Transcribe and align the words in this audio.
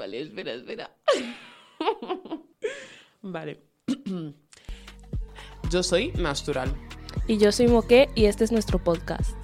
Vale, 0.00 0.22
espera, 0.22 0.54
espera. 0.54 0.90
vale. 3.20 3.60
Yo 5.70 5.82
soy 5.82 6.10
Natural. 6.12 6.74
Y 7.26 7.36
yo 7.36 7.52
soy 7.52 7.68
Moque 7.68 8.08
y 8.14 8.24
este 8.24 8.44
es 8.44 8.50
nuestro 8.50 8.78
podcast. 8.82 9.36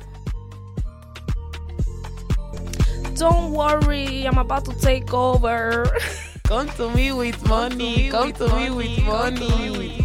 Don't 3.19 3.53
worry, 3.53 4.25
I'm 4.25 4.39
about 4.39 4.65
to 4.65 4.73
take 4.81 5.13
over. 5.13 5.85
Come 6.49 6.71
to 6.79 6.89
me 6.89 7.13
with 7.13 7.37
money. 7.47 8.09
Come 8.09 8.33
to 8.33 8.49
me 8.57 8.71
with 8.71 8.99
money. 9.05 10.03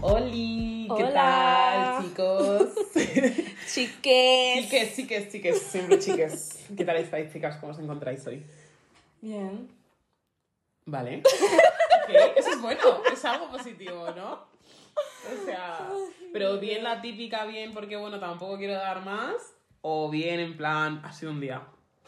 Oli, 0.00 0.88
¿qué 0.96 1.04
Hola. 1.04 1.12
tal, 1.14 2.02
chicos? 2.02 2.69
Chiques. 3.66 4.68
chiques, 4.68 4.96
chiques, 4.96 5.28
chiques, 5.30 5.62
siempre 5.62 5.98
chiques. 5.98 6.66
¿Qué 6.76 6.84
tal 6.84 6.96
estáis, 6.96 7.32
chicas? 7.32 7.56
¿Cómo 7.56 7.72
os 7.72 7.78
encontráis 7.78 8.26
hoy? 8.26 8.44
Bien. 9.20 9.68
Vale. 10.86 11.18
Ok, 11.18 12.36
Eso 12.36 12.50
es 12.50 12.60
bueno, 12.60 13.02
es 13.12 13.24
algo 13.24 13.50
positivo, 13.50 14.10
¿no? 14.16 14.32
O 14.32 15.44
sea, 15.44 15.88
pero 16.32 16.58
bien 16.58 16.82
la 16.82 17.00
típica, 17.00 17.44
bien 17.44 17.72
porque, 17.72 17.96
bueno, 17.96 18.18
tampoco 18.18 18.58
quiero 18.58 18.74
dar 18.74 19.04
más, 19.04 19.54
o 19.82 20.10
bien 20.10 20.40
en 20.40 20.56
plan, 20.56 21.00
ha 21.04 21.12
sido 21.12 21.32
un 21.32 21.40
día. 21.40 21.62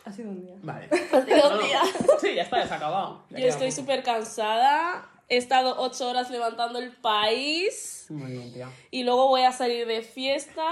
Ha 0.05 0.13
sido 0.13 0.31
un 0.31 0.43
día. 0.43 0.55
Vale. 0.63 0.89
Ha 0.91 1.25
sido 1.25 1.51
un 1.59 1.65
día. 1.65 1.81
Sí, 2.21 2.35
ya 2.35 2.43
está, 2.43 2.59
ya 2.59 2.67
se 2.67 2.75
ha 2.75 2.77
acabado. 2.77 3.25
Ya 3.31 3.39
Yo 3.39 3.47
estoy 3.47 3.71
súper 3.71 4.03
cansada. 4.03 5.09
He 5.33 5.39
estado 5.39 5.77
ocho 5.79 6.11
horas 6.11 6.29
levantando 6.31 6.79
el 6.79 6.93
país 6.93 8.05
Muy 8.11 8.33
bien, 8.33 8.53
tía. 8.53 8.69
y 8.91 9.03
luego 9.03 9.29
voy 9.29 9.41
a 9.45 9.53
salir 9.53 9.87
de 9.87 10.03
fiesta. 10.03 10.63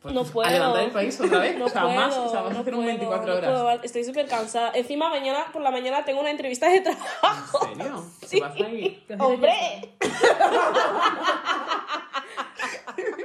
Pues, 0.00 0.14
no 0.14 0.24
puedo. 0.24 0.48
A 0.48 0.52
levantar 0.52 0.84
el 0.84 0.90
país 0.90 1.20
otra 1.20 1.38
vez. 1.40 1.54
No 1.58 1.66
o 1.66 1.68
sea, 1.68 1.82
puedo, 1.82 1.94
más, 1.96 2.16
o 2.16 2.30
sea, 2.30 2.40
vas 2.40 2.50
a 2.52 2.54
no 2.54 2.60
hacer 2.60 2.74
un 2.74 2.80
puedo, 2.80 2.96
24 2.96 3.26
no 3.26 3.36
horas. 3.36 3.50
puedo, 3.50 3.82
estoy 3.82 4.04
súper 4.04 4.26
cansada. 4.26 4.72
Encima, 4.74 5.10
mañana 5.10 5.52
por 5.52 5.60
la 5.60 5.70
mañana 5.70 6.02
tengo 6.02 6.20
una 6.20 6.30
entrevista 6.30 6.70
de 6.70 6.80
trabajo. 6.80 7.66
¿En 7.66 7.76
serio? 7.76 8.04
Sí. 8.26 8.40
¿Te 9.06 9.16
vas 9.16 9.20
a? 9.20 9.26
¡Hombre! 9.26 9.52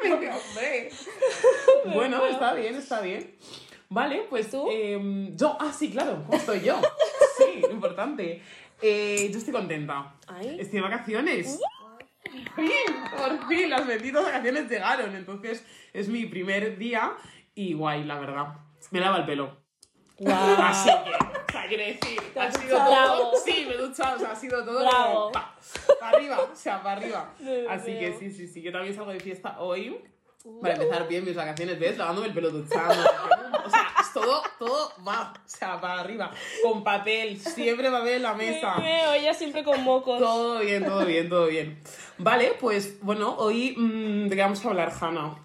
Hombre. 0.03 0.89
Bueno, 1.93 2.25
está 2.25 2.53
bien, 2.53 2.75
está 2.75 2.99
bien. 2.99 3.35
Vale, 3.89 4.25
pues 4.29 4.49
¿Tú? 4.49 4.67
em, 4.71 5.37
yo, 5.37 5.55
ah, 5.59 5.71
sí, 5.71 5.91
claro, 5.91 6.23
¿cómo 6.25 6.37
estoy 6.37 6.61
yo? 6.61 6.75
Sí, 7.37 7.61
importante. 7.71 8.41
Eh, 8.81 9.29
yo 9.31 9.37
estoy 9.37 9.53
contenta. 9.53 10.15
Ay. 10.27 10.57
Estoy 10.59 10.79
de 10.79 10.81
vacaciones. 10.81 11.59
Por 12.55 12.65
fin, 12.65 12.95
por 13.17 13.47
fin, 13.47 13.69
las 13.69 13.87
benditas 13.87 14.23
vacaciones 14.23 14.69
llegaron. 14.69 15.15
Entonces 15.15 15.65
es 15.93 16.07
mi 16.07 16.25
primer 16.25 16.77
día 16.77 17.13
y 17.53 17.73
guay, 17.73 18.03
la 18.03 18.19
verdad. 18.19 18.47
Me 18.91 18.99
lava 18.99 19.17
el 19.17 19.25
pelo. 19.25 19.63
Guau. 20.17 20.55
Así 20.61 20.89
que, 20.89 21.11
o 21.11 21.51
sea, 21.51 21.67
quiero 21.67 21.83
decir, 21.85 22.21
¿Te 22.33 22.39
ha 22.39 22.43
has 22.43 22.57
sido 22.57 22.79
duchado? 22.79 23.17
todo. 23.31 23.41
Sí, 23.43 23.65
me 23.67 23.73
he 23.73 23.77
duchado, 23.77 24.15
o 24.15 24.19
sea, 24.19 24.31
ha 24.31 24.35
sido 24.35 24.63
todo 24.63 24.79
Bravo. 24.79 25.31
para 25.31 26.17
arriba, 26.17 26.39
o 26.39 26.55
sea, 26.55 26.81
para 26.81 27.01
arriba. 27.01 27.33
Así 27.69 27.97
que 27.99 28.15
sí, 28.17 28.31
sí, 28.31 28.47
sí, 28.47 28.61
yo 28.61 28.71
también 28.71 28.95
salgo 28.95 29.11
de 29.11 29.19
fiesta 29.19 29.59
hoy. 29.59 29.97
Para 30.61 30.75
empezar 30.75 31.07
bien 31.07 31.25
mis 31.25 31.35
vacaciones, 31.35 31.79
¿ves? 31.79 31.97
Lavándome 31.97 32.27
el 32.27 32.33
pelo 32.33 32.49
duchando. 32.51 33.03
O 33.65 33.69
sea, 33.69 33.87
es 33.99 34.13
todo, 34.13 34.43
todo 34.59 34.91
va, 35.07 35.33
o 35.35 35.49
sea, 35.49 35.81
para 35.81 36.01
arriba. 36.01 36.29
Con 36.61 36.83
papel, 36.83 37.39
siempre 37.39 37.89
papel 37.89 38.17
en 38.17 38.21
la 38.21 38.35
mesa. 38.35 38.75
Ella 39.15 39.33
siempre 39.33 39.63
con 39.63 39.83
mocos. 39.83 40.19
Todo 40.19 40.59
bien, 40.59 40.85
todo 40.85 41.03
bien, 41.03 41.29
todo 41.29 41.47
bien. 41.47 41.81
Vale, 42.19 42.55
pues 42.59 42.99
bueno, 43.01 43.35
hoy 43.39 43.75
mm, 43.75 44.27
de 44.27 44.35
qué 44.35 44.41
vamos 44.43 44.63
a 44.63 44.69
hablar, 44.69 44.93
Hanna. 45.01 45.35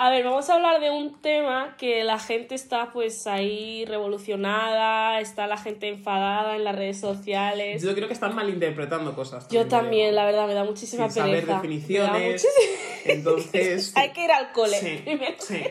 A 0.00 0.10
ver, 0.10 0.22
vamos 0.22 0.48
a 0.48 0.54
hablar 0.54 0.80
de 0.80 0.92
un 0.92 1.20
tema 1.20 1.74
que 1.76 2.04
la 2.04 2.20
gente 2.20 2.54
está 2.54 2.92
pues 2.92 3.26
ahí 3.26 3.84
revolucionada, 3.84 5.18
está 5.20 5.48
la 5.48 5.56
gente 5.56 5.88
enfadada 5.88 6.54
en 6.54 6.62
las 6.62 6.76
redes 6.76 7.00
sociales. 7.00 7.82
Yo 7.82 7.92
creo 7.96 8.06
que 8.06 8.14
están 8.14 8.32
malinterpretando 8.36 9.16
cosas. 9.16 9.48
Yo 9.48 9.66
también, 9.66 10.14
la 10.14 10.24
verdad, 10.24 10.46
me 10.46 10.54
da 10.54 10.62
muchísima 10.62 11.10
Sin 11.10 11.22
saber 11.22 11.40
pereza. 11.40 11.54
Definiciones. 11.56 12.44
muchísima- 12.44 12.78
Entonces. 13.06 13.92
Hay 13.96 14.10
que 14.10 14.24
ir 14.24 14.30
al 14.30 14.52
cole. 14.52 14.76
Sí, 14.78 15.00
primero 15.04 15.34
sí. 15.38 15.64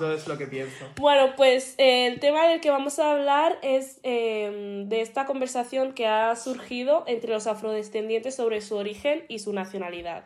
Yo 0.00 0.12
es 0.12 0.26
lo 0.26 0.36
que 0.36 0.46
pienso. 0.48 0.86
Bueno, 0.96 1.34
pues 1.36 1.76
eh, 1.78 2.08
el 2.08 2.18
tema 2.18 2.48
del 2.48 2.60
que 2.60 2.70
vamos 2.70 2.98
a 2.98 3.12
hablar 3.12 3.56
es 3.62 4.00
eh, 4.02 4.82
de 4.86 5.00
esta 5.00 5.26
conversación 5.26 5.92
que 5.92 6.08
ha 6.08 6.34
surgido 6.34 7.04
entre 7.06 7.32
los 7.32 7.46
afrodescendientes 7.46 8.34
sobre 8.34 8.62
su 8.62 8.74
origen 8.76 9.24
y 9.28 9.38
su 9.38 9.52
nacionalidad. 9.52 10.24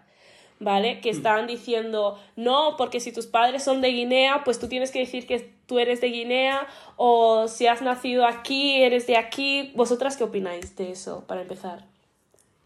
¿Vale? 0.60 1.00
Que 1.00 1.10
están 1.10 1.46
diciendo, 1.46 2.18
no, 2.36 2.76
porque 2.78 3.00
si 3.00 3.12
tus 3.12 3.26
padres 3.26 3.62
son 3.64 3.80
de 3.80 3.88
Guinea, 3.88 4.42
pues 4.44 4.58
tú 4.58 4.68
tienes 4.68 4.90
que 4.92 5.00
decir 5.00 5.26
que 5.26 5.52
tú 5.66 5.78
eres 5.78 6.00
de 6.00 6.06
Guinea, 6.08 6.66
o 6.96 7.48
si 7.48 7.66
has 7.66 7.82
nacido 7.82 8.24
aquí, 8.26 8.82
eres 8.82 9.06
de 9.06 9.16
aquí. 9.16 9.72
¿Vosotras 9.74 10.16
qué 10.16 10.24
opináis 10.24 10.74
de 10.76 10.92
eso, 10.92 11.24
para 11.26 11.42
empezar? 11.42 11.84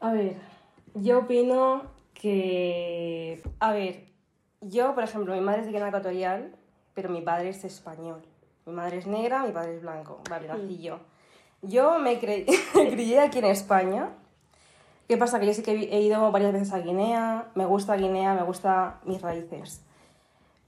A 0.00 0.12
ver, 0.12 0.34
yo 0.94 1.20
opino 1.20 1.82
que... 2.14 3.42
A 3.58 3.72
ver, 3.72 4.04
yo, 4.60 4.94
por 4.94 5.04
ejemplo, 5.04 5.34
mi 5.34 5.40
madre 5.40 5.60
es 5.60 5.66
de 5.66 5.72
Guinea 5.72 5.88
Ecuatorial, 5.88 6.52
pero 6.94 7.08
mi 7.08 7.20
padre 7.22 7.48
es 7.50 7.64
español. 7.64 8.20
Mi 8.66 8.72
madre 8.72 8.98
es 8.98 9.06
negra, 9.06 9.42
mi 9.44 9.52
padre 9.52 9.76
es 9.76 9.82
blanco. 9.82 10.20
Vale, 10.28 10.46
nací 10.48 10.78
yo. 10.82 10.98
Yo 11.62 11.98
me 11.98 12.20
cre- 12.20 12.44
crié 12.90 13.20
aquí 13.20 13.38
en 13.38 13.46
España. 13.46 14.10
¿Qué 15.08 15.16
pasa? 15.16 15.40
Que 15.40 15.46
yo 15.46 15.54
sí 15.54 15.62
que 15.62 15.72
he 15.72 16.02
ido 16.02 16.30
varias 16.30 16.52
veces 16.52 16.72
a 16.72 16.78
Guinea, 16.78 17.46
me 17.54 17.64
gusta 17.64 17.96
Guinea, 17.96 18.34
me 18.34 18.42
gusta 18.42 19.00
mis 19.04 19.22
raíces. 19.22 19.82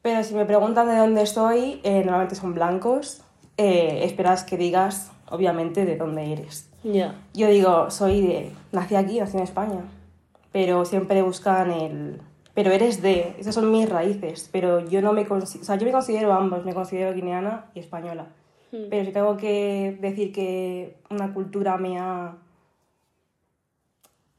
Pero 0.03 0.25
si 0.25 0.35
me 0.35 0.47
preguntan 0.47 0.89
de 0.89 0.97
dónde 0.97 1.23
estoy, 1.23 1.81
eh, 1.83 2.03
normalmente 2.05 2.35
son 2.35 2.55
blancos. 2.55 3.23
Eh, 3.59 4.01
esperas 4.05 4.45
que 4.45 4.57
digas, 4.57 5.13
obviamente, 5.29 5.85
de 5.85 5.97
dónde 5.97 6.33
eres. 6.33 6.71
Ya. 6.83 7.15
Yo 7.35 7.49
digo, 7.49 7.91
soy 7.91 8.23
de. 8.23 8.53
Nací 8.73 8.95
aquí, 8.95 9.21
nací 9.21 9.37
en 9.37 9.43
España. 9.43 9.85
Pero 10.53 10.87
siempre 10.87 11.21
buscan 11.21 11.71
el. 11.71 12.23
Pero 12.55 12.71
eres 12.73 13.03
de. 13.03 13.35
Esas 13.39 13.55
son 13.55 13.71
mis 13.71 13.89
raíces. 13.89 14.49
Pero 14.51 14.89
yo 14.89 15.03
no 15.03 15.13
me 15.13 15.27
considero. 15.27 15.63
O 15.63 15.67
sea, 15.67 15.77
yo 15.77 15.85
me 15.85 15.93
considero 15.93 16.33
ambos. 16.33 16.65
Me 16.65 16.73
considero 16.73 17.13
guineana 17.13 17.67
y 17.75 17.81
española. 17.81 18.27
Pero 18.71 19.05
si 19.05 19.13
tengo 19.13 19.37
que 19.37 19.99
decir 20.01 20.33
que 20.33 20.97
una 21.11 21.35
cultura 21.35 21.77
me 21.77 21.99
ha. 21.99 22.37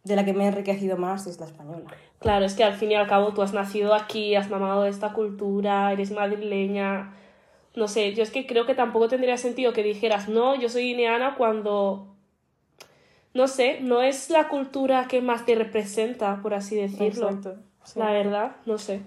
De 0.03 0.15
la 0.15 0.25
que 0.25 0.33
me 0.33 0.45
he 0.45 0.47
enriquecido 0.47 0.97
más 0.97 1.27
es 1.27 1.39
la 1.39 1.45
española. 1.45 1.91
Claro, 2.19 2.45
es 2.45 2.55
que 2.55 2.63
al 2.63 2.73
fin 2.73 2.91
y 2.91 2.95
al 2.95 3.07
cabo 3.07 3.33
tú 3.33 3.41
has 3.41 3.53
nacido 3.53 3.93
aquí, 3.93 4.35
has 4.35 4.49
mamado 4.49 4.83
de 4.83 4.89
esta 4.89 5.13
cultura, 5.13 5.91
eres 5.91 6.11
madrileña. 6.11 7.13
No 7.75 7.87
sé, 7.87 8.13
yo 8.13 8.23
es 8.23 8.31
que 8.31 8.47
creo 8.47 8.65
que 8.65 8.75
tampoco 8.75 9.07
tendría 9.07 9.37
sentido 9.37 9.73
que 9.73 9.83
dijeras, 9.83 10.27
no, 10.27 10.55
yo 10.59 10.69
soy 10.69 10.83
guineana 10.83 11.35
cuando. 11.35 12.07
No 13.33 13.47
sé, 13.47 13.79
no 13.81 14.01
es 14.01 14.29
la 14.29 14.49
cultura 14.49 15.07
que 15.07 15.21
más 15.21 15.45
te 15.45 15.55
representa, 15.55 16.41
por 16.41 16.53
así 16.53 16.75
decirlo. 16.75 17.29
Exacto, 17.29 17.55
sí. 17.85 17.97
La 17.97 18.11
verdad, 18.11 18.57
no 18.65 18.77
sé. 18.77 19.01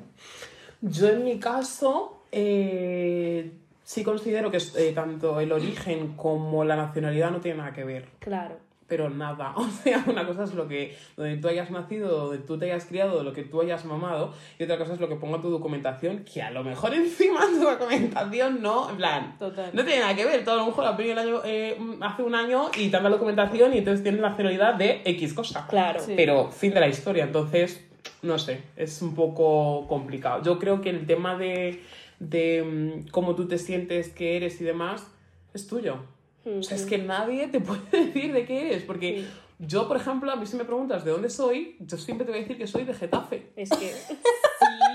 Yo 0.81 1.09
en 1.09 1.25
mi 1.25 1.39
caso 1.39 2.23
eh, 2.33 3.53
sí 3.85 4.03
considero 4.03 4.51
que 4.51 4.59
eh, 4.77 4.93
tanto 4.95 5.41
el 5.41 5.53
origen 5.53 6.17
como 6.17 6.65
la 6.65 6.77
nacionalidad 6.77 7.31
no 7.31 7.41
tienen 7.41 7.59
nada 7.59 7.73
que 7.73 7.85
ver. 7.85 8.09
Claro. 8.19 8.57
Pero 8.87 9.09
nada, 9.09 9.53
o 9.57 9.69
sea, 9.69 10.05
una 10.07 10.27
cosa 10.27 10.45
es 10.45 10.55
lo 10.55 10.69
que, 10.69 10.97
donde 11.17 11.37
tú 11.37 11.49
hayas 11.49 11.71
nacido, 11.71 12.09
donde 12.09 12.39
tú 12.39 12.59
te 12.59 12.67
hayas 12.67 12.85
criado, 12.85 13.23
lo 13.23 13.33
que 13.33 13.43
tú 13.43 13.61
hayas 13.63 13.85
mamado, 13.85 14.35
y 14.59 14.65
otra 14.65 14.79
cosa 14.79 14.95
es 14.95 15.01
lo 15.01 15.09
que 15.09 15.17
ponga 15.17 15.41
tu 15.41 15.51
documentación, 15.51 16.25
que 16.25 16.43
a 16.43 16.51
lo 16.51 16.65
mejor 16.65 16.95
encima 16.95 17.41
tu 17.47 17.61
documentación 17.61 18.63
no, 18.63 18.91
en 18.91 18.97
plan, 18.97 19.37
Total. 19.39 19.71
no 19.73 19.85
tiene 19.85 20.01
nada 20.01 20.15
que 20.15 20.25
ver, 20.25 20.45
todo 20.45 20.55
a 20.55 20.59
lo 20.59 20.67
mejor 20.67 20.85
la 20.85 21.05
el 21.05 21.19
año, 21.19 21.41
eh, 21.45 21.77
hace 22.01 22.23
un 22.23 22.35
año 22.35 22.71
y 22.77 22.89
te 22.89 23.01
la 23.01 23.09
documentación 23.09 23.75
y 23.75 23.79
entonces 23.79 24.03
tienes 24.03 24.21
la 24.21 24.31
nacionalidad 24.31 24.75
de 24.75 25.03
X 25.05 25.35
cosa. 25.35 25.67
Claro. 25.69 26.01
Sí. 26.01 26.15
Pero 26.17 26.51
fin 26.51 26.73
de 26.73 26.81
la 26.81 26.89
historia, 26.89 27.25
entonces, 27.25 27.85
no 28.23 28.39
sé, 28.39 28.63
es 28.77 29.03
un 29.03 29.15
poco 29.15 29.87
complicado. 29.87 30.43
Yo 30.43 30.59
creo 30.59 30.81
que 30.81 30.91
el 30.91 31.07
tema 31.07 31.37
de, 31.37 31.83
de 32.19 32.63
mm, 32.63 33.11
cómo 33.11 33.35
tú 33.35 33.47
te 33.47 33.59
sientes, 33.59 34.09
qué 34.09 34.37
eres 34.37 34.61
y 34.61 34.65
demás, 34.65 35.07
es 35.53 35.67
tuyo. 35.67 35.99
O 36.47 36.63
sea, 36.63 36.77
es 36.77 36.87
que 36.87 36.99
nadie 36.99 37.49
te 37.49 37.61
puede 37.61 38.07
decir 38.07 38.33
de 38.33 38.45
qué 38.45 38.69
eres, 38.69 38.83
porque 38.83 39.25
yo, 39.59 39.89
por 39.89 39.97
ejemplo, 39.97 40.31
a 40.31 40.37
mí 40.37 40.47
si 40.47 40.57
me 40.57 40.65
preguntas 40.65 41.05
de 41.05 41.11
dónde 41.11 41.31
soy, 41.31 41.77
yo 41.81 41.97
siempre 41.97 42.25
te 42.25 42.33
voy 42.33 42.41
a 42.41 42.43
decir 42.43 42.59
que 42.59 42.67
soy 42.67 42.85
de 42.85 42.95
Getafe. 42.95 43.51
Es 43.57 43.71
que. 43.71 43.95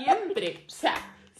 Siempre, 0.02 0.64
o 0.66 0.70
sea, 0.70 0.94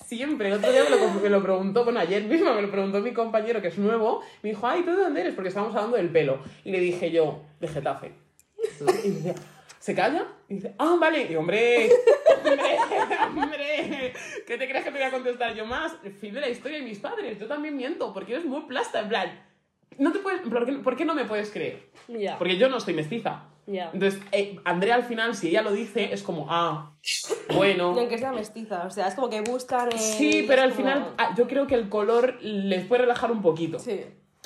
siempre. 0.07 0.49
El 0.49 0.55
otro 0.55 0.73
día 0.73 0.85
me 0.85 0.91
lo, 0.91 1.21
me 1.21 1.29
lo 1.29 1.43
preguntó, 1.43 1.85
bueno, 1.85 2.01
ayer 2.01 2.25
mismo 2.25 2.53
me 2.53 2.63
lo 2.63 2.71
preguntó 2.71 3.01
mi 3.01 3.13
compañero 3.13 3.63
que 3.63 3.69
es 3.69 3.79
nuevo, 3.79 4.23
me 4.43 4.51
dijo, 4.51 4.67
ay, 4.67 4.83
¿tú 4.83 4.91
de 4.91 5.03
dónde 5.03 5.21
eres? 5.21 5.35
Porque 5.35 5.49
estábamos 5.49 5.75
hablando 5.77 5.97
del 5.97 6.11
pelo. 6.11 6.43
Y 6.65 6.73
le 6.73 6.81
dije 6.81 7.11
yo, 7.11 7.43
de 7.61 7.69
Getafe. 7.69 8.13
Y 9.05 9.11
dice, 9.11 9.35
¿se 9.79 9.95
calla? 9.95 10.27
Y 10.49 10.55
dice, 10.55 10.75
ah, 10.79 10.97
vale. 11.01 11.31
Y 11.31 11.37
hombre, 11.37 11.91
hombre, 12.45 12.79
hombre, 13.37 14.13
¿qué 14.47 14.59
te 14.59 14.69
crees 14.69 14.85
que 14.85 14.91
te 14.91 14.99
voy 14.99 15.07
a 15.07 15.11
contestar 15.11 15.55
yo 15.55 15.65
más? 15.65 15.93
El 16.03 16.13
fin 16.13 16.35
de 16.35 16.41
la 16.41 16.49
historia 16.49 16.79
de 16.79 16.85
mis 16.85 16.99
padres. 16.99 17.39
Yo 17.39 17.47
también 17.47 17.77
miento, 17.77 18.13
porque 18.13 18.35
eres 18.35 18.45
muy 18.45 18.63
plasta, 18.63 19.01
en 19.01 19.09
plan. 19.09 19.50
No 19.99 20.13
te 20.13 20.19
puedes, 20.21 20.41
¿por 20.43 20.65
qué, 20.67 20.73
por 20.75 20.97
qué 20.97 21.05
no 21.05 21.15
me 21.15 21.25
puedes 21.25 21.51
creer? 21.51 21.91
Ya. 22.09 22.39
Porque 22.39 22.57
yo 22.57 22.69
no 22.69 22.81
soy 22.81 22.95
mestiza. 22.95 23.43
Ya. 23.67 23.91
Entonces, 23.93 24.21
eh, 24.33 24.59
Andrea 24.65 24.95
al 24.97 25.05
final, 25.05 25.35
si 25.37 25.49
ella 25.49 25.63
lo 25.63 25.71
dice, 25.73 26.13
es 26.13 26.23
como, 26.23 26.47
ah, 26.51 26.93
bueno. 27.55 27.95
Y 27.95 28.01
aunque 28.01 28.19
sea 28.19 28.33
mestiza, 28.33 28.85
o 28.87 28.91
sea, 28.91 29.09
es 29.09 29.15
como 29.15 29.29
que 29.31 29.43
buscan. 29.43 29.93
el- 29.93 29.99
Sí, 29.99 30.45
pero 30.49 30.63
al 30.63 30.71
como- 30.73 30.83
final 30.83 31.15
ah, 31.19 31.35
yo 31.37 31.47
creo 31.47 31.67
que 31.67 31.75
el 31.75 31.89
color 31.89 32.39
les 32.43 32.85
puede 32.87 33.03
relajar 33.03 33.31
un 33.31 33.43
poquito. 33.43 33.79
Sí. 33.79 34.01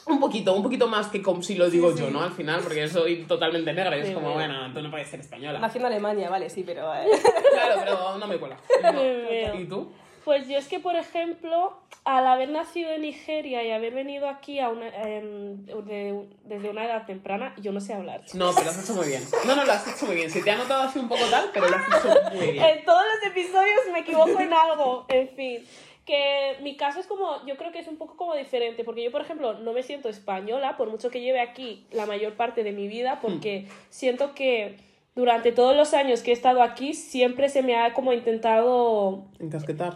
Un 0.06 0.20
poquito, 0.20 0.54
un 0.54 0.62
poquito 0.62 0.86
más 0.88 1.06
que 1.06 1.22
como 1.22 1.42
si 1.42 1.54
lo 1.54 1.70
digo 1.70 1.92
Sí, 1.92 2.00
yo, 2.00 2.06
sí. 2.08 2.12
¿no? 2.12 2.20
Al 2.22 2.32
final, 2.32 2.60
porque 2.62 2.86
soy 2.88 3.24
totalmente 3.24 3.72
negra 3.72 3.96
y 3.96 4.00
es 4.00 4.10
como, 4.10 4.34
bueno, 4.34 4.70
tú 4.74 4.82
no 4.82 4.90
puedes 4.90 5.08
ser 5.08 5.20
española. 5.20 5.58
Nació 5.60 5.80
en 5.80 5.86
Alemania, 5.86 6.28
vale, 6.28 6.50
sí, 6.50 6.62
pero... 6.66 6.92
eh, 6.94 7.06
Claro, 7.52 7.74
pero 7.82 8.18
no 8.18 8.26
me 8.26 8.36
cuela. 8.36 8.58
No. 8.82 9.58
¿Y 9.60 9.64
tú? 9.64 9.90
Pues 10.24 10.48
yo 10.48 10.56
es 10.56 10.68
que, 10.68 10.80
por 10.80 10.96
ejemplo, 10.96 11.76
al 12.04 12.26
haber 12.26 12.48
nacido 12.48 12.90
en 12.90 13.02
Nigeria 13.02 13.62
y 13.62 13.70
haber 13.70 13.92
venido 13.92 14.28
aquí 14.28 14.58
a 14.58 14.68
una, 14.70 14.86
de- 14.90 16.26
desde 16.44 16.70
una 16.70 16.84
edad 16.86 17.04
temprana, 17.06 17.54
yo 17.60 17.72
no 17.72 17.80
sé 17.80 17.92
hablar. 17.94 18.22
No, 18.34 18.52
pero 18.54 18.64
lo 18.64 18.70
has 18.70 18.82
hecho 18.84 18.94
muy 18.94 19.06
bien. 19.08 19.22
No, 19.46 19.54
no, 19.54 19.64
lo 19.64 19.72
has 19.72 19.86
hecho 19.86 20.06
muy 20.06 20.16
bien. 20.16 20.30
Se 20.30 20.42
te 20.42 20.50
ha 20.50 20.56
notado 20.56 20.82
así 20.84 20.98
un 20.98 21.08
poco 21.08 21.24
tal, 21.30 21.50
pero 21.52 21.68
lo 21.68 21.76
has 21.76 21.86
hecho 21.88 22.14
muy 22.34 22.52
bien. 22.52 22.64
En 22.64 22.84
todos 22.84 23.02
los 23.04 23.30
episodios 23.30 23.80
me 23.92 23.98
equivoco 24.00 24.40
en 24.40 24.52
algo, 24.52 25.04
en 25.08 25.28
fin. 25.30 25.64
Que 26.06 26.56
mi 26.62 26.76
caso 26.76 27.00
es 27.00 27.06
como, 27.06 27.44
yo 27.46 27.56
creo 27.56 27.72
que 27.72 27.78
es 27.78 27.88
un 27.88 27.96
poco 27.96 28.16
como 28.16 28.34
diferente, 28.34 28.84
porque 28.84 29.02
yo, 29.02 29.10
por 29.10 29.22
ejemplo, 29.22 29.54
no 29.54 29.72
me 29.72 29.82
siento 29.82 30.08
española, 30.10 30.76
por 30.76 30.90
mucho 30.90 31.10
que 31.10 31.20
lleve 31.22 31.40
aquí 31.40 31.86
la 31.92 32.04
mayor 32.04 32.34
parte 32.34 32.62
de 32.62 32.72
mi 32.72 32.88
vida, 32.88 33.20
porque 33.22 33.66
siento 33.88 34.34
que 34.34 34.76
durante 35.14 35.50
todos 35.52 35.74
los 35.74 35.94
años 35.94 36.22
que 36.22 36.30
he 36.30 36.34
estado 36.34 36.62
aquí, 36.62 36.92
siempre 36.92 37.48
se 37.48 37.62
me 37.62 37.76
ha 37.76 37.94
como 37.94 38.12
intentado 38.12 39.24
Encasquetar. 39.38 39.94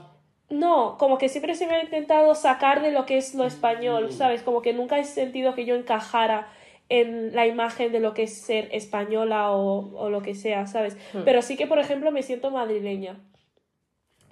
No, 0.50 0.96
como 0.98 1.18
que 1.18 1.28
siempre 1.28 1.54
se 1.54 1.66
me 1.66 1.74
ha 1.74 1.82
intentado 1.82 2.34
sacar 2.34 2.80
de 2.80 2.90
lo 2.90 3.04
que 3.04 3.18
es 3.18 3.34
lo 3.34 3.44
español, 3.44 4.12
¿sabes? 4.12 4.42
Como 4.42 4.62
que 4.62 4.72
nunca 4.72 4.98
he 4.98 5.04
sentido 5.04 5.54
que 5.54 5.66
yo 5.66 5.74
encajara 5.74 6.48
en 6.88 7.34
la 7.34 7.46
imagen 7.46 7.92
de 7.92 8.00
lo 8.00 8.14
que 8.14 8.22
es 8.22 8.34
ser 8.34 8.68
española 8.72 9.50
o, 9.52 9.94
o 9.94 10.08
lo 10.08 10.22
que 10.22 10.34
sea, 10.34 10.66
¿sabes? 10.66 10.96
Pero 11.24 11.42
sí 11.42 11.56
que, 11.56 11.66
por 11.66 11.78
ejemplo, 11.78 12.10
me 12.10 12.22
siento 12.22 12.50
madrileña. 12.50 13.20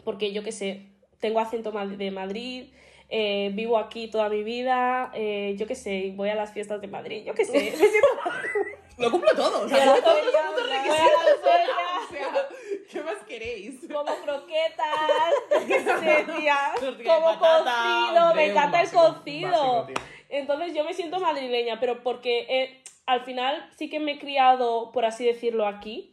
Porque 0.05 0.33
yo 0.33 0.43
qué 0.43 0.53
sé, 0.53 0.87
tengo 1.21 1.41
acento 1.41 1.71
de 1.73 2.11
Madrid, 2.11 2.69
eh, 3.09 3.51
vivo 3.55 3.79
aquí 3.79 4.09
toda 4.09 4.29
mi 4.29 4.43
vida, 4.43 5.11
eh, 5.15 5.55
yo 5.59 5.67
qué 5.67 5.75
sé, 5.75 6.13
voy 6.17 6.29
a 6.31 6.35
las 6.35 6.53
fiestas 6.53 6.81
de 6.81 6.89
Madrid, 6.89 7.25
yo 7.25 7.35
qué 7.35 7.45
sé, 7.45 7.53
me 7.53 7.71
siento 7.71 8.09
Lo 8.99 9.11
cumplo 9.11 9.31
todo. 9.35 9.65
O 9.65 9.69
sea, 9.69 9.85
la 9.85 9.95
feria, 12.09 12.49
¿qué 12.93 13.03
más 13.03 13.17
queréis? 13.27 13.81
como 13.93 14.15
croquetas, 14.25 15.35
qué 15.67 15.81
sé, 15.81 16.27
tía, 16.39 16.59
Tortilla 16.81 17.15
de 17.15 17.21
como 17.21 17.39
cocido, 17.39 18.35
me 18.35 18.47
encanta 18.47 18.81
el 18.81 18.91
cocido. 18.91 19.87
Entonces 20.29 20.75
yo 20.75 20.85
me 20.85 20.95
siento 20.95 21.21
madrileña, 21.21 21.79
pero 21.81 22.03
porque 22.03 22.47
eh, 22.49 22.83
al 23.07 23.21
final 23.23 23.69
sí 23.77 23.89
que 23.89 24.01
me 24.01 24.13
he 24.13 24.19
criado, 24.19 24.91
por 24.93 25.05
así 25.05 25.25
decirlo, 25.25 25.67
aquí. 25.67 26.13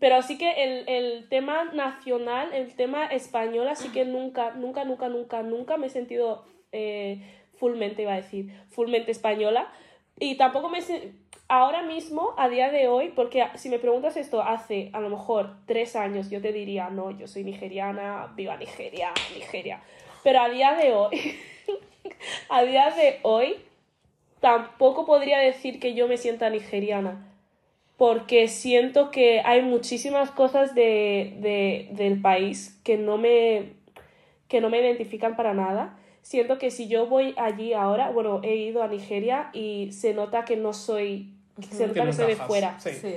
Pero 0.00 0.22
sí 0.22 0.38
que 0.38 0.62
el, 0.62 0.88
el 0.88 1.28
tema 1.28 1.64
nacional, 1.72 2.52
el 2.54 2.76
tema 2.76 3.06
español, 3.06 3.66
así 3.66 3.88
que 3.88 4.04
nunca, 4.04 4.52
nunca, 4.52 4.84
nunca, 4.84 5.08
nunca, 5.08 5.42
nunca 5.42 5.76
me 5.76 5.88
he 5.88 5.90
sentido 5.90 6.44
eh, 6.70 7.20
fullmente, 7.56 8.02
iba 8.02 8.12
a 8.12 8.16
decir, 8.16 8.52
fullmente 8.70 9.10
española. 9.10 9.68
Y 10.20 10.36
tampoco 10.36 10.68
me... 10.68 10.82
se- 10.82 11.12
Ahora 11.50 11.82
mismo, 11.82 12.34
a 12.36 12.48
día 12.50 12.70
de 12.70 12.88
hoy, 12.88 13.08
porque 13.16 13.46
si 13.54 13.70
me 13.70 13.78
preguntas 13.78 14.18
esto 14.18 14.42
hace 14.42 14.90
a 14.92 15.00
lo 15.00 15.08
mejor 15.08 15.56
tres 15.66 15.96
años, 15.96 16.28
yo 16.28 16.42
te 16.42 16.52
diría, 16.52 16.90
no, 16.90 17.10
yo 17.10 17.26
soy 17.26 17.42
nigeriana, 17.42 18.32
viva 18.36 18.56
Nigeria, 18.58 19.12
Nigeria. 19.34 19.80
Pero 20.22 20.40
a 20.40 20.50
día 20.50 20.74
de 20.74 20.92
hoy, 20.94 21.36
a 22.50 22.62
día 22.64 22.90
de 22.90 23.20
hoy, 23.22 23.56
tampoco 24.40 25.06
podría 25.06 25.38
decir 25.38 25.80
que 25.80 25.94
yo 25.94 26.08
me 26.08 26.18
sienta 26.18 26.50
nigeriana. 26.50 27.26
Porque 27.96 28.48
siento 28.48 29.10
que 29.10 29.40
hay 29.44 29.62
muchísimas 29.62 30.30
cosas 30.30 30.74
de, 30.74 31.36
de- 31.40 31.88
del 31.92 32.20
país 32.22 32.80
que 32.84 32.96
no, 32.98 33.18
me, 33.18 33.74
que 34.48 34.60
no 34.60 34.70
me 34.70 34.80
identifican 34.80 35.36
para 35.36 35.54
nada. 35.54 35.98
Siento 36.22 36.58
que 36.58 36.70
si 36.70 36.88
yo 36.88 37.06
voy 37.06 37.34
allí 37.36 37.72
ahora, 37.74 38.10
bueno, 38.10 38.40
he 38.44 38.56
ido 38.56 38.82
a 38.82 38.88
Nigeria 38.88 39.50
y 39.52 39.92
se 39.92 40.14
nota 40.14 40.44
que 40.44 40.56
no 40.56 40.72
soy, 40.74 41.34
se 41.66 41.86
nota 41.86 42.04
Que 42.04 42.10
encajas, 42.10 42.46
fuera. 42.46 42.80
Sí. 42.80 42.90
Sí. 42.92 43.14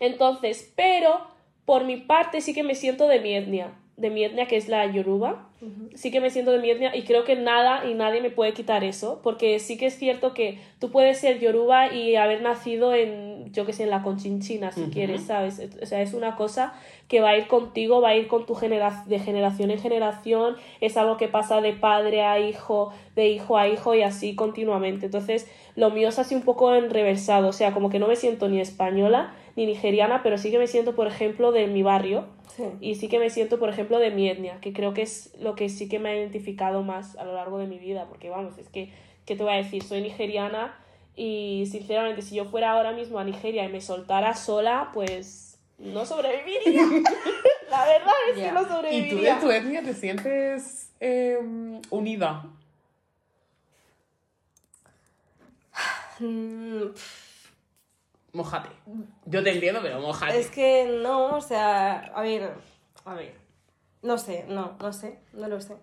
Entonces, 0.00 0.72
pero 0.74 1.26
por 1.64 1.84
mi 1.84 1.96
parte 1.96 2.40
sí 2.40 2.54
que 2.54 2.62
me 2.62 2.74
siento 2.74 3.06
de 3.08 3.20
mi 3.20 3.34
etnia, 3.34 3.72
de 4.02 4.10
mi 4.10 4.24
etnia 4.24 4.46
que 4.46 4.56
es 4.56 4.68
la 4.68 4.84
yoruba. 4.84 5.48
Sí 5.94 6.10
que 6.10 6.20
me 6.20 6.30
siento 6.30 6.50
de 6.50 6.58
mi 6.58 6.70
etnia 6.70 6.96
y 6.96 7.04
creo 7.04 7.22
que 7.22 7.36
nada 7.36 7.86
y 7.88 7.94
nadie 7.94 8.20
me 8.20 8.30
puede 8.30 8.52
quitar 8.52 8.82
eso, 8.82 9.20
porque 9.22 9.60
sí 9.60 9.78
que 9.78 9.86
es 9.86 9.96
cierto 9.96 10.34
que 10.34 10.58
tú 10.80 10.90
puedes 10.90 11.18
ser 11.18 11.38
yoruba 11.38 11.94
y 11.94 12.16
haber 12.16 12.42
nacido 12.42 12.92
en, 12.92 13.52
yo 13.52 13.64
que 13.64 13.72
sé, 13.72 13.84
en 13.84 13.90
la 13.90 14.02
conchinchina, 14.02 14.72
si 14.72 14.86
quieres, 14.86 15.22
¿sabes? 15.22 15.62
O 15.80 15.86
sea, 15.86 16.02
es 16.02 16.14
una 16.14 16.34
cosa 16.34 16.74
que 17.06 17.20
va 17.20 17.30
a 17.30 17.36
ir 17.38 17.46
contigo, 17.46 18.00
va 18.00 18.08
a 18.08 18.16
ir 18.16 18.26
con 18.26 18.44
tu 18.44 18.56
generación, 18.56 19.08
de 19.08 19.20
generación 19.20 19.70
en 19.70 19.78
generación, 19.78 20.56
es 20.80 20.96
algo 20.96 21.16
que 21.16 21.28
pasa 21.28 21.60
de 21.60 21.72
padre 21.74 22.22
a 22.22 22.40
hijo, 22.40 22.92
de 23.14 23.28
hijo 23.28 23.56
a 23.56 23.68
hijo 23.68 23.94
y 23.94 24.02
así 24.02 24.34
continuamente. 24.34 25.06
Entonces, 25.06 25.48
lo 25.76 25.90
mío 25.90 26.08
es 26.08 26.18
así 26.18 26.34
un 26.34 26.42
poco 26.42 26.74
en 26.74 26.90
reversado, 26.90 27.46
o 27.46 27.52
sea, 27.52 27.72
como 27.72 27.88
que 27.88 28.00
no 28.00 28.08
me 28.08 28.16
siento 28.16 28.48
ni 28.48 28.60
española 28.60 29.32
ni 29.56 29.66
nigeriana, 29.66 30.22
pero 30.22 30.38
sí 30.38 30.50
que 30.50 30.58
me 30.58 30.66
siento, 30.66 30.94
por 30.94 31.06
ejemplo, 31.06 31.52
de 31.52 31.66
mi 31.66 31.82
barrio 31.82 32.24
Sí. 32.56 32.64
y 32.80 32.94
sí 32.96 33.08
que 33.08 33.18
me 33.18 33.30
siento, 33.30 33.58
por 33.58 33.70
ejemplo, 33.70 33.98
de 33.98 34.10
mi 34.10 34.28
etnia, 34.28 34.58
que 34.60 34.72
creo 34.74 34.92
que 34.92 35.00
es 35.02 35.32
lo 35.40 35.54
que 35.54 35.68
sí 35.70 35.88
que 35.88 35.98
me 35.98 36.10
ha 36.10 36.16
identificado 36.16 36.82
más 36.82 37.16
a 37.16 37.24
lo 37.24 37.32
largo 37.34 37.56
de 37.58 37.66
mi 37.66 37.78
vida, 37.78 38.06
porque 38.08 38.28
vamos, 38.28 38.58
es 38.58 38.68
que, 38.68 38.92
¿qué 39.24 39.36
te 39.36 39.42
voy 39.42 39.52
a 39.54 39.56
decir? 39.56 39.82
Soy 39.82 40.02
nigeriana 40.02 40.74
y 41.16 41.64
sinceramente 41.70 42.20
si 42.22 42.34
yo 42.36 42.44
fuera 42.46 42.72
ahora 42.72 42.92
mismo 42.92 43.18
a 43.18 43.24
Nigeria 43.24 43.64
y 43.64 43.68
me 43.72 43.80
soltara 43.80 44.34
sola, 44.34 44.90
pues 44.92 45.58
no 45.78 46.04
sobreviviría. 46.04 46.82
La 47.70 47.84
verdad 47.86 48.12
es 48.30 48.38
que 48.38 48.52
no 48.52 48.60
¿Y 48.60 48.64
tú 48.64 48.68
de 48.68 48.74
sobreviviría. 48.76 49.40
tu 49.40 49.50
etnia 49.50 49.82
te 49.82 49.94
sientes 49.94 50.90
eh, 51.00 51.38
unida? 51.90 52.44
Mojate. 58.32 58.70
Yo 59.26 59.42
te 59.42 59.50
entiendo, 59.52 59.80
pero 59.82 60.00
mojate. 60.00 60.38
Es 60.38 60.48
que 60.50 60.86
no, 61.02 61.36
o 61.36 61.40
sea, 61.40 61.98
a 62.14 62.22
ver, 62.22 62.54
a 63.04 63.14
ver. 63.14 63.36
No 64.00 64.16
sé, 64.18 64.44
no, 64.48 64.76
no 64.80 64.92
sé, 64.92 65.18
no 65.32 65.48
lo 65.48 65.60
sé. 65.60 65.76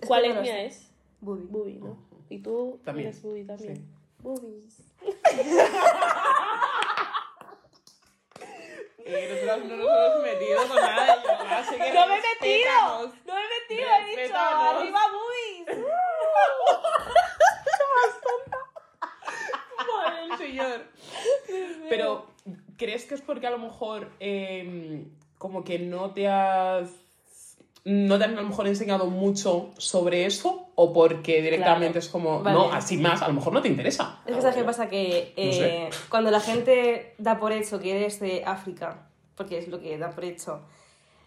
Es 0.00 0.06
¿Cuál 0.06 0.22
que 0.22 0.34
no 0.34 0.44
sé. 0.44 0.66
es? 0.66 0.90
Bubi. 1.20 1.46
Bubi, 1.48 1.74
¿no? 1.74 1.98
Y 2.28 2.38
tú 2.38 2.80
También. 2.84 3.08
eres 3.08 3.22
Bubi 3.22 3.44
también. 3.44 3.76
Sí. 3.76 3.84
Bubis. 4.20 4.82
Eh, 9.08 9.28
nosotros 9.46 9.70
no 9.70 9.76
nos 9.76 9.86
hemos 9.86 10.22
metido 10.24 10.66
con 10.66 10.76
nada 10.78 11.16
de 11.16 11.22
yoga, 11.22 11.58
así 11.58 11.76
que 11.76 11.92
¡No 11.94 12.06
me 12.08 12.14
he 12.16 12.22
metido! 12.22 13.12
¡No 13.24 13.34
me 13.34 13.40
he 13.40 13.48
metido! 13.60 13.88
¡He 14.00 14.22
dicho! 14.24 14.36
¡Arriba 14.36 14.98
Bubis! 15.12 15.86
Madre 19.86 20.20
del 20.28 20.35
señor. 20.48 20.80
Pero, 21.88 22.26
¿crees 22.76 23.04
que 23.04 23.14
es 23.14 23.20
porque 23.20 23.46
a 23.46 23.50
lo 23.50 23.58
mejor 23.58 24.10
eh, 24.20 25.04
como 25.38 25.64
que 25.64 25.78
no 25.78 26.10
te 26.10 26.28
has... 26.28 26.88
no 27.84 28.18
te 28.18 28.24
han 28.24 28.36
a 28.38 28.42
lo 28.42 28.48
mejor 28.48 28.66
enseñado 28.66 29.06
mucho 29.06 29.70
sobre 29.78 30.26
eso? 30.26 30.68
¿O 30.74 30.92
porque 30.92 31.40
directamente 31.42 31.92
Claro. 31.92 31.98
es 32.00 32.08
como, 32.08 32.42
Vale. 32.42 32.56
no, 32.58 32.72
así 32.72 32.96
más, 32.98 33.22
a 33.22 33.28
lo 33.28 33.34
mejor 33.34 33.52
no 33.52 33.62
te 33.62 33.68
interesa? 33.68 34.20
Es 34.26 34.34
que 34.34 34.40
sabes 34.42 34.56
qué 34.56 34.64
pasa 34.64 34.88
que 34.88 35.32
No 35.36 35.52
sé. 35.52 35.68
eh, 35.86 35.90
cuando 36.10 36.30
la 36.30 36.40
gente 36.40 37.14
da 37.18 37.38
por 37.38 37.52
hecho 37.52 37.80
que 37.80 37.96
eres 37.96 38.20
de 38.20 38.42
África, 38.44 39.08
porque 39.36 39.58
es 39.58 39.68
lo 39.68 39.80
que 39.80 39.96
da 39.98 40.10
por 40.10 40.24
hecho, 40.24 40.62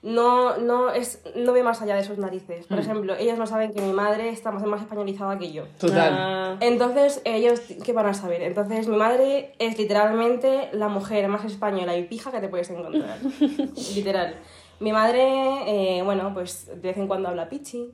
no, 0.02 0.58
no, 0.58 0.92
es, 0.92 1.22
no 1.36 1.52
ve 1.52 1.62
más 1.62 1.82
allá 1.82 1.96
de 1.96 2.04
sus 2.04 2.18
narices. 2.18 2.66
Por 2.68 2.78
Mm. 2.78 2.82
ejemplo, 2.82 3.16
ellos 3.18 3.38
no 3.38 3.46
saben 3.46 3.74
que 3.74 3.82
mi 3.82 3.92
madre 3.92 4.30
está 4.30 4.52
más, 4.52 4.64
más 4.64 4.82
españolizada 4.82 5.38
que 5.38 5.52
yo. 5.52 5.66
Total. 5.78 6.14
Ah, 6.18 6.56
Entonces, 6.62 7.22
ellos, 7.26 7.60
¿qué 7.84 7.92
van 7.94 8.06
a 8.06 8.14
saber? 8.14 8.42
Entonces, 8.44 8.88
mi 8.88 8.96
madre 8.96 9.54
es 9.60 9.78
literalmente 9.78 10.70
la 10.74 10.88
mujer 10.88 11.28
más 11.28 11.44
española 11.46 11.98
y 11.98 12.04
pija 12.06 12.32
que 12.32 12.40
te 12.40 12.48
puedes 12.48 12.70
encontrar. 12.70 13.18
Literal. 13.96 14.36
Mi 14.80 14.94
madre, 14.94 15.98
eh, 15.98 16.02
bueno, 16.04 16.34
pues 16.34 16.68
de 16.68 16.76
vez 16.90 16.98
en 16.98 17.08
cuando 17.08 17.28
habla 17.28 17.50
pichi, 17.50 17.92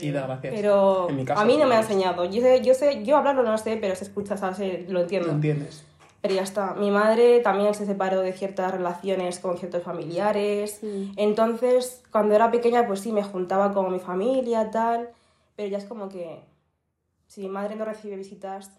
Y 0.00 0.10
da 0.10 0.26
gracias. 0.26 0.52
pero 0.56 1.08
En 1.08 1.16
mi 1.16 1.24
casa, 1.24 1.40
a 1.40 1.44
mí 1.44 1.56
no 1.56 1.66
me 1.66 1.76
ha 1.76 1.78
lo 1.78 1.84
enseñado. 1.84 2.24
Yo 2.24 2.40
sé, 2.42 2.60
yo 2.62 2.74
sé, 2.74 3.04
yo 3.04 3.16
hablarlo 3.16 3.44
no 3.44 3.56
sé, 3.58 3.76
pero 3.80 3.94
se 3.94 4.02
escucha, 4.02 4.36
¿sabes? 4.36 4.90
Lo 4.90 5.02
entiendo. 5.02 5.28
¿No 5.28 5.34
entiendes? 5.34 5.84
Pero 6.22 6.34
ya 6.34 6.42
está. 6.42 6.74
Mi 6.74 6.90
madre 6.90 7.40
también 7.40 7.74
se 7.74 7.84
separó 7.84 8.20
de 8.20 8.32
ciertas 8.32 8.70
relaciones 8.70 9.40
con 9.40 9.58
ciertos 9.58 9.82
familiares. 9.82 10.80
Entonces, 11.16 12.02
cuando 12.10 12.34
era 12.34 12.50
pequeña, 12.50 12.86
pues 12.86 13.00
sí, 13.00 13.12
me 13.12 13.24
juntaba 13.24 13.74
con 13.74 13.92
mi 13.92 13.98
familia, 13.98 14.70
tal. 14.70 15.10
Pero 15.56 15.68
ya 15.68 15.78
es 15.78 15.84
como 15.84 16.08
que 16.08 16.40
si 17.26 17.42
mi 17.42 17.48
madre 17.48 17.74
no 17.74 17.84
recibe 17.84 18.16
visitas, 18.16 18.70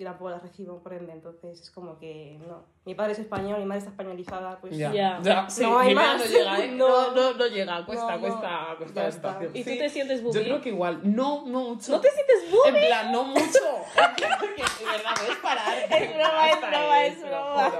yo 0.00 0.06
tampoco 0.06 0.30
las 0.30 0.42
recibo, 0.42 0.82
por 0.82 0.94
ende. 0.94 1.12
Entonces 1.12 1.60
es 1.60 1.70
como 1.70 1.98
que 1.98 2.38
no. 2.48 2.64
Mi 2.86 2.94
padre 2.94 3.12
es 3.12 3.18
español, 3.18 3.58
mi 3.58 3.66
madre 3.66 3.80
está 3.80 3.90
españolizada, 3.90 4.58
pues 4.58 4.76
Ya. 4.76 4.90
Ya. 4.92 5.20
Ya, 5.22 5.50
sí, 5.50 5.62
No 5.62 5.78
hay 5.78 5.94
más. 5.94 6.18
no 6.18 6.24
llega, 6.24 6.58
¿eh? 6.64 6.68
No. 6.76 6.88
No, 6.88 7.14
no, 7.14 7.34
no 7.34 7.46
llega, 7.46 7.84
cuesta, 7.84 8.06
No, 8.06 8.12
no. 8.12 8.20
cuesta, 8.20 8.76
cuesta 8.78 9.10
situación. 9.12 9.50
¿Y 9.54 9.62
tú 9.64 9.70
te 9.70 9.88
sientes 9.90 10.22
bubi? 10.22 10.34
Yo 10.38 10.42
creo 10.42 10.60
que 10.62 10.68
igual, 10.70 11.00
no, 11.04 11.44
no 11.46 11.60
mucho. 11.74 11.92
¿No 11.92 12.00
te 12.00 12.08
sientes 12.10 12.50
bubi? 12.50 12.68
En 12.80 12.86
plan, 12.86 13.12
no 13.12 13.24
mucho. 13.24 13.40
En 13.96 14.14
plan, 14.16 14.38
que 14.40 14.62
de 14.84 14.90
verdad, 14.90 15.10
puedes 15.18 15.36
parar. 15.36 15.74
Es 15.90 16.14
broma, 16.14 16.50
es 16.50 16.60
broma, 16.60 17.04
eh, 17.04 17.06
es 17.08 17.20
broma. 17.22 17.72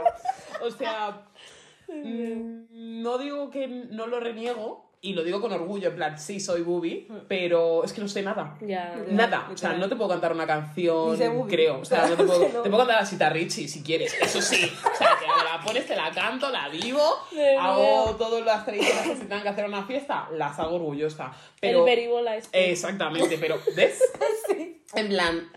O 0.62 0.70
sea, 0.70 1.26
mm, 1.88 3.02
no 3.02 3.18
digo 3.18 3.50
que 3.50 3.66
no 3.66 4.06
lo 4.06 4.20
reniego, 4.20 4.89
y 5.02 5.14
lo 5.14 5.24
digo 5.24 5.40
con 5.40 5.50
orgullo, 5.52 5.88
en 5.88 5.96
plan, 5.96 6.18
sí, 6.18 6.40
soy 6.40 6.60
Bubi, 6.60 7.08
pero 7.26 7.82
es 7.84 7.92
que 7.92 8.02
no 8.02 8.08
sé 8.08 8.22
nada. 8.22 8.58
Nada, 9.08 9.48
o 9.52 9.56
sea, 9.56 9.72
no 9.72 9.88
te 9.88 9.96
puedo 9.96 10.10
cantar 10.10 10.32
una 10.32 10.46
canción, 10.46 11.16
creo. 11.48 11.80
O 11.80 11.84
sea, 11.84 12.06
no 12.06 12.16
te 12.16 12.24
puedo, 12.24 12.40
No. 12.40 12.62
te 12.62 12.68
puedo 12.68 12.78
cantar 12.78 13.02
a 13.02 13.06
Sita 13.06 13.30
Richie 13.30 13.66
si 13.66 13.82
quieres, 13.82 14.12
eso 14.20 14.42
sí. 14.42 14.70
O 14.92 14.96
sea, 14.96 15.16
que 15.18 15.26
me 15.26 15.44
la 15.44 15.64
pones, 15.64 15.86
te 15.86 15.96
la 15.96 16.10
canto, 16.10 16.50
la 16.50 16.68
vivo, 16.68 17.02
hago 17.58 18.14
todas 18.16 18.44
las 18.44 18.64
tradiciones 18.66 19.02
que 19.02 19.16
se 19.16 19.22
tengan 19.22 19.42
que 19.42 19.48
hacer 19.48 19.64
una 19.64 19.84
fiesta, 19.86 20.28
las 20.32 20.58
hago 20.58 20.76
orgullosa. 20.76 21.32
Pero, 21.60 21.86
El 21.86 22.28
este. 22.28 22.70
Exactamente, 22.70 23.38
pero 23.38 23.58
¿ves? 23.74 24.02
En 24.92 25.08
plan, 25.08 25.48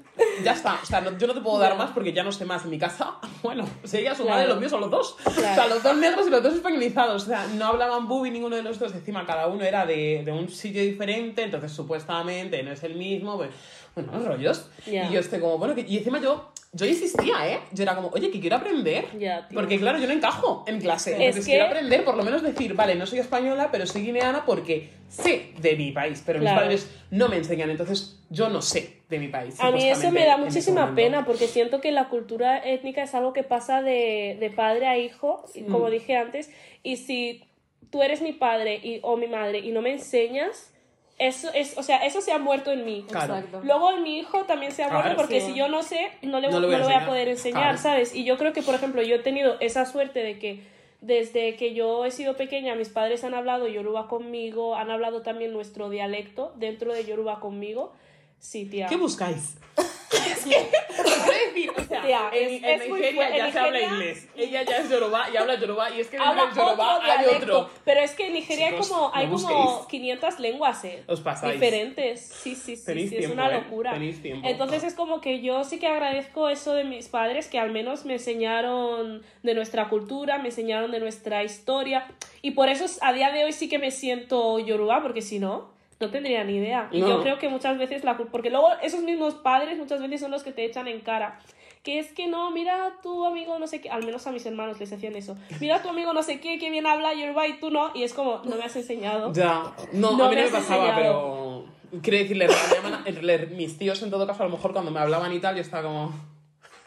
ya 0.44 0.52
está. 0.54 0.80
O 0.82 0.86
sea, 0.86 1.02
no- 1.02 1.18
yo 1.18 1.28
no 1.28 1.34
te 1.34 1.42
puedo 1.42 1.58
dar 1.60 1.76
más 1.78 1.92
porque 1.92 2.14
ya 2.14 2.24
no 2.24 2.32
sé 2.32 2.46
más. 2.46 2.64
En 2.64 2.70
mi 2.70 2.78
casa, 2.80 3.16
bueno, 3.44 3.66
si 3.84 3.98
ella 3.98 4.14
su 4.16 4.24
Claro. 4.24 4.36
madre, 4.38 4.48
los 4.50 4.60
míos 4.60 4.72
son 4.72 4.82
los 4.82 4.92
dos. 4.92 5.16
O 5.26 5.30
sea, 5.32 5.54
Claro. 5.56 5.76
los 5.76 5.84
dos 5.84 5.98
negros 5.98 6.28
y 6.28 6.30
los 6.30 6.44
dos 6.44 6.54
españolizados. 6.54 7.24
O 7.24 7.26
sea, 7.26 7.48
no 7.56 7.66
hablaban 7.68 8.08
bubi 8.08 8.30
ninguno 8.32 8.56
de 8.56 8.64
los 8.64 8.80
dos. 8.80 8.94
Encima, 8.94 9.26
cada 9.26 9.48
uno 9.48 9.64
era 9.64 9.86
de, 9.86 10.22
de 10.24 10.32
un 10.32 10.50
sitio 10.50 10.82
diferente. 10.82 11.44
Entonces, 11.44 11.72
supuestamente, 11.72 12.62
no 12.64 12.72
es 12.72 12.84
el 12.84 12.96
mismo. 12.96 13.38
Pues, 13.38 13.50
bueno, 13.96 14.12
los 14.14 14.26
rollos. 14.26 14.70
Ya. 14.86 15.10
Y 15.10 15.14
yo 15.14 15.20
estoy 15.20 15.40
como, 15.40 15.58
bueno, 15.58 15.76
que- 15.76 15.86
y 15.88 15.98
encima 15.98 16.20
yo... 16.22 16.50
Yo 16.76 16.88
insistía, 16.88 17.48
¿eh? 17.48 17.60
Yo 17.72 17.84
era 17.84 17.94
como, 17.96 18.08
oye, 18.08 18.32
que 18.32 18.40
quiero 18.40 18.56
aprender. 18.56 19.06
Porque, 19.54 19.78
claro, 19.80 20.00
yo 20.00 20.08
no 20.08 20.14
encajo 20.14 20.64
en 20.66 20.82
clase. 20.82 21.12
Es 21.12 21.20
Entonces, 21.20 21.46
que- 21.46 21.52
quiero 21.52 21.66
aprender, 21.68 22.04
por 22.04 22.18
lo 22.18 22.24
menos 22.24 22.42
decir, 22.42 22.74
vale, 22.74 22.96
no 22.96 23.06
soy 23.06 23.20
española, 23.20 23.70
pero 23.72 23.86
soy 23.86 24.02
guineana 24.02 24.44
porque 24.44 24.90
sé 25.08 25.52
de 25.60 25.76
mi 25.76 25.92
país. 25.92 26.24
Pero 26.26 26.40
mis 26.40 26.48
Claro. 26.48 26.62
padres 26.62 26.90
no 27.12 27.30
me 27.30 27.38
enseñan, 27.38 27.70
entonces 27.70 28.18
yo 28.32 28.50
no 28.50 28.64
sé 28.64 29.03
de 29.14 29.20
mi 29.20 29.28
país. 29.30 29.60
A 29.60 29.72
mí 29.72 29.88
eso 29.88 30.12
me 30.12 30.26
da 30.26 30.38
muchísima 30.38 30.94
pena 30.96 31.26
porque 31.26 31.48
siento 31.48 31.80
que 31.82 31.92
la 31.92 32.10
cultura 32.10 32.58
étnica 32.58 33.04
es 33.04 33.14
algo 33.16 33.32
que 33.34 33.44
pasa 33.44 33.82
de, 33.82 34.38
de 34.40 34.50
padre 34.50 34.88
a 34.88 34.98
hijo, 34.98 35.46
como 35.72 35.90
dije 35.90 36.18
antes, 36.18 36.52
y 36.84 36.98
si 36.98 37.44
tú 37.90 38.02
eres 38.04 38.22
mi 38.22 38.34
padre 38.34 38.80
y, 38.84 39.00
o 39.04 39.18
mi 39.18 39.28
madre 39.28 39.60
y 39.60 39.72
no 39.72 39.82
me 39.82 39.92
enseñas, 39.92 40.72
eso 41.20 41.50
es, 41.54 41.78
o 41.78 41.84
sea, 41.84 41.98
eso 42.06 42.22
se 42.22 42.32
ha 42.32 42.40
muerto 42.40 42.72
en 42.72 42.86
mí. 42.86 43.06
Claro. 43.08 43.42
Luego 43.64 43.92
en 43.92 44.02
mi 44.04 44.18
hijo 44.18 44.46
también 44.46 44.72
se 44.72 44.84
ha 44.84 44.88
Claro, 44.90 45.04
muerto 45.04 45.22
porque 45.22 45.42
sí. 45.42 45.52
si 45.52 45.54
yo 45.58 45.68
no 45.68 45.84
sé, 45.84 46.12
no 46.24 46.40
le, 46.40 46.50
No 46.50 46.60
le 46.60 46.68
voy 46.68 46.76
a 46.92 47.00
voy 47.00 47.08
poder 47.08 47.28
enseñar, 47.30 47.62
Claro. 47.62 47.78
¿sabes? 47.78 48.16
Y 48.16 48.24
yo 48.24 48.38
creo 48.38 48.52
que, 48.52 48.64
por 48.64 48.74
ejemplo, 48.76 49.02
yo 49.04 49.16
he 49.16 49.20
tenido 49.20 49.58
esa 49.60 49.86
suerte 49.86 50.24
de 50.24 50.40
que 50.40 50.62
desde 51.02 51.56
que 51.56 51.74
yo 51.74 52.06
he 52.06 52.12
sido 52.12 52.36
pequeña, 52.36 52.76
mis 52.76 52.90
padres 52.90 53.24
han 53.24 53.34
hablado 53.36 53.68
Yoruba 53.68 54.08
conmigo, 54.08 54.76
han 54.76 54.90
hablado 54.90 55.22
también 55.22 55.54
nuestro 55.54 55.90
dialecto 55.90 56.54
dentro 56.56 56.94
de 56.94 57.06
Yoruba 57.06 57.40
conmigo. 57.42 57.94
Sí, 58.44 58.66
tía. 58.66 58.88
¿Qué 58.88 58.98
buscáis? 58.98 59.56
es 59.78 60.44
que, 60.46 60.70
decir, 61.48 61.72
o 61.78 61.84
sea, 61.86 62.02
Tía, 62.04 62.30
en, 62.34 62.64
es- 62.64 62.82
es 62.84 62.90
Nigeria 62.92 63.36
ya 63.36 63.48
En 63.48 63.54
se 63.54 63.60
habla 63.60 63.82
inglés. 63.82 64.28
Ella 64.36 64.62
ya 64.64 64.78
es 64.80 64.90
yoruba 64.90 65.28
y 65.34 65.38
habla 65.38 65.56
yoruba 65.60 65.90
y 65.90 66.02
es 66.02 66.08
que 66.08 66.18
Habla 66.18 66.44
dentro 66.46 66.62
del 66.66 66.72
yoruba 66.76 66.98
otro 66.98 67.12
hay 67.12 67.20
dialecto, 67.24 67.60
otro. 67.60 67.70
Pero 67.86 68.00
es 68.02 68.12
que 68.12 68.28
en 68.28 68.34
Nigeria 68.34 68.70
Chicos, 68.72 68.92
hay 68.92 68.94
como, 68.96 69.12
hay 69.16 69.26
como 69.28 69.64
busquéis. 69.78 69.88
500 69.88 70.40
lenguas, 70.40 70.84
¿eh? 70.86 71.04
Os 71.08 71.22
pasáis. 71.22 71.54
Diferentes. 71.54 72.20
Sí, 72.22 72.54
sí, 72.56 72.76
sí. 72.76 72.86
Tenéis 72.86 73.10
sí, 73.10 73.16
es 73.16 73.20
tiempo, 73.22 73.34
una 73.42 73.50
¿eh? 73.50 73.62
locura. 73.62 73.94
Tenéis 73.94 74.22
tiempo. 74.22 74.46
Entonces 74.48 74.84
es 74.84 74.94
como 74.94 75.22
que 75.22 75.42
yo 75.42 75.64
sí 75.64 75.80
que 75.80 75.88
agradezco 75.88 76.50
eso 76.50 76.74
de 76.74 76.84
mis 76.84 77.08
padres, 77.08 77.48
que 77.48 77.58
al 77.58 77.72
menos 77.72 78.04
me 78.06 78.14
enseñaron 78.14 79.24
de 79.42 79.54
nuestra 79.56 79.88
cultura, 79.90 80.38
me 80.38 80.50
enseñaron 80.50 80.92
de 80.92 81.00
nuestra 81.00 81.44
historia. 81.44 82.06
Y 82.42 82.52
por 82.52 82.68
eso 82.70 82.86
a 83.02 83.14
día 83.14 83.32
de 83.32 83.46
hoy 83.46 83.54
sí 83.54 83.68
que 83.70 83.80
me 83.80 83.90
siento 83.90 84.60
yoruba, 84.60 85.02
porque 85.02 85.22
si 85.24 85.40
no, 85.40 85.73
no 86.06 86.12
tendría 86.12 86.44
ni 86.44 86.56
idea. 86.58 86.90
Y 86.92 87.02
No. 87.02 87.08
yo 87.08 87.22
creo 87.22 87.40
que 87.40 87.50
muchas 87.50 87.78
veces 87.78 88.04
la 88.04 88.18
cul- 88.18 88.28
Porque 88.32 88.50
luego 88.50 88.70
esos 88.82 89.02
mismos 89.02 89.36
padres 89.36 89.78
muchas 89.78 90.00
veces 90.02 90.22
son 90.22 90.32
los 90.32 90.44
que 90.44 90.52
te 90.52 90.66
echan 90.66 90.88
en 90.88 91.00
cara. 91.02 91.40
Que 91.84 92.00
es 92.00 92.14
que 92.14 92.28
no, 92.28 92.50
mira 92.52 92.86
a 92.86 93.02
tu 93.02 93.26
amigo 93.26 93.60
no 93.60 93.68
sé 93.68 93.82
qué, 93.82 93.90
al 93.90 94.06
menos 94.06 94.26
a 94.26 94.32
mis 94.32 94.46
hermanos 94.46 94.80
les 94.80 94.94
hacían 94.94 95.16
eso. 95.18 95.36
Mira 95.60 95.76
a 95.78 95.82
tu 95.82 95.90
amigo 95.90 96.14
no 96.14 96.24
sé 96.24 96.40
qué, 96.40 96.58
que 96.58 96.70
bien 96.70 96.86
habla 96.88 97.14
yoruba 97.14 97.46
y 97.48 97.60
tú 97.60 97.72
no. 97.72 97.92
Y 97.94 98.04
es 98.04 98.14
como, 98.14 98.42
no 98.46 98.56
me 98.56 98.64
has 98.64 98.76
enseñado. 98.76 99.34
Ya, 99.34 99.64
no, 99.92 100.12
No 100.16 100.26
a 100.26 100.30
mí 100.30 100.36
me 100.36 100.42
no 100.44 100.48
me 100.48 100.54
pasaba, 100.54 100.90
enseñado. 100.90 101.66
pero. 101.92 102.02
Quiero 102.02 102.18
decir, 102.20 102.38
le 102.38 102.48
regañaban 102.48 102.94
a- 103.06 103.10
le- 103.22 103.48
mis 103.48 103.78
tíos 103.78 104.02
en 104.02 104.10
todo 104.10 104.26
caso, 104.26 104.44
a 104.44 104.46
lo 104.48 104.52
mejor 104.54 104.72
cuando 104.74 104.92
me 104.92 105.00
hablaban 105.00 105.32
y 105.34 105.40
tal, 105.40 105.56
yo 105.56 105.62
estaba 105.62 105.84
como. 105.84 106.14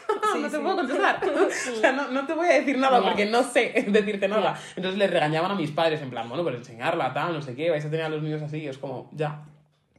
Sí, 0.33 0.41
no 0.41 0.51
te 0.51 0.57
sí. 0.57 0.63
puedo 0.63 0.77
contestar. 0.77 1.21
o 1.73 1.77
sea, 1.77 1.93
no, 1.93 2.09
no 2.09 2.27
te 2.27 2.35
voy 2.35 2.47
a 2.47 2.53
decir 2.53 2.79
nada 2.79 3.03
porque 3.03 3.27
no 3.27 3.43
sé 3.43 3.87
decirte 3.89 4.29
nada. 4.29 4.59
Entonces 4.75 4.99
les 4.99 5.11
regañaban 5.11 5.51
a 5.51 5.55
mis 5.55 5.71
padres, 5.71 6.03
en 6.03 6.11
plan, 6.11 6.29
bueno, 6.29 6.43
pues 6.43 6.57
enseñarla, 6.57 7.13
tal, 7.13 7.33
no 7.33 7.43
sé 7.43 7.55
qué, 7.55 7.71
vais 7.71 7.85
a 7.85 7.91
tener 7.91 8.07
a 8.07 8.09
los 8.09 8.23
niños 8.23 8.43
así. 8.43 8.59
Y 8.59 8.69
es 8.69 8.79
como, 8.79 9.11
ya. 9.13 9.43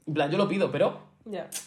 En 0.05 0.13
plan, 0.13 0.31
yo 0.31 0.37
lo 0.37 0.47
pido, 0.47 0.71
pero 0.71 1.07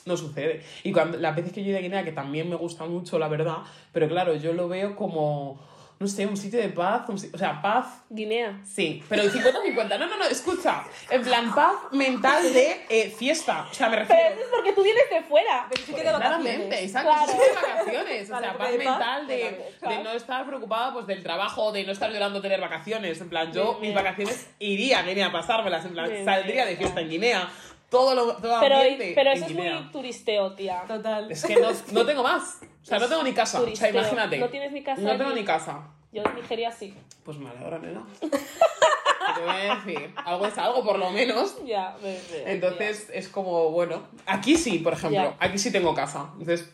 no 0.06 0.16
sucede. 0.16 0.62
Y 0.84 0.92
cuando 0.92 1.18
las 1.18 1.36
veces 1.36 1.52
que 1.52 1.62
yo 1.62 1.68
he 1.68 1.70
ido 1.70 1.78
a 1.78 1.82
Guinea, 1.82 2.04
que 2.04 2.12
también 2.12 2.48
me 2.48 2.56
gusta 2.56 2.84
mucho, 2.84 3.18
la 3.18 3.28
verdad, 3.28 3.58
pero 3.92 4.08
claro, 4.08 4.34
yo 4.36 4.52
lo 4.52 4.68
veo 4.68 4.96
como, 4.96 5.60
no 6.00 6.08
sé, 6.08 6.24
un 6.24 6.34
sitio 6.34 6.58
de 6.58 6.70
paz, 6.70 7.06
un 7.10 7.16
o 7.16 7.36
sea, 7.38 7.60
paz 7.60 8.04
Guinea. 8.08 8.58
Sí, 8.64 9.04
pero 9.06 9.20
el 9.20 9.30
50-50. 9.30 9.98
No, 9.98 10.06
no, 10.06 10.16
no, 10.16 10.24
escucha. 10.24 10.82
En 11.10 11.22
plan, 11.22 11.54
paz 11.54 11.74
mental 11.92 12.42
de 12.54 12.86
eh, 12.88 13.10
fiesta. 13.10 13.68
O 13.70 13.74
sea, 13.74 13.90
me 13.90 13.98
Pero 13.98 14.08
refiero. 14.08 14.34
eso 14.34 14.40
es 14.40 14.50
porque 14.50 14.72
tú 14.72 14.82
vienes 14.82 15.10
de 15.10 15.20
fuera. 15.20 15.66
Pero 15.70 15.84
sí 15.84 15.92
que 15.92 16.02
de 16.02 16.10
vacaciones. 16.10 16.82
Exacto. 16.82 17.10
Claro. 17.12 17.32
de 17.32 17.54
vacaciones. 17.54 18.30
O 18.30 18.38
sea, 18.38 18.56
paz 18.56 18.72
de 18.72 18.78
mental 18.78 19.26
de, 19.26 19.72
de 19.82 20.02
no 20.02 20.12
estar 20.12 20.46
preocupada 20.46 20.94
pues, 20.94 21.06
del 21.06 21.22
trabajo, 21.22 21.70
de 21.70 21.84
no 21.84 21.92
estar 21.92 22.10
llorando 22.10 22.40
tener 22.40 22.62
vacaciones. 22.62 23.20
En 23.20 23.28
plan, 23.28 23.52
yo 23.52 23.78
mis 23.82 23.94
vacaciones 23.94 24.48
iría 24.58 25.00
a 25.00 25.02
Guinea 25.02 25.26
a 25.26 25.32
pasármelas. 25.32 25.84
En 25.84 25.92
plan, 25.92 26.10
saldría 26.24 26.64
de 26.64 26.76
fiesta 26.76 27.02
en 27.02 27.10
Guinea. 27.10 27.50
Todo 27.90 28.14
lo 28.14 28.36
todo 28.36 28.60
Pero, 28.60 28.76
ambiente 28.76 29.12
pero 29.16 29.30
en 29.30 29.36
eso 29.36 29.46
es 29.46 29.52
Guinea. 29.52 29.80
muy 29.80 29.90
turisteo, 29.92 30.52
tía. 30.54 30.84
Total. 30.86 31.30
Es 31.30 31.44
que 31.44 31.56
no, 31.56 31.70
no 31.92 32.06
tengo 32.06 32.22
más. 32.22 32.60
O 32.82 32.84
sea, 32.84 32.98
no 32.98 33.08
tengo 33.08 33.22
ni 33.24 33.32
casa. 33.32 33.60
O 33.60 33.76
sea, 33.76 33.90
imagínate. 33.90 34.38
No 34.38 34.48
tienes 34.48 34.72
ni 34.72 34.82
casa 34.82 35.00
No 35.02 35.16
tengo 35.16 35.30
ni 35.32 35.44
casa. 35.44 35.88
Yo 36.12 36.22
en 36.22 36.34
Nigeria 36.36 36.70
sí. 36.72 36.94
Pues 37.24 37.36
me 37.38 37.50
alegro, 37.50 37.78
nena. 37.80 38.04
¿Qué 38.20 38.28
te 38.28 39.40
voy 39.42 39.50
a 39.50 39.74
decir? 39.76 40.14
Algo 40.24 40.46
es 40.46 40.58
algo, 40.58 40.84
por 40.84 40.98
lo 40.98 41.10
menos. 41.10 41.56
Ya, 41.64 41.96
me- 42.02 42.12
me- 42.14 42.52
Entonces 42.52 43.08
es 43.12 43.28
como, 43.28 43.70
bueno, 43.70 44.02
aquí 44.26 44.56
sí, 44.56 44.78
por 44.78 44.92
ejemplo, 44.94 45.22
Ya. 45.22 45.36
aquí 45.38 45.58
sí 45.58 45.70
tengo 45.72 45.94
casa. 45.94 46.30
Entonces 46.32 46.72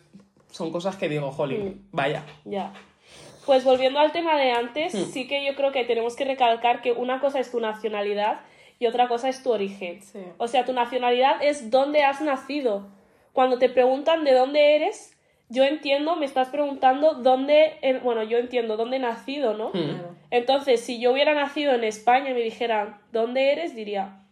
son 0.50 0.70
cosas 0.70 0.96
que 0.96 1.08
digo, 1.08 1.30
jolín, 1.32 1.64
Mm. 1.66 1.96
vaya. 1.96 2.24
Ya. 2.44 2.72
Pues 3.44 3.62
volviendo 3.64 4.00
al 4.00 4.12
tema 4.12 4.36
de 4.36 4.52
antes, 4.52 4.94
Hmm. 4.94 5.04
sí 5.12 5.28
que 5.28 5.44
yo 5.44 5.54
creo 5.54 5.70
que 5.72 5.84
tenemos 5.84 6.16
que 6.16 6.24
recalcar 6.24 6.82
que 6.82 6.92
una 6.92 7.20
cosa 7.20 7.38
es 7.40 7.50
tu 7.50 7.60
nacionalidad 7.60 8.40
y 8.78 8.86
otra 8.86 9.08
cosa 9.08 9.28
es 9.28 9.42
tu 9.42 9.50
origen. 9.52 10.02
Sí. 10.02 10.20
O 10.38 10.48
sea, 10.48 10.64
tu 10.64 10.72
nacionalidad 10.72 11.42
es 11.42 11.70
dónde 11.70 12.02
has 12.04 12.20
nacido. 12.20 12.88
Cuando 13.32 13.58
te 13.58 13.68
preguntan 13.68 14.24
de 14.24 14.32
dónde 14.32 14.76
eres, 14.76 15.16
yo 15.48 15.62
entiendo, 15.64 16.16
me 16.16 16.26
estás 16.26 16.48
preguntando 16.48 17.14
dónde, 17.14 17.74
bueno, 18.02 18.22
yo 18.24 18.38
entiendo 18.38 18.76
dónde 18.76 18.96
he 18.96 19.00
nacido, 19.00 19.54
¿no? 19.54 19.68
Hmm. 19.72 20.00
Entonces, 20.30 20.80
si 20.80 20.98
yo 21.00 21.12
hubiera 21.12 21.34
nacido 21.34 21.72
en 21.74 21.84
España 21.84 22.30
y 22.30 22.34
me 22.34 22.40
dijeran, 22.40 22.98
¿dónde 23.12 23.52
eres? 23.52 23.74
Diría, 23.76 24.22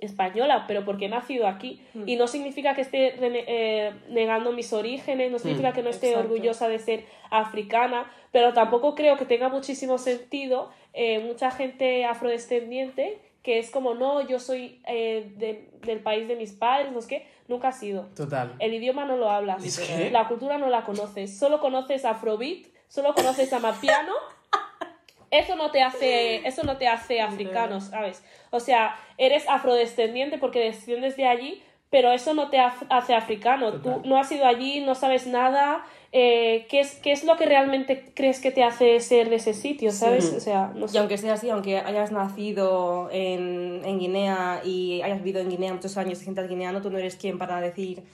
española, 0.00 0.64
pero 0.66 0.84
porque 0.84 1.06
he 1.06 1.08
nacido 1.08 1.46
aquí. 1.46 1.80
Y 2.06 2.16
no 2.16 2.26
significa 2.26 2.74
que 2.74 2.80
esté 2.82 3.16
rene- 3.16 3.44
eh, 3.46 3.92
negando 4.10 4.52
mis 4.52 4.72
orígenes, 4.72 5.30
no 5.30 5.38
significa 5.38 5.72
que 5.72 5.82
no 5.82 5.90
esté 5.90 6.08
Exacto. 6.10 6.28
orgullosa 6.28 6.68
de 6.68 6.78
ser 6.78 7.04
africana, 7.30 8.10
pero 8.32 8.52
tampoco 8.52 8.94
creo 8.94 9.16
que 9.16 9.24
tenga 9.24 9.48
muchísimo 9.48 9.96
sentido 9.98 10.70
eh, 10.92 11.20
mucha 11.20 11.50
gente 11.50 12.04
afrodescendiente 12.04 13.18
que 13.44 13.60
es 13.60 13.70
como, 13.70 13.94
no, 13.94 14.26
yo 14.26 14.40
soy 14.40 14.80
eh, 14.88 15.30
de- 15.36 15.68
del 15.82 16.00
país 16.00 16.26
de 16.26 16.34
mis 16.34 16.50
padres, 16.52 16.90
no 16.90 17.00
sé 17.00 17.08
qué, 17.08 17.28
nunca 17.46 17.68
ha 17.68 17.72
sido. 17.72 18.06
Total. 18.16 18.54
El 18.58 18.74
idioma 18.74 19.04
no 19.04 19.16
lo 19.16 19.30
hablas, 19.30 19.64
Es 19.64 19.78
que- 19.78 20.10
la 20.10 20.26
cultura 20.26 20.58
no 20.58 20.68
la 20.68 20.82
conoces, 20.82 21.38
solo 21.38 21.60
conoces 21.60 22.04
afrobeat, 22.04 22.66
solo 22.88 23.14
conoces 23.14 23.52
amapiano. 23.52 24.12
Eso 25.30 25.56
no 25.56 25.70
te 25.72 25.82
hace, 25.82 26.46
eso 26.46 26.62
no 26.62 26.76
te 26.76 26.86
hace 26.86 27.20
africano, 27.20 27.80
¿sabes? 27.80 28.22
O 28.50 28.60
sea, 28.60 28.96
eres 29.18 29.48
afrodescendiente 29.48 30.38
porque 30.38 30.60
desciendes 30.60 31.16
de 31.16 31.26
allí, 31.26 31.60
pero 31.90 32.12
eso 32.12 32.34
no 32.34 32.50
te 32.50 32.60
hace 32.60 33.14
africano. 33.14 33.72
Total. 33.72 34.02
Tú 34.02 34.08
no 34.08 34.16
has 34.16 34.30
ido 34.30 34.46
allí, 34.46 34.80
no 34.80 34.94
sabes 34.94 35.26
nada. 35.26 35.84
Eh, 36.16 36.66
¿qué, 36.70 36.78
es, 36.80 36.94
¿Qué 37.02 37.10
es 37.10 37.24
lo 37.24 37.36
que 37.36 37.44
realmente 37.44 38.12
crees 38.14 38.38
que 38.40 38.52
te 38.52 38.62
hace 38.62 39.00
ser 39.00 39.30
de 39.30 39.36
ese 39.36 39.52
sitio, 39.52 39.90
sabes? 39.90 40.32
O 40.32 40.38
sea, 40.38 40.72
no 40.74 40.86
Y 40.92 40.96
aunque 40.96 41.18
sea 41.18 41.32
así, 41.34 41.50
aunque 41.50 41.78
hayas 41.78 42.12
nacido 42.12 43.08
en, 43.10 43.82
en 43.84 43.98
Guinea 43.98 44.60
y 44.64 45.02
hayas 45.02 45.18
vivido 45.18 45.40
en 45.40 45.50
Guinea 45.50 45.72
muchos 45.74 45.96
años 45.96 46.20
y 46.20 46.22
sientas 46.22 46.48
guineano, 46.48 46.80
tú 46.80 46.88
no 46.90 46.98
eres 46.98 47.16
quien 47.16 47.36
para 47.36 47.60
decir 47.60 48.04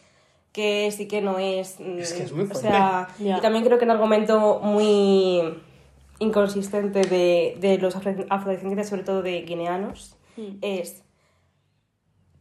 qué 0.52 0.87
es 0.87 0.99
y 0.99 1.09
qué 1.09 1.21
no 1.21 1.38
es. 1.38 1.78
Es 1.78 2.14
que 2.14 2.23
es 2.23 2.33
muy 2.33 2.49
O 2.50 2.54
sea, 2.54 3.09
y 3.19 3.38
también 3.42 3.64
creo 3.64 3.78
que 3.78 3.85
un 3.85 3.90
argumento 3.90 4.61
muy 4.62 5.42
inconsistente 6.21 7.00
de, 7.02 7.57
de 7.61 7.78
los 7.78 7.97
afro- 7.97 8.26
afrodescendientes, 8.30 8.88
sobre 8.88 9.02
todo 9.02 9.23
de 9.23 9.42
guineanos, 9.42 10.16
Mm. 10.37 10.59
es 10.62 11.02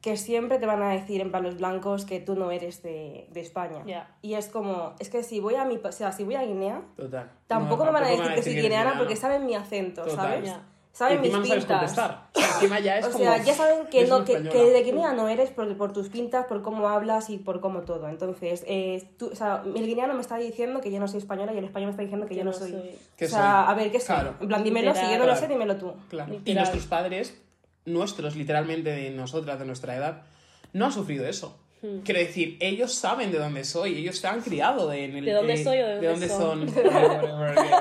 que 0.02 0.16
siempre 0.16 0.60
te 0.60 0.66
van 0.66 0.82
a 0.82 0.92
decir 0.92 1.20
en 1.20 1.30
plan 1.30 1.44
los 1.44 1.58
blancos 1.58 2.06
que 2.06 2.20
tú 2.22 2.36
no 2.36 2.52
eres 2.52 2.82
de, 2.84 3.28
de 3.32 3.40
España. 3.42 3.84
Ya. 3.86 4.16
Y 4.22 4.36
es 4.36 4.48
como, 4.48 4.94
es 5.00 5.10
que 5.10 5.24
si 5.24 5.40
voy 5.42 5.56
a 5.56 5.66
mi, 5.66 5.76
o 5.78 5.92
sea, 5.92 6.12
si 6.14 6.24
voy 6.24 6.36
a 6.36 6.44
Guinea, 6.44 6.82
Total. 6.96 7.30
Tampoco 7.48 7.84
No, 7.86 7.92
me 7.92 8.00
van 8.00 8.04
a 8.06 8.10
decir 8.10 8.24
que 8.36 8.42
soy 8.44 8.52
eres 8.54 8.64
guineana 8.64 8.84
guineano. 8.92 9.00
porque 9.00 9.16
saben 9.18 9.46
mi 9.46 9.56
acento, 9.56 10.04
Total. 10.04 10.16
¿sabes? 10.16 10.46
Ya. 10.46 10.64
Saben 10.92 11.22
mis 11.22 11.32
pintas. 11.38 11.66
contestar. 11.66 12.30
O 12.34 12.40
sea, 12.40 12.48
encima 12.56 12.80
ya 12.80 12.98
es 12.98 13.06
O 13.08 13.12
como... 13.12 13.24
sea, 13.24 13.38
ya 13.44 13.54
saben 13.54 13.88
que, 13.88 14.06
no, 14.08 14.26
que, 14.26 14.42
que 14.44 14.58
de 14.72 14.84
guinea 14.84 15.14
no 15.14 15.28
eres 15.30 15.50
por, 15.52 15.78
por 15.78 15.94
tus 15.94 16.10
pintas, 16.10 16.46
por 16.48 16.62
cómo 16.62 16.90
hablas 16.90 17.30
y 17.30 17.38
por 17.38 17.60
cómo 17.62 17.82
todo. 17.82 18.08
Entonces, 18.10 18.64
eh, 18.68 19.08
tú, 19.18 19.30
o 19.32 19.36
sea, 19.36 19.64
el 19.66 19.86
guineano 19.86 20.14
me 20.14 20.22
está 20.22 20.38
diciendo 20.38 20.82
que 20.82 20.92
yo 20.92 21.00
no 21.00 21.08
soy 21.08 21.20
española 21.20 21.54
y 21.54 21.58
el 21.58 21.66
español 21.66 21.88
me 21.88 21.92
está 21.92 22.02
diciendo 22.02 22.26
que 22.26 22.36
yo 22.36 22.44
no 22.44 22.52
soy. 22.54 22.72
soy. 22.72 22.96
¿Qué 23.18 23.26
o 23.26 23.30
sea, 23.30 23.64
soy? 23.66 23.74
a 23.74 23.74
ver, 23.76 23.92
¿qué 23.92 24.00
soy? 24.00 24.16
Claro. 24.16 24.34
En 24.42 24.48
plan, 24.48 24.64
dímelo, 24.64 24.94
si 24.96 25.02
yo 25.02 25.08
no 25.08 25.12
lo 25.12 25.20
Literal. 25.34 25.38
sé, 25.38 25.48
dímelo 25.48 25.76
tú. 25.78 25.94
Claro. 26.10 26.34
Y 26.34 26.38
Literal. 26.38 26.56
nuestros 26.64 26.86
padres 26.88 27.42
nuestros, 27.86 28.36
literalmente 28.36 28.92
de 28.92 29.10
nosotras, 29.12 29.60
de 29.60 29.66
nuestra 29.66 29.96
edad, 29.96 30.24
no 30.74 30.86
han 30.86 30.92
sufrido 30.92 31.26
eso. 31.28 31.58
Hmm. 31.82 32.00
Quiero 32.00 32.20
decir, 32.20 32.58
ellos 32.60 32.94
saben 32.94 33.32
de 33.32 33.40
dónde 33.40 33.64
soy, 33.64 33.98
ellos 33.98 34.18
se 34.18 34.28
han 34.28 34.42
criado 34.42 34.90
de, 34.90 35.06
en 35.06 35.16
el, 35.16 35.26
¿De 35.26 35.34
dónde 35.34 35.54
eh, 35.54 35.64
soy 35.64 35.80
o 35.80 35.88
de 35.88 36.08
dónde 36.08 36.28
son. 36.28 36.70
son? 36.70 36.84
Vale, 36.94 37.08
vale, 37.08 37.32
vale, 37.32 37.62
bien. 37.62 37.74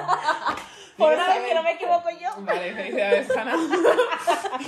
Por 0.98 1.14
una 1.14 1.28
vez 1.28 1.44
que 1.48 1.54
no 1.54 1.62
me 1.62 1.72
equivoco 1.72 2.10
yo. 2.10 2.28
Vale, 2.42 2.74
felicidades, 2.74 3.30
Hannah. 3.36 3.56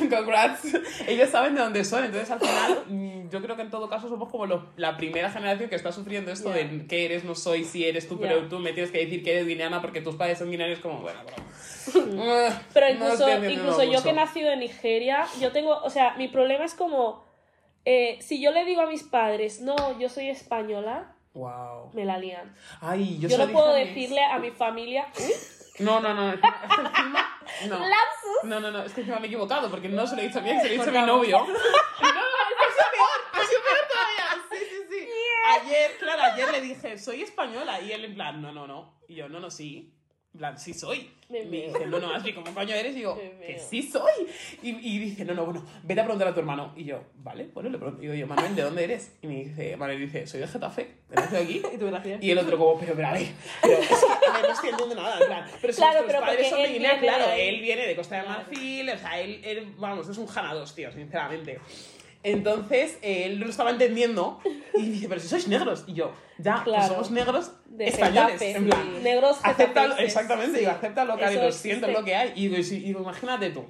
Congrats. 0.09 0.61
Ellos 1.07 1.29
saben 1.31 1.55
de 1.55 1.61
dónde 1.61 1.85
son, 1.85 2.05
entonces 2.05 2.31
al 2.31 2.41
final 2.41 2.85
mm, 2.87 3.29
yo 3.31 3.43
creo 3.43 3.57
que 3.57 3.63
en 3.63 3.71
todo 3.71 3.89
caso 3.89 4.09
somos 4.09 4.29
como 4.31 4.47
lo- 4.47 4.67
la 4.77 4.97
primera 4.97 5.31
generación 5.31 5.69
que 5.69 5.77
está 5.77 5.93
sufriendo 5.93 6.31
esto 6.31 6.51
de 6.51 6.87
qué 6.89 7.05
eres, 7.07 7.25
no 7.25 7.35
soy, 7.35 7.65
si 7.65 7.85
eres 7.85 8.09
tú, 8.09 8.19
pero 8.21 8.49
tú 8.49 8.59
me 8.59 8.73
tienes 8.73 8.91
que 8.93 8.99
decir 8.99 9.23
que 9.25 9.33
eres 9.33 9.47
guineana 9.47 9.81
porque 9.81 10.01
tus 10.01 10.15
padres 10.17 10.39
son 10.39 10.51
guineanos, 10.51 10.79
como, 10.79 11.01
bueno, 11.01 11.21
bro. 11.25 11.35
Ah, 12.23 12.63
Pero 12.75 12.89
incluso, 12.91 13.29
incluso 13.49 13.83
yo 13.85 14.03
que 14.03 14.11
he 14.11 14.13
nacido 14.13 14.51
en 14.53 14.61
Nigeria, 14.61 15.27
yo 15.41 15.51
tengo, 15.51 15.79
o 15.83 15.91
sea, 15.91 16.15
mi 16.17 16.29
problema 16.29 16.65
es 16.65 16.75
como, 16.75 17.25
eh, 17.85 18.19
si 18.21 18.41
yo 18.41 18.53
le 18.53 18.65
digo 18.65 18.83
a 18.83 18.87
mis 18.87 19.03
padres, 19.03 19.61
no, 19.61 19.99
yo 19.99 20.09
soy 20.09 20.29
española, 20.29 21.15
Wow. 21.33 21.91
me 21.95 22.05
la 22.05 22.19
lían. 22.19 22.55
Ay, 22.81 23.19
yo, 23.19 23.29
Yo, 23.29 23.39
no 23.39 23.49
puedo 23.53 23.73
decirle 23.73 24.23
a 24.23 24.39
mi 24.39 24.51
familia, 24.51 25.07
No, 25.81 26.01
no, 26.01 26.15
no. 26.15 26.33
es 26.33 26.41
que 26.41 26.47
encima- 26.47 27.39
No. 27.69 27.79
¡Lapsus! 27.79 28.45
No, 28.45 28.61
no, 28.61 28.71
no, 28.71 28.83
es 28.83 28.93
que 28.93 29.01
encima 29.01 29.19
me 29.19 29.27
he 29.27 29.29
equivocado 29.29 29.71
porque 29.71 29.89
no 29.89 30.07
se 30.07 30.17
lo 30.17 30.23
he 30.23 30.27
dicho 30.29 30.39
a 30.39 30.43
mi 30.43 30.51
ex, 30.51 30.63
se 30.63 30.69
lo 30.69 30.75
he 30.75 30.79
dicho 30.79 30.91
a 30.91 31.01
mi 31.01 31.07
novio. 31.07 31.47
No, 32.01 32.67
ha 32.67 32.73
sido 32.73 32.87
peor, 32.93 33.21
ha 33.33 33.47
sido 33.47 33.61
peor 33.63 33.79
todavía. 33.89 34.45
Sí, 34.51 34.59
sí, 34.69 34.77
sí. 34.91 35.09
Ayer, 35.61 35.97
claro, 35.99 36.23
ayer 36.23 36.51
le 36.53 36.61
dije, 36.61 36.99
soy 36.99 37.23
española. 37.23 37.81
Y 37.81 37.93
él 37.93 38.05
en 38.05 38.15
plan, 38.15 38.41
no, 38.43 38.53
no, 38.53 38.67
no. 38.67 38.99
Y 39.09 39.15
yo, 39.17 39.29
no, 39.29 39.41
no, 39.41 39.51
sí. 39.51 39.93
Plan, 40.37 40.57
sí 40.57 40.73
soy. 40.73 41.11
Me 41.29 41.41
Y 41.41 41.47
me 41.47 41.57
dice, 41.67 41.87
no, 41.87 41.99
no, 41.99 42.15
así, 42.15 42.33
¿cómo 42.33 42.55
coño 42.55 42.75
eres? 42.75 42.93
Y 42.93 42.99
digo, 42.99 43.17
Me 43.17 43.47
que 43.47 43.59
sí 43.59 43.83
soy. 43.83 44.13
Y, 44.63 44.71
y 44.71 44.99
dice, 44.99 45.25
no, 45.25 45.35
no, 45.35 45.45
bueno, 45.45 45.65
vete 45.83 46.01
a 46.01 46.05
preguntar 46.05 46.29
a 46.29 46.35
tu 46.35 46.39
hermano. 46.39 46.73
Y 46.77 46.85
yo, 46.85 47.03
vale, 47.17 47.49
bueno, 47.53 47.69
le 47.69 47.79
pregunto. 47.79 48.01
Y 48.01 48.07
digo, 48.07 48.15
yo, 48.15 48.27
Manuel, 48.29 48.55
¿de 48.55 48.63
dónde 48.63 48.85
eres? 48.85 49.17
Y 49.23 49.27
me 49.27 49.45
dice, 49.45 49.77
Manuel 49.77 49.99
dice, 49.99 50.29
soy 50.29 50.41
de 50.41 50.47
Getafe, 50.47 50.95
¿de 51.09 51.39
aquí? 51.39 51.63
Y 51.75 51.79
tú, 51.79 51.87
gracias. 51.87 52.23
Y 52.23 52.31
el 52.31 52.39
otro 52.39 52.57
como, 52.57 52.79
pero, 52.79 52.95
pero 52.95 53.09
a 53.09 53.13
ver, 53.13 53.27
pero 53.61 53.75
es 53.75 53.89
que 53.89 53.97
a 53.97 54.33
ver, 54.33 54.43
no 54.43 54.53
estoy 54.53 54.71
entendiendo 54.71 55.03
nada, 55.03 55.21
en 55.21 55.27
plan, 55.27 55.51
pero 55.61 55.73
si 55.73 55.81
Claro, 55.81 56.05
pero 56.07 56.21
padres 56.21 56.49
son 56.49 56.63
de 56.63 56.69
Guinea, 56.69 57.01
claro, 57.01 57.25
él 57.37 57.61
viene 57.61 57.87
de 57.87 57.97
Costa 57.97 58.23
de. 58.23 58.29
Marfil, 58.29 58.89
o 58.89 58.99
sea, 58.99 59.21
él, 59.21 59.41
él, 59.45 59.75
vamos, 59.79 60.09
es 60.09 60.17
un 60.17 60.27
janados, 60.27 60.75
tío, 60.75 60.93
sinceramente. 60.93 61.59
Entonces, 62.23 62.99
eh, 63.03 63.25
él 63.27 63.39
no 63.41 63.47
lo 63.47 63.51
estaba 63.51 63.71
entendiendo 63.71 64.41
y 64.75 64.83
dice, 64.91 65.09
pero 65.09 65.21
si 65.21 65.29
sois 65.29 65.49
negros. 65.49 65.85
Y 65.87 65.95
yo, 65.95 66.13
ya, 66.39 66.63
pues 66.65 66.77
Claro. 66.77 66.89
somos 66.95 67.11
negros 67.11 67.53
De 67.67 67.87
españoles, 67.89 68.33
Getafe, 68.39 68.51
en 68.57 68.67
plan. 68.67 68.83
sí. 68.97 69.03
Negros 69.03 69.39
getafenses, 69.43 70.05
exactamente, 70.05 70.53
sí. 70.55 70.59
digo, 70.61 70.71
acepta 70.73 71.05
lo 71.05 71.17
que 71.17 71.25
hay, 71.25 71.37
lo 71.37 71.51
siento, 71.53 71.89
lo 71.89 72.05
que 72.05 72.15
hay. 72.15 72.33
Y 72.37 72.49
digo, 72.49 72.57
y 72.59 72.63
digo, 72.81 73.01
imagínate 73.01 73.51
tú, 73.51 73.65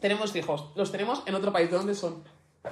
tenemos 0.00 0.34
hijos, 0.36 0.72
los 0.74 0.90
tenemos 0.90 1.22
en 1.26 1.34
otro 1.34 1.52
país, 1.52 1.70
¿de 1.70 1.76
dónde 1.76 1.94
son? 1.94 2.24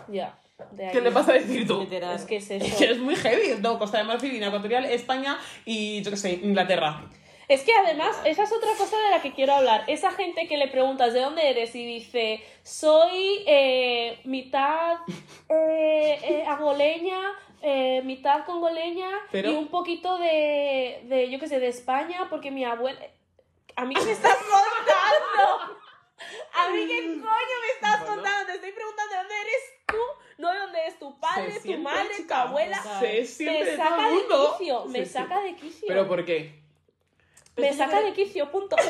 Ya, 0.09 0.39
de 0.73 0.87
ahí. 0.87 0.93
¿Qué 0.93 1.01
le 1.03 1.11
vas 1.11 1.29
a 1.29 1.33
decir 1.35 1.67
tú? 1.67 1.81
Literal. 1.81 2.17
Es 2.17 2.25
que 2.25 2.37
es 2.37 2.51
Es 2.51 2.63
eso. 2.63 2.85
es 2.85 2.99
muy 2.99 3.15
heavy, 3.17 3.61
no, 3.61 3.79
Costa 3.79 3.99
de 3.99 4.05
Marfil, 4.05 4.31
Guinea 4.33 4.49
Ecuatorial, 4.49 4.87
España 4.87 5.37
y, 5.67 6.01
yo 6.03 6.11
qué 6.11 6.17
sé, 6.17 6.33
Inglaterra. 6.43 7.11
Es 7.49 7.63
que 7.63 7.73
además, 7.75 8.17
esa 8.25 8.45
es 8.45 8.53
otra 8.53 8.71
cosa 8.79 8.97
de 8.99 9.11
la 9.11 9.21
que 9.23 9.33
quiero 9.33 9.53
hablar. 9.55 9.85
Esa 9.87 10.11
gente 10.13 10.47
que 10.49 10.57
le 10.57 10.69
preguntas 10.69 11.13
de 11.13 11.21
dónde 11.21 11.49
eres 11.51 11.75
y 11.75 11.85
dice, 11.85 12.43
soy 12.63 13.45
eh, 13.47 14.21
mitad 14.25 14.97
eh, 15.51 16.19
eh, 16.23 16.45
angoleña, 16.47 17.21
eh, 17.61 18.01
mitad 18.05 18.45
congoleña 18.45 19.09
Pero- 19.31 19.51
y 19.51 19.55
un 19.55 19.69
poquito 19.69 20.17
de, 20.19 21.03
de, 21.05 21.31
yo 21.31 21.39
qué 21.39 21.49
sé, 21.49 21.61
de 21.61 21.69
España, 21.69 22.27
porque 22.31 22.51
mi 22.51 22.65
abuela... 22.65 22.99
¿A 23.77 23.85
mí 23.85 23.95
qué 23.95 24.03
me 24.05 24.13
estás 24.13 24.37
contando? 24.39 25.79
¿A 26.55 26.69
mí 26.71 26.87
qué 26.87 27.03
coño 27.03 27.21
me 27.21 27.73
estás 27.75 28.01
Bueno. 28.01 28.15
contando? 28.15 28.47
Te 28.47 28.53
estoy 28.55 28.73
preguntando 28.73 29.13
de 29.13 29.19
dónde 29.19 29.35
eres 29.35 29.63
tú, 29.87 29.97
no 30.39 30.53
de 30.53 30.59
dónde 30.61 30.87
es 30.87 30.99
tu 30.99 31.19
padre, 31.21 31.61
tu 31.61 31.77
madre, 31.79 32.09
tu 32.27 32.35
abuela. 32.35 32.81
Se 33.01 33.45
Me 33.45 33.77
saca 33.77 34.09
de 34.11 34.27
quicio, 34.27 34.85
me 34.87 35.05
saca 35.07 35.41
de 35.41 35.57
quicio. 35.57 35.89
¿Pero 35.89 36.07
por 36.09 36.25
qué? 36.25 36.64
Me 37.57 37.69
Pero 37.69 37.77
saca 37.77 38.01
de 38.03 38.13
quicio, 38.13 38.51
punto. 38.51 38.77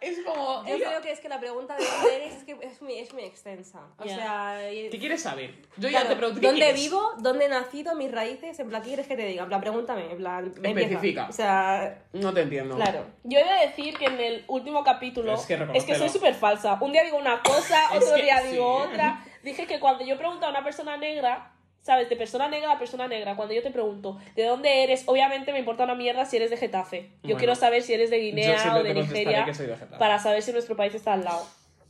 Es 0.00 0.18
como... 0.24 0.64
Yo 0.66 0.76
creo 0.78 1.00
que 1.00 1.12
es 1.12 1.20
que 1.20 1.28
la 1.28 1.38
pregunta 1.38 1.76
de 1.76 1.84
dónde 1.84 2.16
eres 2.16 2.34
es 2.34 2.42
que 2.44 2.56
es 2.60 2.82
muy, 2.82 2.98
es 2.98 3.12
muy 3.14 3.22
extensa. 3.22 3.86
O 3.98 4.04
Ya. 4.04 4.16
sea, 4.16 4.72
y- 4.72 4.90
¿Qué 4.90 4.98
quieres 4.98 5.22
saber? 5.22 5.54
Yo 5.76 5.88
claro, 5.90 6.04
ya 6.06 6.10
te 6.10 6.16
pregunto, 6.16 6.40
¿qué 6.40 6.46
¿dónde 6.48 6.60
quieres? 6.62 6.80
vivo? 6.82 7.12
¿Dónde 7.18 7.44
he 7.44 7.48
nacido? 7.48 7.94
¿Mis 7.94 8.10
raíces? 8.10 8.58
En 8.58 8.68
plan, 8.68 8.82
¿qué 8.82 8.88
quieres 8.88 9.06
que 9.06 9.14
te 9.16 9.24
diga? 9.26 9.44
En 9.44 9.48
plan, 9.48 9.60
pregúntame. 9.60 10.10
En 10.10 10.16
plan, 10.18 10.44
empieza. 10.56 10.80
Especifica. 10.80 11.26
O 11.28 11.32
sea, 11.32 12.02
No 12.12 12.34
te 12.34 12.40
entiendo. 12.42 12.74
claro. 12.74 13.06
Yo 13.22 13.38
he 13.38 13.44
de 13.44 13.66
decir 13.68 13.96
que 13.96 14.06
en 14.06 14.18
el 14.18 14.44
último 14.48 14.82
capítulo 14.82 15.34
Es 15.34 15.46
que 15.46 15.54
es 15.74 15.84
que, 15.84 15.94
soy 15.94 16.08
súper 16.08 16.34
falsa. 16.34 16.78
Un 16.80 16.90
día 16.90 17.04
digo 17.04 17.18
una 17.18 17.40
cosa, 17.40 17.90
otro 17.94 18.16
día 18.16 18.40
sí. 18.42 18.48
digo 18.52 18.66
otra. 18.74 19.24
Dije 19.44 19.66
que 19.68 19.78
cuando 19.78 20.04
yo 20.04 20.18
pregunto 20.18 20.46
a 20.46 20.50
una 20.50 20.64
persona 20.64 20.96
negra, 20.96 21.52
¿sabes? 21.82 22.08
De 22.08 22.16
persona 22.16 22.48
negra 22.48 22.72
a 22.72 22.78
persona 22.78 23.08
negra, 23.08 23.36
cuando 23.36 23.54
yo 23.54 23.62
te 23.62 23.70
pregunto 23.70 24.18
¿de 24.36 24.44
dónde 24.44 24.84
eres? 24.84 25.02
Obviamente 25.06 25.52
me 25.52 25.58
importa 25.58 25.84
una 25.84 25.94
mierda 25.94 26.24
si 26.24 26.36
eres 26.36 26.50
de 26.50 26.56
Getafe. 26.56 27.02
Yo 27.02 27.18
Bueno, 27.22 27.38
quiero 27.38 27.54
saber 27.54 27.82
si 27.82 27.92
eres 27.92 28.10
de 28.10 28.18
Guinea 28.18 28.76
o 28.76 28.82
de 28.82 28.94
Nigeria 28.94 29.44
que 29.44 29.54
soy 29.54 29.66
de 29.66 29.76
Getafe. 29.76 29.98
para 29.98 30.18
saber 30.18 30.42
si 30.42 30.52
nuestro 30.52 30.76
país 30.76 30.94
está 30.94 31.12
al 31.14 31.24
lado. 31.24 31.46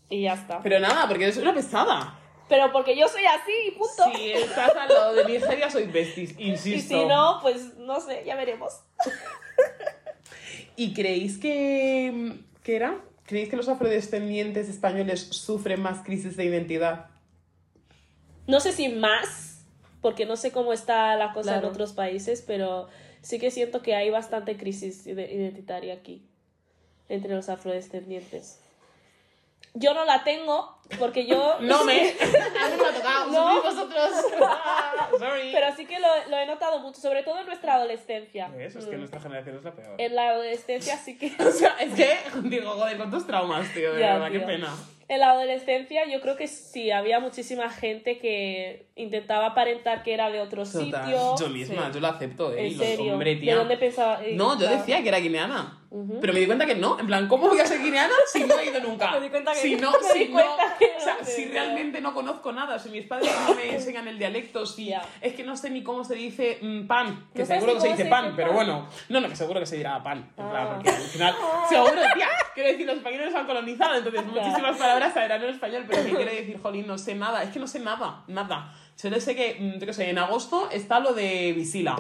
Y 0.09 0.23
ya 0.23 0.35
está. 0.35 0.61
Pero 0.63 0.81
nada, 0.81 1.07
porque 1.09 1.25
eres 1.25 1.37
una 1.37 1.55
pesada. 1.55 2.19
Pero 2.49 2.71
porque 2.71 2.95
yo 2.97 3.09
soy 3.09 3.25
así, 3.25 3.53
y 3.69 3.71
punto. 3.71 4.15
Si 4.15 4.33
estás 4.33 4.75
al 4.77 4.89
lado 4.89 5.15
de 5.15 5.25
Nigeria, 5.25 5.71
soy 5.71 5.85
besties, 5.87 6.35
insisto. 6.39 6.95
y 6.95 7.01
si 7.01 7.07
no, 7.07 7.39
pues 7.41 7.77
no 7.79 7.99
sé, 8.01 8.23
ya 8.27 8.35
veremos. 8.37 8.81
¿Y 10.77 10.93
creéis 10.93 11.39
que... 11.39 12.35
¿Qué 12.63 12.77
era? 12.77 12.99
¿Creéis 13.25 13.49
que 13.49 13.57
los 13.57 13.69
afrodescendientes 13.69 14.69
españoles 14.69 15.29
sufren 15.31 15.81
más 15.81 16.01
crisis 16.05 16.37
de 16.37 16.45
identidad? 16.45 17.07
No 18.47 18.61
sé 18.61 18.73
si 18.73 18.89
más, 18.89 19.52
porque 20.03 20.27
no 20.27 20.37
sé 20.37 20.53
cómo 20.53 20.75
está 20.75 21.17
la 21.17 21.33
cosa 21.33 21.53
Claro. 21.53 21.69
en 21.69 21.73
otros 21.73 21.93
países, 21.95 22.43
pero 22.47 22.89
sí 23.23 23.39
que 23.39 23.51
siento 23.51 23.81
que 23.83 23.95
hay 23.95 24.11
bastante 24.11 24.57
crisis 24.59 25.07
ide- 25.07 25.33
identitaria 25.33 25.95
aquí 25.95 26.27
entre 27.09 27.35
los 27.35 27.49
afrodescendientes. 27.49 28.59
Yo 29.75 29.95
no 29.95 30.05
la 30.05 30.23
tengo 30.23 30.77
porque 30.99 31.25
yo... 31.25 31.57
No 31.61 31.85
me... 31.85 31.93
A 31.93 32.05
mí 32.05 32.77
me 32.79 32.87
ha 32.89 32.93
tocado. 32.95 33.31
No. 33.33 33.63
Vosotros. 33.63 34.11
Sorry. 35.19 35.51
Pero 35.53 35.75
sí 35.77 35.87
que 35.87 35.99
lo, 35.99 36.09
lo 36.29 36.37
he 36.37 36.45
notado 36.47 36.81
mucho, 36.81 37.01
sobre 37.01 37.23
todo 37.23 37.39
en 37.39 37.47
nuestra 37.47 37.75
adolescencia. 37.77 38.51
Eso 38.59 38.81
es 38.81 38.85
que 38.87 38.97
Mm. 38.97 39.01
nuestra 39.01 39.21
generación 39.21 39.57
es 39.57 39.65
la 39.65 39.73
peor. 39.75 39.95
En 39.97 40.15
la 40.15 40.29
adolescencia 40.29 40.97
sí 40.99 41.17
que... 41.17 41.33
O 41.43 41.51
sea, 41.51 41.77
es 41.81 41.95
que, 41.95 42.17
digo, 42.45 42.71
joder, 42.73 42.99
con 42.99 43.11
tus 43.11 43.27
traumas, 43.27 43.73
tío, 43.73 43.95
de 43.95 44.01
Ya, 44.01 44.15
verdad, 44.19 44.31
qué 44.33 44.41
pena. 44.41 44.75
En 45.13 45.21
la 45.21 45.33
adolescencia 45.33 46.09
yo 46.11 46.23
creo 46.23 46.37
que 46.37 46.47
sí, 46.47 46.91
había 46.91 47.21
muchísima 47.21 47.69
gente 47.69 48.19
que 48.19 48.87
intentaba 48.97 49.47
aparentar 49.49 50.03
que 50.03 50.15
era 50.15 50.31
de 50.31 50.41
otro 50.41 50.65
Total. 50.65 50.83
sitio. 51.05 51.35
Yo 51.39 51.49
misma, 51.51 51.87
Sí. 51.89 51.91
yo 51.95 52.01
lo 52.01 52.07
acepto, 52.09 52.53
¿eh? 52.55 52.69
En 52.69 52.79
los- 52.79 52.87
serio. 52.87 53.19
¿De 53.19 53.53
dónde 53.55 53.77
pensaba? 53.77 54.25
eh, 54.25 54.35
No, 54.37 54.59
yo 54.59 54.67
decía 54.71 55.03
que 55.03 55.09
era 55.11 55.19
guineana. 55.19 55.82
Ujú. 55.95 56.21
Pero 56.23 56.33
me 56.33 56.41
di 56.41 56.47
cuenta 56.47 56.65
que 56.65 56.75
no. 56.75 56.99
En 56.99 57.07
plan, 57.07 57.29
¿cómo 57.29 57.49
voy 57.49 57.61
a 57.61 57.67
ser 57.67 57.83
guineana 57.83 58.15
si 58.27 58.45
no 58.45 58.59
he 58.59 58.67
ido 58.71 58.81
nunca? 58.81 59.11
Me 59.13 59.21
di 59.21 59.29
cuenta 59.29 59.53
que 59.53 59.59
si 59.59 59.77
no. 59.77 59.91
no, 59.91 60.01
Me 60.01 60.09
si 60.09 60.19
di 60.21 60.33
no, 60.33 60.57
que 60.79 60.91
o 60.97 61.01
sea, 61.01 61.17
no, 61.21 61.27
si 61.27 61.45
realmente 61.45 62.01
no 62.01 62.15
conozco 62.15 62.51
nada, 62.51 62.79
si 62.79 62.89
mis 62.89 63.05
padres 63.07 63.31
no 63.47 63.55
me 63.55 63.75
enseñan 63.75 64.09
el 64.09 64.19
dialecto, 64.19 64.65
si 64.65 64.87
Ya. 64.87 65.03
es 65.21 65.35
que 65.35 65.45
no 65.45 65.55
sé 65.55 65.69
ni 65.69 65.83
cómo 65.83 66.03
se 66.03 66.15
dice 66.15 66.59
mm, 66.63 66.87
pan, 66.87 67.27
que 67.35 67.41
¿No 67.41 67.47
seguro 67.47 67.75
que 67.75 67.81
se 67.81 67.89
dice 67.89 68.05
pan, 68.07 68.25
dice 68.25 68.37
pero 68.37 68.49
pan? 68.49 68.57
bueno, 68.57 68.89
no, 69.11 69.21
no, 69.21 69.29
que 69.29 69.37
seguro 69.37 69.61
que 69.61 69.67
se 69.67 69.77
dirá 69.77 70.03
pan, 70.03 70.19
en 70.19 70.49
plan, 70.49 70.67
Ah. 70.67 70.73
porque 70.77 70.89
al 70.91 70.97
final, 71.03 71.35
seguro, 71.69 71.93
tía, 72.15 72.29
quiero 72.55 72.69
decir, 72.71 72.87
los 72.87 72.97
españoles 72.97 73.35
han 73.35 73.47
colonizado, 73.47 73.95
entonces 73.97 74.25
muchísimas 74.25 74.79
palabras 74.79 75.13
sabrán 75.13 75.43
en 75.43 75.51
español, 75.51 75.85
pero 75.87 76.03
que 76.05 76.15
quiere 76.15 76.35
decir, 76.37 76.59
jolín, 76.63 76.87
no 76.87 76.97
sé 76.97 77.15
nada, 77.15 77.43
es 77.43 77.51
que 77.51 77.59
no 77.59 77.67
sé 77.67 77.81
nada, 77.81 78.25
nada. 78.29 78.73
Solo 78.95 79.21
sé 79.21 79.37
que, 79.37 79.57
mm, 79.61 79.79
yo 79.79 79.87
qué 79.87 79.93
sé, 79.93 80.09
en 80.09 80.17
agosto 80.19 80.71
está 80.71 81.01
lo 81.01 81.13
de 81.13 81.53
Visila, 81.55 81.97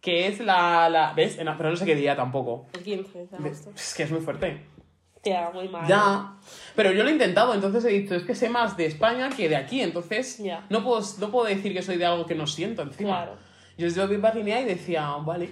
que 0.00 0.26
es 0.26 0.40
la, 0.40 0.88
la 0.88 1.12
¿ves? 1.12 1.38
En- 1.38 1.48
pero 1.56 1.70
no 1.70 1.76
sé 1.76 1.84
qué 1.84 1.94
día 1.94 2.16
tampoco. 2.16 2.66
El 2.72 2.82
15 2.82 3.26
de 3.26 3.36
agosto. 3.36 3.70
Es 3.74 3.94
que 3.94 4.02
es 4.04 4.10
muy 4.10 4.20
fuerte. 4.20 4.66
Tía, 5.22 5.50
muy 5.52 5.68
mal. 5.68 5.86
Ya. 5.86 6.32
Pero 6.74 6.92
yo 6.92 7.02
lo 7.02 7.10
he 7.10 7.12
intentado, 7.12 7.52
entonces 7.52 7.84
he 7.84 7.88
dicho, 7.88 8.14
es 8.14 8.22
que 8.22 8.34
sé 8.34 8.48
más 8.48 8.76
de 8.78 8.86
España 8.86 9.28
que 9.36 9.48
de 9.50 9.56
aquí, 9.56 9.82
entonces 9.82 10.38
Ya. 10.38 10.64
no, 10.70 10.82
puedo, 10.82 11.02
no 11.18 11.30
puedo 11.30 11.46
decir 11.46 11.74
que 11.74 11.82
soy 11.82 11.98
de 11.98 12.06
algo 12.06 12.24
que 12.24 12.34
no 12.34 12.46
siento 12.46 12.80
encima. 12.82 13.10
Claro. 13.24 13.36
Yo 13.76 13.88
yo 13.88 14.08
vi 14.08 14.16
Guinea 14.16 14.60
y 14.62 14.64
decía, 14.64 15.06
vale. 15.24 15.50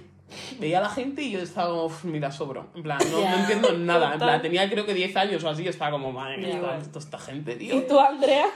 Veía 0.61 0.79
a 0.79 0.83
la 0.83 0.89
gente 0.91 1.23
y 1.23 1.31
yo 1.31 1.41
estaba 1.41 1.69
como, 1.71 1.85
"Uf, 1.87 2.05
mira, 2.05 2.31
sobro. 2.31 2.67
En 2.75 2.83
plan, 2.83 2.99
no, 3.11 3.21
no 3.21 3.37
entiendo 3.39 3.73
nada. 3.79 4.13
En 4.13 4.19
plan, 4.19 4.43
tenía 4.43 4.69
creo 4.69 4.85
que 4.85 4.93
10 4.93 5.17
años 5.17 5.43
o 5.45 5.49
así, 5.49 5.63
y 5.65 5.69
estaba 5.69 5.91
como, 5.93 6.13
madre 6.13 6.37
mía, 6.37 6.49
Ya. 6.51 6.57
esta, 6.57 6.77
esta- 6.79 6.99
esta 6.99 7.19
gente, 7.19 7.53
¿Y 7.55 7.57
tío. 7.57 7.83
tú, 7.87 7.99
Andrea? 7.99 8.47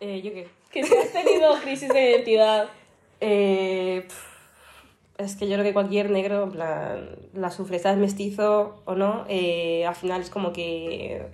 Eh, 0.00 0.20
¿Yo 0.22 0.32
qué? 0.32 0.48
Que 0.70 0.84
si 0.84 0.94
has 0.96 1.12
tenido 1.12 1.54
crisis 1.60 1.88
de 1.88 2.10
identidad. 2.10 2.68
Eh, 3.20 4.02
pf, 4.06 4.33
es 5.18 5.36
que 5.36 5.48
yo 5.48 5.54
creo 5.54 5.64
que 5.64 5.72
cualquier 5.72 6.10
negro, 6.10 6.44
en 6.44 6.50
plan, 6.50 7.08
la 7.34 7.50
sufre, 7.50 7.78
seas 7.78 7.96
mestizo 7.96 8.82
o 8.84 8.94
no, 8.94 9.24
eh, 9.28 9.86
al 9.86 9.94
final 9.94 10.20
es 10.20 10.30
como 10.30 10.52
que... 10.52 11.26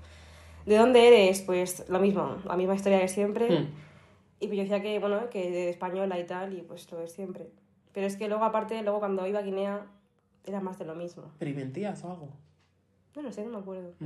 ¿De 0.67 0.77
dónde 0.77 1.09
eres? 1.09 1.41
Pues 1.41 1.89
lo 1.89 1.99
mismo, 2.01 2.37
la 2.45 2.57
misma 2.57 2.75
historia 2.75 3.01
que 3.01 3.09
siempre. 3.09 3.49
Hmm. 3.49 3.69
Y 4.41 4.47
pues 4.47 4.57
yo 4.59 4.63
decía 4.63 4.83
que, 4.83 4.99
bueno, 4.99 5.31
que 5.31 5.51
de 5.51 5.71
española 5.71 6.19
y 6.19 6.25
tal, 6.25 6.53
y 6.53 6.63
pues 6.63 6.91
lo 6.93 6.99
de 6.99 7.09
siempre. 7.09 7.49
Pero 7.93 8.07
es 8.07 8.17
que 8.17 8.29
luego, 8.29 8.45
aparte, 8.45 8.81
luego 8.83 8.99
cuando 8.99 9.27
iba 9.27 9.39
a 9.39 9.43
Guinea, 9.43 9.87
era 10.45 10.61
más 10.61 10.79
de 10.79 10.85
lo 10.85 10.95
mismo. 10.95 11.25
¿Pero 11.39 11.51
y 11.51 11.55
mentías 11.55 12.05
o 12.05 12.11
algo? 12.11 12.29
No 13.17 13.23
lo 13.23 13.33
sé, 13.33 13.43
no 13.45 13.51
me 13.51 13.59
acuerdo. 13.59 13.93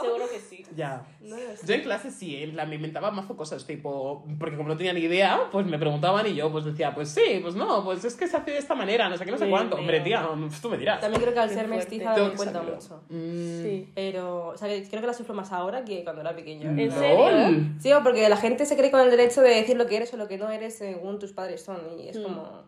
Seguro 0.00 0.24
que 0.30 0.40
sí. 0.40 0.64
Ya. 0.74 1.04
No 1.20 1.36
lo 1.36 1.56
sé. 1.56 1.66
Yo 1.66 1.74
en 1.74 1.82
clase 1.82 2.10
sí, 2.10 2.36
en 2.42 2.52
plan, 2.52 2.68
me 2.68 2.76
inventaba 2.76 3.10
mazo 3.10 3.36
cosas, 3.36 3.66
tipo, 3.66 4.24
porque 4.38 4.56
como 4.56 4.68
no 4.70 4.76
tenía 4.76 4.92
ni 4.94 5.00
idea, 5.00 5.48
pues 5.52 5.66
me 5.66 5.78
preguntaban 5.78 6.26
y 6.26 6.34
yo 6.34 6.50
pues 6.50 6.64
decía, 6.64 6.94
pues 6.94 7.10
sí, 7.10 7.38
pues 7.42 7.54
no, 7.54 7.84
pues 7.84 8.02
es 8.04 8.14
que 8.14 8.26
se 8.26 8.36
hace 8.36 8.52
de 8.52 8.58
esta 8.58 8.74
manera, 8.74 9.08
no 9.08 9.16
sé 9.18 9.24
qué, 9.24 9.30
no 9.30 9.38
sé 9.38 9.48
cuánto. 9.50 9.76
Hombre, 9.76 10.00
tía, 10.00 10.26
tú 10.62 10.70
me 10.70 10.78
dirás. 10.78 11.00
También 11.00 11.20
creo 11.20 11.34
que 11.34 11.40
al 11.40 11.48
Qué 11.48 11.54
ser 11.54 11.66
fuerte. 11.68 11.84
mestiza 11.98 12.10
me 12.16 12.34
cuenta 12.34 12.52
saberlo. 12.60 12.76
mucho. 12.76 13.02
Mm, 13.10 13.62
Sí. 13.62 13.92
Pero, 13.94 14.46
o 14.48 14.56
sea, 14.56 14.68
que 14.68 14.88
creo 14.88 15.00
que 15.02 15.06
la 15.06 15.14
sufro 15.14 15.34
más 15.34 15.52
ahora 15.52 15.84
que 15.84 16.02
cuando 16.04 16.22
era 16.22 16.34
pequeña. 16.34 16.70
¿En 16.70 16.76
LOL. 16.88 16.92
serio? 16.98 17.68
Sí, 17.80 17.90
porque 18.02 18.28
la 18.28 18.36
gente 18.38 18.64
se 18.66 18.76
cree 18.76 18.90
con 18.90 19.00
el 19.00 19.10
derecho 19.10 19.42
de 19.42 19.50
decir 19.50 19.76
lo 19.76 19.86
que 19.86 19.96
eres 19.96 20.12
o 20.14 20.16
lo 20.16 20.28
que 20.28 20.38
no 20.38 20.48
eres 20.48 20.76
según 20.78 21.18
tus 21.18 21.32
padres 21.32 21.62
son. 21.62 21.80
Y 22.00 22.08
es 22.08 22.18
Mm. 22.18 22.22
como. 22.22 22.62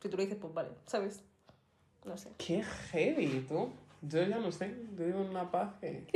Si 0.00 0.08
tú 0.08 0.16
lo 0.16 0.22
dices, 0.22 0.38
pues 0.40 0.52
vale, 0.54 0.68
¿sabes? 0.86 1.24
No 2.04 2.16
sé. 2.16 2.28
Qué 2.38 2.62
heavy, 2.62 3.44
tú. 3.48 3.70
Yo 4.08 4.22
ya 4.22 4.36
no 4.38 4.52
sé, 4.52 4.74
yo 4.96 5.04
en 5.04 5.16
una 5.16 5.50
paz 5.50 5.72
que... 5.80 6.06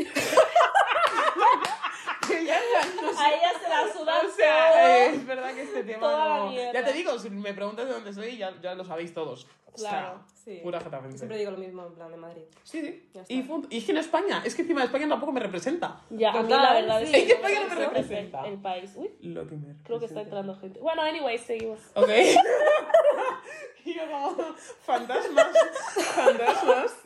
que 2.28 2.44
ya 2.44 2.58
no 3.00 3.12
sé. 3.12 3.18
A 3.18 3.28
ella 3.34 3.52
se 3.62 3.68
la 3.68 3.92
suda 3.92 4.20
O 4.20 4.30
sea, 4.30 4.72
todo. 4.72 4.80
eh, 4.82 5.06
es 5.14 5.26
verdad 5.26 5.54
que 5.54 5.62
este 5.62 5.84
tema 5.84 6.00
Toda 6.00 6.28
la 6.28 6.38
no... 6.38 6.50
mierda. 6.50 6.72
Ya 6.80 6.84
te 6.84 6.92
digo, 6.92 7.18
si 7.18 7.30
me 7.30 7.54
preguntas 7.54 7.86
de 7.86 7.92
dónde 7.92 8.12
soy, 8.12 8.36
ya, 8.36 8.52
ya 8.60 8.74
lo 8.74 8.84
sabéis 8.84 9.14
todos. 9.14 9.46
O 9.72 9.78
sea, 9.78 9.90
Claro, 9.90 10.24
sí. 10.34 10.60
Pura 10.62 10.80
Yo 10.80 11.16
siempre 11.16 11.38
digo 11.38 11.52
lo 11.52 11.58
mismo 11.58 11.86
en 11.86 11.94
plan 11.94 12.10
de 12.10 12.16
Madrid. 12.16 12.42
Sí, 12.64 12.80
sí. 12.80 13.08
Ya 13.14 13.20
está. 13.22 13.32
Y, 13.32 13.48
y 13.70 13.78
es 13.78 13.84
que 13.84 13.92
en 13.92 13.98
España, 13.98 14.42
es 14.44 14.54
que 14.54 14.62
encima 14.62 14.80
de 14.80 14.86
España 14.86 15.08
tampoco 15.08 15.30
me 15.32 15.40
representa. 15.40 16.00
Ya, 16.10 16.30
a 16.30 16.42
mí 16.42 16.48
Total, 16.48 16.62
la 16.62 16.72
verdad 16.74 16.98
sí. 17.00 17.04
es 17.06 17.14
Es 17.14 17.24
que 17.26 17.32
España 17.34 17.60
no 17.60 17.68
me 17.68 17.74
representa. 17.86 18.40
El, 18.44 18.52
el 18.54 18.58
país. 18.60 18.92
Uy, 18.96 19.10
Lo 19.22 19.46
que 19.46 19.54
me 19.56 19.74
creo 19.84 19.98
que 20.00 20.06
está 20.06 20.20
representa. 20.20 20.20
entrando 20.22 20.56
gente. 20.56 20.80
Bueno, 20.80 21.02
anyway, 21.02 21.38
seguimos. 21.38 21.80
Ok. 21.94 22.08
y 23.84 23.94
yo 23.94 24.02
como, 24.10 24.54
fantasmas, 24.80 25.48
fantasmas. 25.94 26.96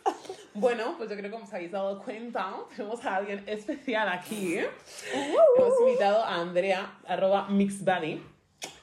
Bueno, 0.55 0.95
pues 0.99 1.09
yo 1.09 1.17
creo 1.17 1.31
que 1.31 1.31
como 1.31 1.45
os 1.45 1.53
habéis 1.55 1.71
dado 1.73 2.03
cuenta, 2.03 2.55
tenemos 2.77 3.05
a 3.05 3.17
alguien 3.17 3.43
especial 3.47 4.09
aquí. 4.09 4.59
Hemos 4.59 5.81
invitado 5.81 6.23
a 6.23 6.35
Andrea, 6.37 6.99
arroba 7.07 7.49
mixbuddy. 7.49 8.23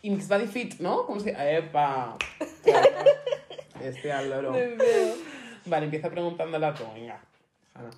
Y 0.01 0.09
mixbuddy 0.09 0.47
fit, 0.47 0.79
¿no? 0.79 1.05
¿Cómo 1.05 1.19
se 1.19 1.31
llama? 1.31 1.49
¡Epa! 1.49 2.17
Este 3.81 4.11
al 4.11 4.29
loro. 4.29 4.53
Vale, 5.65 5.85
empieza 5.85 6.09
preguntándole 6.09 6.65
a 6.65 6.73
tú, 6.73 6.83
venga. 6.93 7.21
Ana. 7.75 7.89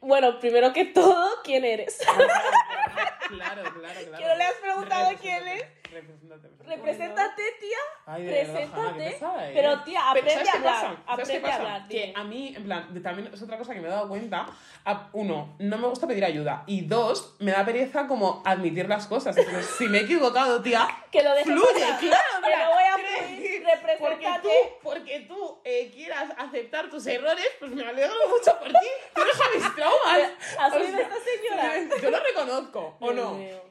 Bueno, 0.00 0.40
primero 0.40 0.72
que 0.72 0.86
todo, 0.86 1.28
¿quién 1.44 1.64
eres? 1.64 1.98
Claro, 1.98 3.62
claro, 3.62 3.72
claro. 3.72 4.00
Que 4.18 4.24
no 4.26 4.36
le 4.36 4.44
has 4.44 4.54
preguntado 4.54 5.10
quién 5.20 5.46
es. 5.48 5.64
Represéntate. 5.90 6.48
represéntate. 6.48 6.76
Represéntate, 6.76 7.42
tía. 7.60 7.78
Ay, 8.06 8.22
de 8.24 8.30
verdad, 8.30 8.54
Hanna, 8.54 8.60
qué 8.60 8.70
Preséntate. 8.70 9.10
pesada, 9.10 9.48
¿eh? 9.48 9.52
Pero, 9.54 9.82
tía, 9.82 10.00
Pero, 10.00 10.08
aprende 10.10 10.30
¿sabes 10.30 10.48
a 10.48 10.52
qué 10.52 10.58
hablar. 10.58 10.74
pasa? 10.74 10.86
¿Sabes 10.86 10.98
qué 11.06 11.12
Aprende 11.12 11.38
a 11.38 11.42
pasa? 11.42 11.56
hablar. 11.74 11.88
Que 11.88 12.12
a 12.16 12.24
mí, 12.24 12.54
en 12.56 12.64
plan, 12.64 12.94
de- 12.94 13.00
también 13.00 13.30
es 13.32 13.42
otra 13.42 13.58
cosa 13.58 13.74
que 13.74 13.80
me 13.80 13.88
he 13.88 13.90
dado 13.90 14.08
cuenta. 14.08 14.46
A- 14.84 15.08
uno, 15.12 15.56
no 15.58 15.78
me 15.78 15.86
gusta 15.88 16.06
pedir 16.06 16.24
ayuda. 16.24 16.62
Y 16.66 16.82
dos, 16.82 17.34
me 17.38 17.52
da 17.52 17.64
pereza 17.64 18.06
como 18.06 18.42
admitir 18.44 18.88
las 18.88 19.06
cosas. 19.06 19.36
Entonces, 19.36 19.66
si 19.76 19.88
me 19.88 19.98
he 19.98 20.02
equivocado, 20.02 20.62
tía, 20.62 20.88
Que 21.10 21.22
lo 21.22 21.30
dejes 21.34 21.46
fluye, 21.52 21.72
pasar. 21.80 21.98
claro. 22.00 22.22
Que 22.42 22.46
mira, 22.46 22.64
lo 22.68 22.74
voy 22.74 22.84
a 22.84 22.94
quiero 22.94 23.08
fluir, 23.26 23.40
decir, 23.40 23.62
Porque 23.64 23.86
represéntate. 23.86 24.48
tú, 24.48 24.78
porque 24.82 25.20
tú 25.28 25.60
eh, 25.64 25.90
quieras 25.92 26.30
aceptar 26.38 26.88
tus 26.90 27.06
errores, 27.06 27.46
pues 27.58 27.72
me 27.72 27.82
alegro 27.84 28.14
mucho 28.28 28.58
por 28.58 28.68
ti. 28.68 28.88
Tú 29.14 29.20
deja 29.22 29.44
mis 29.54 29.74
traumas. 29.74 30.30
¿Has 30.58 30.72
O 30.72 30.78
sea, 30.78 31.00
esta 31.00 31.16
señora? 31.24 32.00
Yo 32.02 32.10
lo 32.10 32.20
reconozco, 32.20 32.96
¿o 33.00 33.12
Dios 33.12 33.24
no? 33.24 33.34
mío. 33.34 33.69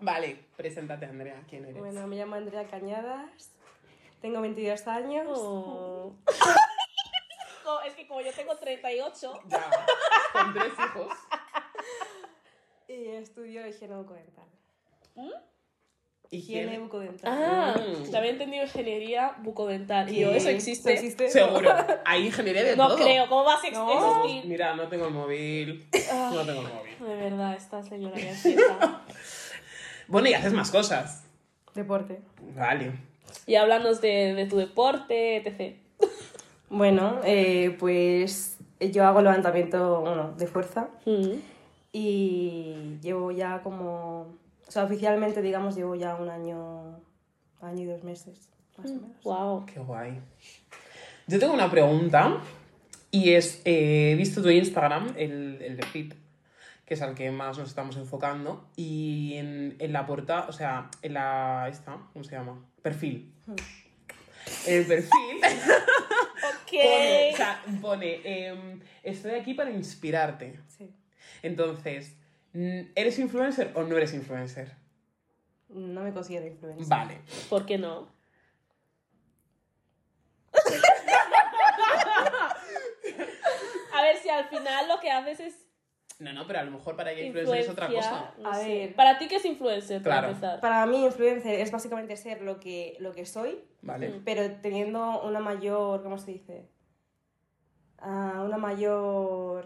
Vale, 0.00 0.38
preséntate, 0.56 1.06
Andrea. 1.06 1.42
¿Quién 1.48 1.64
eres? 1.64 1.78
Bueno, 1.78 2.06
me 2.06 2.16
llamo 2.16 2.36
Andrea 2.36 2.66
Cañadas. 2.68 3.50
Tengo 4.20 4.40
22 4.40 4.86
años. 4.88 5.26
Oh. 5.30 6.14
Es 7.86 7.94
que 7.94 8.08
como 8.08 8.22
yo 8.22 8.32
tengo 8.32 8.56
38, 8.56 9.40
Ya, 9.46 9.70
con 10.32 10.54
tres 10.54 10.72
hijos. 10.72 11.12
Y 12.88 13.08
estudio 13.08 13.66
higiene 13.68 13.96
bucodental. 13.96 14.44
Higiene. 16.30 16.62
Higiene 16.62 16.78
bucodental. 16.78 17.30
ah, 17.30 17.74
Mm. 17.78 18.14
había 18.16 18.30
entendido 18.30 18.64
ingeniería 18.64 19.34
bucodental. 19.40 20.10
Y 20.10 20.20
yo, 20.20 20.30
¿eso 20.32 20.48
existe? 20.48 20.96
Seguro. 21.28 21.70
Hay 22.06 22.26
ingeniería 22.26 22.64
de 22.64 22.74
No 22.76 22.88
todo. 22.88 22.96
creo, 23.04 23.28
¿cómo 23.28 23.44
vas 23.44 23.62
a 23.62 23.70
No. 23.70 24.24
existir? 24.24 24.46
Mira, 24.50 24.74
no 24.74 24.88
tengo 24.88 25.06
el 25.08 25.12
móvil. 25.12 25.88
No 26.32 26.46
tengo 26.46 26.62
el 26.62 26.68
móvil. 26.72 26.98
De 27.00 27.16
verdad, 27.16 27.54
esta 27.54 27.82
señora 27.82 28.16
ya. 28.18 28.32
Bueno, 30.08 30.28
y 30.28 30.34
haces 30.34 30.52
más 30.52 30.70
cosas. 30.70 31.24
Deporte. 31.74 32.20
Vale. 32.56 32.92
Y 33.46 33.54
háblanos 33.56 34.00
de, 34.00 34.34
de 34.34 34.46
tu 34.46 34.56
deporte, 34.56 35.36
etc. 35.36 35.76
Bueno, 36.70 37.20
eh, 37.24 37.76
pues 37.78 38.58
yo 38.80 39.04
hago 39.06 39.22
levantamiento 39.22 40.00
bueno, 40.00 40.32
de 40.36 40.46
fuerza 40.46 40.88
Mm. 41.06 41.32
y 41.92 42.98
llevo 43.02 43.30
ya 43.32 43.62
como... 43.62 44.36
O 44.66 44.70
sea, 44.70 44.84
oficialmente, 44.84 45.40
digamos, 45.40 45.76
llevo 45.76 45.94
ya 45.94 46.14
un 46.16 46.28
año, 46.28 47.00
año 47.62 47.82
y 47.82 47.86
dos 47.86 48.04
meses, 48.04 48.48
más 48.76 48.90
o 48.90 48.94
menos. 48.94 49.22
Wow. 49.24 49.64
Qué 49.66 49.80
guay. 49.80 50.20
Yo 51.26 51.38
tengo 51.38 51.54
una 51.54 51.70
pregunta 51.70 52.36
y 53.10 53.32
es, 53.32 53.62
eh, 53.64 54.12
he 54.12 54.14
visto 54.16 54.42
tu 54.42 54.50
Instagram, 54.50 55.14
el, 55.16 55.58
el 55.62 55.76
de 55.78 55.82
Fit, 55.84 56.14
que 56.88 56.94
es 56.94 57.02
al 57.02 57.14
que 57.14 57.30
más 57.30 57.58
nos 57.58 57.68
estamos 57.68 57.98
enfocando, 57.98 58.66
y 58.74 59.34
en, 59.34 59.76
en 59.78 59.92
la 59.92 60.06
portada, 60.06 60.46
o 60.48 60.52
sea, 60.52 60.90
en 61.02 61.12
la, 61.12 61.68
esta, 61.68 61.98
¿cómo 62.14 62.24
se 62.24 62.34
llama? 62.34 62.64
Perfil. 62.80 63.30
En 64.66 64.74
el 64.74 64.86
perfil 64.86 65.38
pone, 66.64 67.30
o 67.30 67.36
sea, 67.36 67.62
pone, 67.82 68.20
em, 68.24 68.80
estoy 69.02 69.32
aquí 69.32 69.52
para 69.52 69.70
inspirarte. 69.70 70.58
Sí. 70.66 70.90
Entonces, 71.42 72.16
mm, 72.54 72.80
¿eres 72.94 73.18
influencer 73.18 73.70
o 73.74 73.82
no 73.82 73.94
eres 73.98 74.14
influencer? 74.14 74.74
No 75.68 76.00
me 76.00 76.14
considero 76.14 76.46
influencer. 76.46 76.88
Vale. 76.88 77.20
¿Por 77.50 77.66
qué 77.66 77.76
no? 77.76 78.08
A 83.94 84.02
ver 84.02 84.16
si 84.16 84.30
al 84.30 84.48
final 84.48 84.88
lo 84.88 84.98
que 85.00 85.10
haces 85.10 85.40
es 85.40 85.67
No, 86.18 86.32
no, 86.32 86.46
pero 86.48 86.58
a 86.58 86.62
lo 86.64 86.72
mejor 86.72 86.96
para 86.96 87.12
ella 87.12 87.24
influencer 87.26 87.58
es 87.58 87.68
otra 87.68 87.86
cosa. 87.86 88.34
no 88.38 88.50
A 88.50 88.54
sé. 88.56 88.68
ver. 88.68 88.94
Para 88.96 89.18
ti, 89.18 89.28
¿qué 89.28 89.36
es 89.36 89.44
influencer? 89.44 90.02
Para 90.02 90.34
Claro. 90.34 90.60
Para 90.60 90.84
mí, 90.86 91.04
influencer 91.04 91.60
es 91.60 91.70
básicamente 91.70 92.16
ser 92.16 92.42
lo 92.42 92.58
que, 92.58 92.96
lo 92.98 93.12
que 93.12 93.24
soy, 93.24 93.60
Vale. 93.82 94.20
Pero 94.24 94.50
teniendo 94.60 95.22
una 95.22 95.38
mayor, 95.38 96.02
¿cómo 96.02 96.18
se 96.18 96.32
dice? 96.32 96.68
Ah, 97.98 98.42
una 98.44 98.58
mayor... 98.58 99.64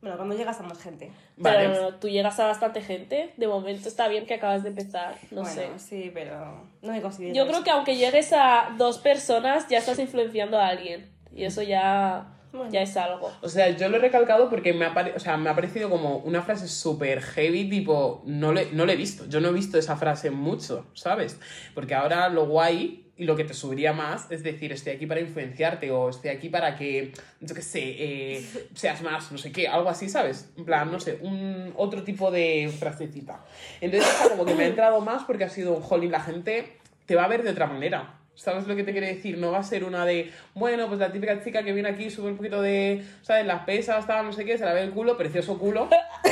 Bueno, 0.00 0.16
cuando 0.18 0.36
llegas 0.36 0.60
a 0.60 0.62
más 0.62 0.80
gente. 0.82 1.10
Vale. 1.36 1.68
Pero 1.68 1.74
no, 1.74 1.90
no, 1.90 1.96
tú 1.98 2.08
llegas 2.08 2.38
a 2.38 2.46
bastante 2.46 2.80
gente. 2.80 3.32
De 3.36 3.48
momento 3.48 3.88
está 3.88 4.08
bien 4.08 4.24
que 4.26 4.34
acabas 4.34 4.62
de 4.62 4.68
empezar. 4.70 5.16
No 5.30 5.42
bueno, 5.42 5.54
sé. 5.54 5.78
sí, 5.78 6.10
pero 6.14 6.68
no 6.82 6.92
me 6.92 7.02
considero 7.02 7.34
Yo 7.34 7.46
creo 7.46 7.64
que 7.64 7.70
aunque 7.70 7.96
llegues 7.96 8.32
a 8.32 8.74
dos 8.78 8.98
personas, 8.98 9.68
ya 9.68 9.78
estás 9.78 9.98
influenciando 9.98 10.58
a 10.58 10.68
alguien. 10.68 11.10
Y 11.32 11.44
eso 11.44 11.62
ya, 11.62 12.35
Bueno. 12.56 12.72
ya 12.72 12.82
es 12.82 12.96
algo. 12.96 13.32
O 13.42 13.48
sea, 13.48 13.70
yo 13.70 13.88
lo 13.88 13.96
he 13.96 14.00
recalcado 14.00 14.48
porque 14.50 14.72
me 14.72 14.84
ha, 14.86 14.94
pare- 14.94 15.12
o 15.14 15.20
sea, 15.20 15.36
me 15.36 15.50
ha 15.50 15.54
parecido 15.54 15.88
como 15.90 16.18
una 16.18 16.42
frase 16.42 16.68
súper 16.68 17.22
heavy, 17.22 17.68
tipo, 17.68 18.22
no 18.26 18.52
le, 18.52 18.72
no 18.72 18.86
le 18.86 18.94
he 18.94 18.96
visto. 18.96 19.26
Yo 19.28 19.40
no 19.40 19.48
he 19.48 19.52
visto 19.52 19.78
esa 19.78 19.96
frase 19.96 20.30
mucho, 20.30 20.86
¿sabes? 20.94 21.38
Porque 21.74 21.94
ahora 21.94 22.28
lo 22.28 22.46
guay 22.46 23.02
y 23.18 23.24
lo 23.24 23.34
que 23.34 23.44
te 23.44 23.54
subiría 23.54 23.94
más 23.94 24.30
es 24.30 24.42
decir, 24.42 24.72
estoy 24.72 24.92
aquí 24.92 25.06
para 25.06 25.20
influenciarte 25.20 25.90
o 25.90 26.10
estoy 26.10 26.28
aquí 26.30 26.50
para 26.50 26.76
que, 26.76 27.12
yo 27.40 27.54
qué 27.54 27.62
sé, 27.62 27.80
eh, 27.98 28.46
seas 28.74 29.00
más, 29.02 29.32
no 29.32 29.38
sé 29.38 29.52
qué, 29.52 29.68
algo 29.68 29.88
así, 29.88 30.08
¿sabes? 30.08 30.50
En 30.58 30.64
plan, 30.66 30.92
no 30.92 31.00
sé, 31.00 31.18
un 31.22 31.72
otro 31.76 32.02
tipo 32.02 32.30
de 32.30 32.70
frasecita. 32.78 33.42
Entonces, 33.80 34.10
como 34.28 34.44
que 34.44 34.54
me 34.54 34.64
ha 34.64 34.66
entrado 34.66 35.00
más 35.00 35.24
porque 35.24 35.44
ha 35.44 35.48
sido 35.48 35.72
un 35.74 35.82
jolín, 35.82 36.10
la 36.12 36.20
gente 36.20 36.76
te 37.06 37.14
va 37.14 37.24
a 37.24 37.28
ver 37.28 37.42
de 37.42 37.50
otra 37.50 37.66
manera. 37.66 38.18
¿Sabes 38.36 38.66
lo 38.66 38.76
que 38.76 38.84
te 38.84 38.92
quiere 38.92 39.14
decir? 39.14 39.38
No 39.38 39.50
va 39.50 39.58
a 39.58 39.62
ser 39.62 39.82
una 39.82 40.04
de, 40.04 40.30
bueno, 40.54 40.86
pues 40.88 41.00
la 41.00 41.10
típica 41.10 41.42
chica 41.42 41.62
que 41.62 41.72
viene 41.72 41.88
aquí, 41.88 42.10
sube 42.10 42.28
un 42.28 42.36
poquito 42.36 42.60
de, 42.60 43.02
¿sabes? 43.22 43.46
Las 43.46 43.64
pesas, 43.64 44.06
tal, 44.06 44.26
no 44.26 44.32
sé 44.32 44.44
qué, 44.44 44.58
se 44.58 44.64
la 44.64 44.74
ve 44.74 44.82
el 44.82 44.90
culo, 44.90 45.16
precioso 45.16 45.58
culo. 45.58 45.88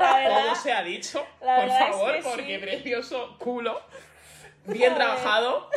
Verdad, 0.00 0.44
Todo 0.46 0.54
se 0.56 0.72
ha 0.72 0.82
dicho, 0.82 1.24
por 1.38 1.68
es 1.68 1.78
favor, 1.78 2.16
que 2.16 2.22
porque 2.22 2.54
sí. 2.56 2.58
precioso 2.58 3.36
culo. 3.38 3.80
Bien 4.66 4.94
trabajado. 4.94 5.70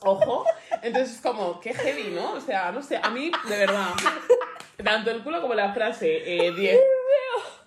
Ojo. 0.00 0.44
Entonces 0.82 1.16
es 1.16 1.20
como, 1.20 1.60
qué 1.60 1.72
heavy, 1.74 2.10
¿no? 2.14 2.32
O 2.32 2.40
sea, 2.40 2.72
no 2.72 2.82
sé, 2.82 2.98
a 3.00 3.08
mí, 3.10 3.30
de 3.48 3.56
verdad, 3.56 3.90
tanto 4.82 5.10
el 5.12 5.22
culo 5.22 5.40
como 5.40 5.54
la 5.54 5.72
frase, 5.72 6.46
eh, 6.46 6.52
10. 6.52 6.80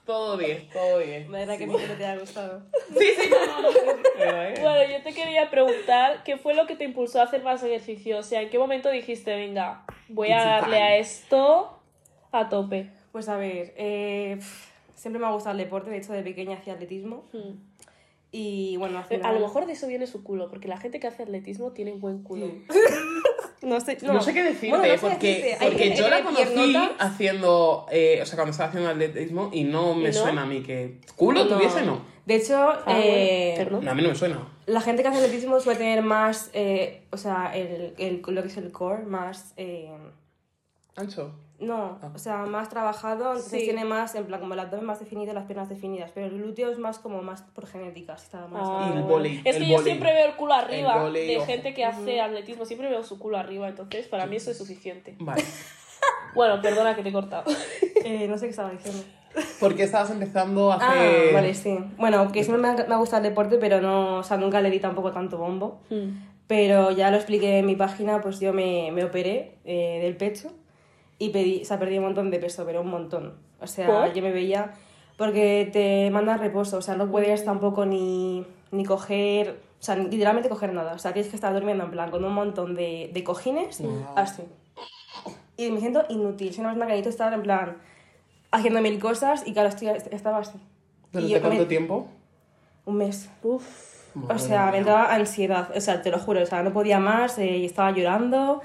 Todo 0.06 0.38
10, 0.38 0.70
todo 0.70 1.00
10. 1.00 1.30
Me 1.30 1.40
verdad 1.40 1.58
que 1.58 1.68
mi 1.68 1.76
pelo 1.78 1.94
te 1.94 2.06
ha 2.06 2.18
gustado. 2.18 2.62
Sí, 2.98 3.06
sí, 3.18 3.30
no, 3.30 3.62
no, 3.62 3.62
no. 3.62 3.72
sí, 3.72 3.78
sí, 4.16 4.62
bueno, 4.62 4.84
yo 4.92 5.02
te 5.04 5.14
quería 5.14 5.50
preguntar, 5.50 6.24
¿qué 6.24 6.38
fue 6.38 6.54
lo 6.54 6.68
que 6.68 6.76
te 6.76 6.84
impulsó 6.84 7.22
a 7.22 7.24
hacer 7.24 7.42
más 7.44 7.64
ejercicio? 7.64 8.18
O 8.18 8.24
sea, 8.24 8.42
¿en 8.42 8.50
qué 8.50 8.60
momento 8.60 8.90
dijiste, 8.90 9.34
venga, 9.36 9.86
voy 10.10 10.32
a 10.32 10.38
It's 10.38 10.46
darle 10.46 10.78
a 10.82 10.98
esto 10.98 11.80
a 12.32 12.50
tope? 12.50 12.90
Pues 13.12 13.30
a 13.30 13.38
ver, 13.38 13.74
eh, 13.78 14.40
siempre 14.96 15.20
me 15.22 15.28
ha 15.28 15.32
gustado 15.32 15.54
el 15.58 15.64
deporte, 15.64 15.90
de 15.90 15.98
hecho 15.98 16.14
de 16.14 16.24
pequeña 16.24 16.58
hacía 16.58 16.74
atletismo. 16.74 17.26
Hmm. 17.32 17.56
Y 18.34 18.78
bueno, 18.78 18.98
al 18.98 19.04
Eh, 19.06 19.08
final... 19.08 19.26
A 19.36 19.40
lo 19.40 19.46
mejor 19.46 19.66
de 19.66 19.74
eso 19.74 19.88
viene 19.88 20.08
su 20.08 20.24
culo, 20.24 20.50
porque 20.50 20.68
la 20.68 20.78
gente 20.78 21.00
que 21.00 21.08
hace 21.08 21.24
atletismo 21.24 21.72
tiene 21.72 21.94
un 21.94 22.00
buen 22.02 22.24
culo. 22.24 22.48
No 23.62 23.80
sé, 23.80 23.98
No, 24.02 24.20
sé 24.22 24.34
qué 24.34 24.44
decirte, 24.44 24.70
Bueno, 24.70 24.86
no 24.88 24.94
sé 24.94 24.98
porque, 25.00 25.28
decirte. 25.28 25.58
Porque 25.62 25.78
gente 25.84 25.96
yo 26.02 26.10
la 26.10 26.24
conocí 26.24 26.76
haciendo, 27.00 27.86
eh, 27.92 28.20
o 28.22 28.26
sea, 28.26 28.36
cuando 28.36 28.52
estaba 28.52 28.70
haciendo 28.70 28.90
atletismo 28.90 29.50
y 29.54 29.64
no 29.66 29.94
me 29.94 30.12
suena 30.14 30.44
a 30.44 30.46
mí 30.48 30.62
que 30.64 30.98
culo 31.16 31.48
tuviese, 31.48 31.84
no. 31.86 32.02
De 32.26 32.36
hecho, 32.36 32.58
Ah, 32.86 33.00
eh. 33.04 33.68
No, 33.70 33.92
a 33.92 33.94
mí 33.96 34.02
no 34.02 34.10
me 34.10 34.16
suena. 34.16 34.48
la 34.66 34.82
gente 34.82 35.02
que 35.04 35.10
hace 35.10 35.18
atletismo 35.20 35.60
suele 35.60 35.78
tener 35.80 36.02
más, 36.04 36.50
eh, 36.54 37.04
o 37.12 37.18
sea, 37.18 37.52
el, 37.56 37.94
el- 37.98 38.22
lo 38.26 38.42
que 38.42 38.48
es 38.48 38.58
el 38.58 38.72
core, 38.72 39.04
más... 39.04 39.54
eh, 39.58 39.92
Ancho. 40.96 41.34
No, 41.62 41.98
Ah. 42.02 42.12
o 42.14 42.18
sea, 42.18 42.38
más 42.46 42.68
trabajado, 42.70 43.28
entonces 43.32 43.60
Sí. 43.60 43.66
tiene 43.66 43.86
más, 43.86 44.14
en 44.16 44.26
plan, 44.26 44.40
como 44.42 44.54
el 44.56 44.60
abdomen 44.60 44.86
más 44.86 45.00
definido, 45.00 45.34
las 45.34 45.46
piernas 45.46 45.70
definidas, 45.70 46.12
pero 46.14 46.26
el 46.28 46.34
glúteo 46.42 46.70
es 46.72 46.80
más 46.80 47.00
como 47.00 47.22
más 47.22 47.42
por 47.44 47.66
genética, 47.68 48.18
si 48.18 48.26
está 48.26 48.48
más... 48.48 48.64
Ah, 48.66 48.92
Y 48.94 48.98
el 48.98 49.04
vóley, 49.04 49.42
Es 49.46 49.56
el 49.56 49.62
que 49.64 49.70
yo 49.70 49.78
vóley. 49.78 49.92
siempre 49.92 50.14
veo 50.14 50.26
el 50.28 50.36
culo 50.36 50.54
arriba 50.56 50.96
El 50.96 51.02
vóley, 51.04 51.28
de 51.28 51.38
ojo. 51.38 51.46
gente 51.46 51.74
que 51.74 51.86
hace 51.86 52.20
atletismo, 52.20 52.66
siempre 52.66 52.90
veo 52.90 53.04
su 53.04 53.18
culo 53.20 53.38
arriba, 53.38 53.70
entonces 53.70 54.08
para 54.08 54.26
mí 54.26 54.36
eso 54.36 54.52
es 54.52 54.58
suficiente. 54.58 55.16
Vale. 55.20 55.44
Bueno, 56.34 56.62
perdona 56.62 56.96
que 56.96 57.04
te 57.04 57.10
he 57.10 57.14
cortado. 57.14 57.44
Eh, 58.04 58.28
no 58.28 58.36
sé 58.36 58.46
qué 58.46 58.50
estaba 58.52 58.72
diciendo. 58.72 59.04
Porque 59.60 59.84
estabas 59.84 60.10
empezando 60.10 60.72
a 60.72 60.76
Ah, 60.82 60.90
hacer. 60.92 61.34
vale, 61.36 61.54
sí. 61.54 61.78
Bueno, 61.98 62.32
que 62.32 62.44
siempre 62.44 62.60
me 62.62 62.70
ha, 62.70 62.88
me 62.88 62.96
ha 62.96 62.98
gustado 62.98 63.22
el 63.24 63.30
deporte, 63.30 63.58
pero 63.60 63.80
no, 63.80 64.16
o 64.18 64.24
sea, 64.24 64.38
nunca 64.38 64.60
le 64.60 64.72
di 64.72 64.80
tampoco 64.80 65.12
tanto 65.12 65.38
bombo. 65.38 65.82
Pero 66.48 66.90
ya 66.92 67.12
lo 67.12 67.18
expliqué 67.18 67.60
en 67.60 67.66
mi 67.68 67.76
página, 67.76 68.20
pues 68.22 68.40
yo 68.40 68.54
me, 68.54 68.92
me 68.92 69.04
operé 69.04 69.60
eh, 69.66 70.00
del 70.02 70.18
pecho 70.18 70.52
y 71.26 71.30
pedí, 71.30 71.62
o 71.62 71.66
sea, 71.66 71.78
perdí 71.80 71.98
un 71.98 72.06
montón 72.06 72.32
de 72.32 72.40
peso, 72.40 72.66
pero 72.66 72.82
un 72.82 72.90
montón. 72.90 73.34
O 73.60 73.68
sea, 73.68 73.88
¿Por? 73.88 74.14
yo 74.14 74.22
me 74.22 74.32
veía 74.32 74.74
porque 75.18 75.70
te 75.72 76.10
mandan 76.12 76.40
reposo, 76.40 76.78
o 76.78 76.82
sea, 76.82 76.96
no 76.96 77.10
puedes 77.12 77.46
tampoco 77.46 77.86
ni, 77.86 78.46
ni 78.72 78.84
coger, 78.86 79.60
o 79.80 79.84
sea, 79.84 79.96
literalmente 79.96 80.50
coger 80.50 80.74
nada. 80.74 80.94
O 80.94 81.00
sea, 81.00 81.14
tienes 81.14 81.30
que 81.30 81.36
estar 81.36 81.54
durmiendo 81.54 81.84
en 81.84 81.92
plan 81.92 82.10
con 82.12 82.24
un 82.26 82.34
montón 82.34 82.74
de, 82.76 83.12
de 83.14 83.24
cojines, 83.24 83.80
Wow. 83.82 84.06
así. 84.16 84.44
Y 85.58 85.70
me 85.70 85.80
siento 85.80 86.04
inútil, 86.10 86.52
soy 86.54 86.62
una 86.62 86.70
máquina 86.70 86.86
necesito 86.88 87.10
estar 87.10 87.34
en 87.34 87.44
plan 87.44 87.78
haciendo 88.52 88.82
mil 88.82 89.00
cosas 89.00 89.44
y 89.46 89.54
claro, 89.54 89.70
estoy, 89.70 89.90
estaba 90.12 90.40
así. 90.40 90.58
¿Durante 91.12 91.40
cuánto 91.42 91.60
me- 91.60 91.66
tiempo? 91.66 92.08
Un 92.86 92.98
mes. 92.98 93.30
Uf. 93.44 93.64
O 94.16 94.20
Madre 94.20 94.40
sea, 94.40 94.72
me 94.72 94.80
entraba 94.80 95.14
ansiedad, 95.14 95.70
o 95.76 95.80
sea, 95.80 96.02
te 96.02 96.10
lo 96.10 96.18
juro, 96.20 96.42
o 96.42 96.46
sea, 96.46 96.64
no 96.64 96.74
podía 96.74 97.00
más, 97.00 97.38
eh, 97.38 97.58
y 97.58 97.66
estaba 97.66 97.92
llorando, 97.92 98.62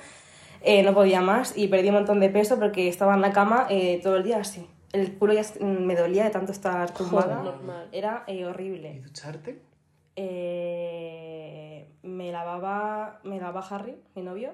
eh, 0.63 0.83
no 0.83 0.95
podía 0.95 1.21
más 1.21 1.57
y 1.57 1.69
perdí 1.69 1.89
un 1.89 1.95
montón 1.97 2.21
de 2.21 2.29
peso 2.31 2.59
porque 2.59 2.89
estaba 2.89 3.15
en 3.15 3.21
la 3.21 3.33
cama 3.33 3.67
eh, 3.71 4.01
todo 4.03 4.17
el 4.17 4.23
día 4.25 4.39
así. 4.39 4.67
El 4.93 5.19
culo 5.19 5.33
ya 5.35 5.43
me 5.61 5.95
dolía 5.95 6.25
de 6.25 6.31
tanto 6.31 6.53
estar 6.53 6.93
tumbada. 6.95 7.43
normal. 7.43 7.89
Era 7.93 8.25
eh, 8.27 8.37
¿Y 8.37 8.45
horrible. 8.45 9.01
ducharte? 9.03 9.61
Eh, 10.17 11.89
me 12.03 12.33
lavaba, 12.33 13.21
me 13.25 13.39
lavaba 13.39 13.67
Harry, 13.69 13.97
mi 14.15 14.23
novio, 14.23 14.53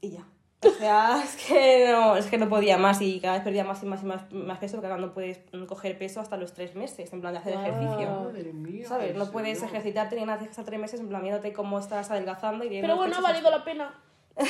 y 0.00 0.10
ya. 0.10 0.24
O 0.62 0.70
sea, 0.70 1.22
es 1.24 1.36
que 1.46 1.88
no, 1.90 2.16
es 2.16 2.26
que 2.26 2.36
no 2.38 2.48
podía 2.48 2.76
más 2.76 3.00
y 3.00 3.18
cada 3.20 3.34
vez 3.34 3.42
perdía 3.44 3.64
más 3.64 3.82
y 3.82 3.86
más 3.86 4.02
y 4.02 4.06
más, 4.06 4.30
más 4.32 4.58
peso 4.58 4.76
porque 4.76 4.88
ahora 4.88 5.00
no 5.00 5.14
puedes 5.14 5.40
coger 5.66 5.96
peso 5.98 6.20
hasta 6.20 6.36
los 6.36 6.52
tres 6.52 6.74
meses, 6.74 7.12
en 7.12 7.20
plan 7.20 7.32
de 7.32 7.38
hacer 7.38 7.54
Wow. 7.54 7.62
ejercicio. 7.62 8.10
Madre 8.24 8.52
mía. 8.52 8.86
¿Sabes? 8.88 9.12
¿en 9.12 9.18
No 9.18 9.30
puedes 9.30 9.58
serio? 9.58 9.72
ejercitarte 9.72 10.16
ni 10.16 10.24
nada, 10.26 10.44
estar 10.44 10.64
tres 10.64 10.78
meses 10.80 11.00
en 11.00 11.08
plan 11.08 11.22
viéndote 11.22 11.52
cómo 11.54 11.78
estás 11.78 12.10
adelgazando 12.10 12.64
y 12.64 12.80
Pero 12.80 12.96
bueno, 12.96 13.16
ha 13.16 13.20
valido 13.22 13.48
así. 13.48 13.58
la 13.58 13.64
pena. 13.64 13.94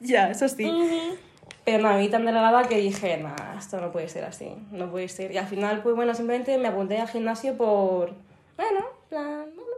Ya, 0.00 0.30
eso 0.30 0.48
sí. 0.48 0.64
Ujú. 0.66 1.16
Pero 1.64 1.82
nada, 1.82 1.96
a 1.96 1.98
mí 1.98 2.08
tan 2.08 2.24
delgada 2.24 2.62
que 2.66 2.76
dije, 2.78 3.18
nada, 3.18 3.54
esto 3.58 3.78
no 3.80 3.92
puede 3.92 4.08
ser 4.08 4.24
así, 4.24 4.50
no 4.70 4.90
puede 4.90 5.08
ser. 5.08 5.30
Y 5.32 5.36
al 5.36 5.46
final, 5.46 5.82
pues 5.82 5.94
bueno, 5.94 6.14
simplemente 6.14 6.56
me 6.56 6.68
apunté 6.68 6.98
al 6.98 7.08
gimnasio 7.08 7.54
por, 7.56 8.14
bueno, 8.56 8.78
en 8.80 9.08
plan, 9.10 9.44
bueno, 9.54 9.70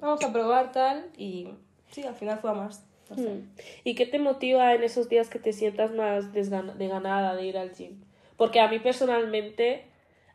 vamos 0.00 0.22
a 0.22 0.32
probar 0.32 0.70
tal. 0.70 1.06
Y 1.16 1.48
sí, 1.90 2.02
al 2.04 2.14
final 2.14 2.38
fue 2.40 2.50
a 2.50 2.54
más. 2.54 2.84
Mm. 3.18 3.48
¿Y 3.84 3.94
qué 3.94 4.06
te 4.06 4.18
motiva 4.18 4.74
en 4.74 4.82
esos 4.82 5.08
días 5.08 5.28
que 5.28 5.38
te 5.38 5.52
sientas 5.52 5.90
más 5.92 6.32
desgana- 6.32 6.74
de 6.74 6.88
ganada 6.88 7.34
de 7.34 7.46
ir 7.46 7.58
al 7.58 7.72
gym? 7.72 8.00
Porque 8.36 8.60
a 8.60 8.68
mí 8.68 8.78
personalmente 8.78 9.84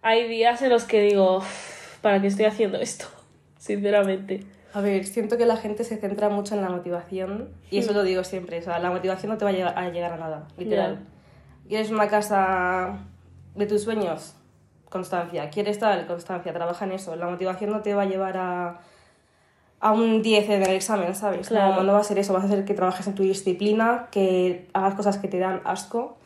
hay 0.01 0.27
días 0.27 0.61
en 0.61 0.69
los 0.69 0.83
que 0.83 1.01
digo, 1.01 1.37
"Uf, 1.37 1.97
¿para 2.01 2.21
qué 2.21 2.27
estoy 2.27 2.45
haciendo 2.45 2.77
esto? 2.79 3.05
Sinceramente. 3.57 4.41
A 4.73 4.81
ver, 4.81 5.05
siento 5.05 5.37
que 5.37 5.45
la 5.45 5.55
gente 5.55 5.83
se 5.85 5.95
centra 5.97 6.27
mucho 6.29 6.53
en 6.53 6.61
la 6.61 6.69
motivación 6.69 7.49
y 7.71 7.77
eso 7.77 7.93
lo 7.93 8.03
digo 8.03 8.25
siempre, 8.25 8.59
o 8.59 8.61
sea, 8.61 8.77
la 8.79 8.91
motivación 8.91 9.31
no 9.31 9.37
te 9.37 9.45
va 9.45 9.51
a 9.51 9.53
llegar 9.53 9.77
a, 9.77 9.89
llegar 9.89 10.11
a 10.13 10.17
nada, 10.17 10.47
literal. 10.57 10.99
¿Quieres 11.69 11.89
una 11.91 12.09
casa 12.09 12.99
de 13.55 13.65
tus 13.67 13.83
sueños? 13.83 14.35
Constancia. 14.89 15.49
¿Quieres 15.49 15.79
tal? 15.79 16.05
Constancia. 16.07 16.53
Trabaja 16.53 16.85
en 16.85 16.91
eso. 16.91 17.15
La 17.15 17.27
motivación 17.27 17.69
no 17.71 17.81
te 17.81 17.93
va 17.95 18.03
a 18.03 18.05
llevar 18.05 18.37
a, 18.37 18.79
a 19.85 19.91
un 19.91 20.23
10 20.23 20.49
en 20.49 20.63
el 20.63 20.71
examen, 20.71 21.13
¿sabes? 21.13 21.47
Claro. 21.47 21.75
No, 21.75 21.83
no 21.83 21.93
va 21.93 21.99
a 21.99 22.03
ser 22.03 22.17
eso, 22.17 22.33
va 22.33 22.39
a 22.39 22.47
ser 22.47 22.65
que 22.65 22.73
trabajes 22.73 23.05
en 23.05 23.13
tu 23.13 23.21
disciplina, 23.21 24.07
que 24.09 24.67
hagas 24.73 24.95
cosas 24.95 25.19
que 25.19 25.27
te 25.27 25.37
dan 25.37 25.61
asco 25.63 26.17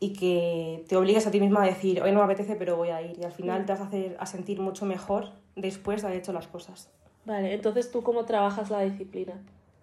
y 0.00 0.14
que 0.14 0.86
te 0.88 0.96
obligues 0.96 1.26
a 1.26 1.30
ti 1.30 1.38
misma 1.38 1.64
a 1.64 1.66
decir, 1.66 2.00
hoy 2.02 2.12
no 2.12 2.20
me 2.20 2.24
apetece, 2.24 2.56
pero 2.56 2.76
voy 2.78 2.88
a 2.88 3.02
ir. 3.02 3.18
Y 3.20 3.24
al 3.24 3.32
final 3.32 3.66
te 3.66 3.72
vas 3.72 3.82
a 3.82 3.84
hacer 3.84 4.16
a 4.18 4.24
sentir 4.24 4.58
mucho 4.58 4.86
mejor 4.86 5.32
después 5.54 6.00
de 6.00 6.08
haber 6.08 6.20
hecho 6.20 6.32
las 6.32 6.46
cosas. 6.46 6.88
Vale, 7.26 7.52
entonces 7.52 7.90
tú 7.92 8.02
cómo 8.02 8.24
trabajas 8.24 8.70
la 8.70 8.80
disciplina? 8.80 9.34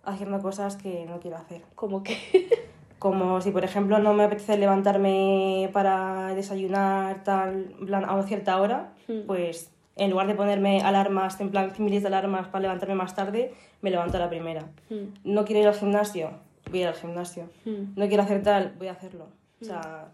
Haciendo 0.04 0.42
cosas 0.42 0.76
que 0.76 1.06
no 1.06 1.20
quiero 1.20 1.38
hacer. 1.38 1.62
Como 1.76 2.02
que... 2.02 2.18
Como 2.98 3.42
si, 3.42 3.50
por 3.50 3.64
ejemplo, 3.64 3.98
no 3.98 4.14
me 4.14 4.24
apetece 4.26 4.58
levantarme 4.60 5.70
para 5.74 6.36
desayunar 6.36 7.24
tal, 7.24 7.74
a 7.92 8.14
una 8.14 8.24
cierta 8.24 8.62
hora, 8.62 8.94
Hmm. 9.08 9.26
pues 9.26 9.71
en 9.96 10.10
lugar 10.12 10.28
de 10.28 10.36
ponerme 10.36 10.82
alarmas, 10.82 11.40
en 11.42 11.50
plan 11.50 11.72
miles 11.80 12.02
de 12.02 12.08
alarmas 12.08 12.48
para 12.48 12.62
levantarme 12.64 12.96
más 12.96 13.14
tarde, 13.16 13.54
me 13.82 13.90
levanto 13.92 14.18
a 14.18 14.20
la 14.22 14.30
primera. 14.30 14.70
Mm, 14.90 15.14
No 15.24 15.46
quiero 15.46 15.62
ir 15.62 15.68
al 15.68 15.76
gimnasio, 15.76 16.32
voy 16.70 16.80
a 16.80 16.82
ir 16.84 16.88
al 16.88 16.96
gimnasio. 16.96 17.50
mm. 17.66 17.94
No 17.96 18.08
quiero 18.08 18.24
hacer 18.24 18.42
tal, 18.44 18.74
voy 18.78 18.88
a 18.88 18.94
hacerlo. 18.94 19.28
O 19.62 19.66
sea, 19.66 20.10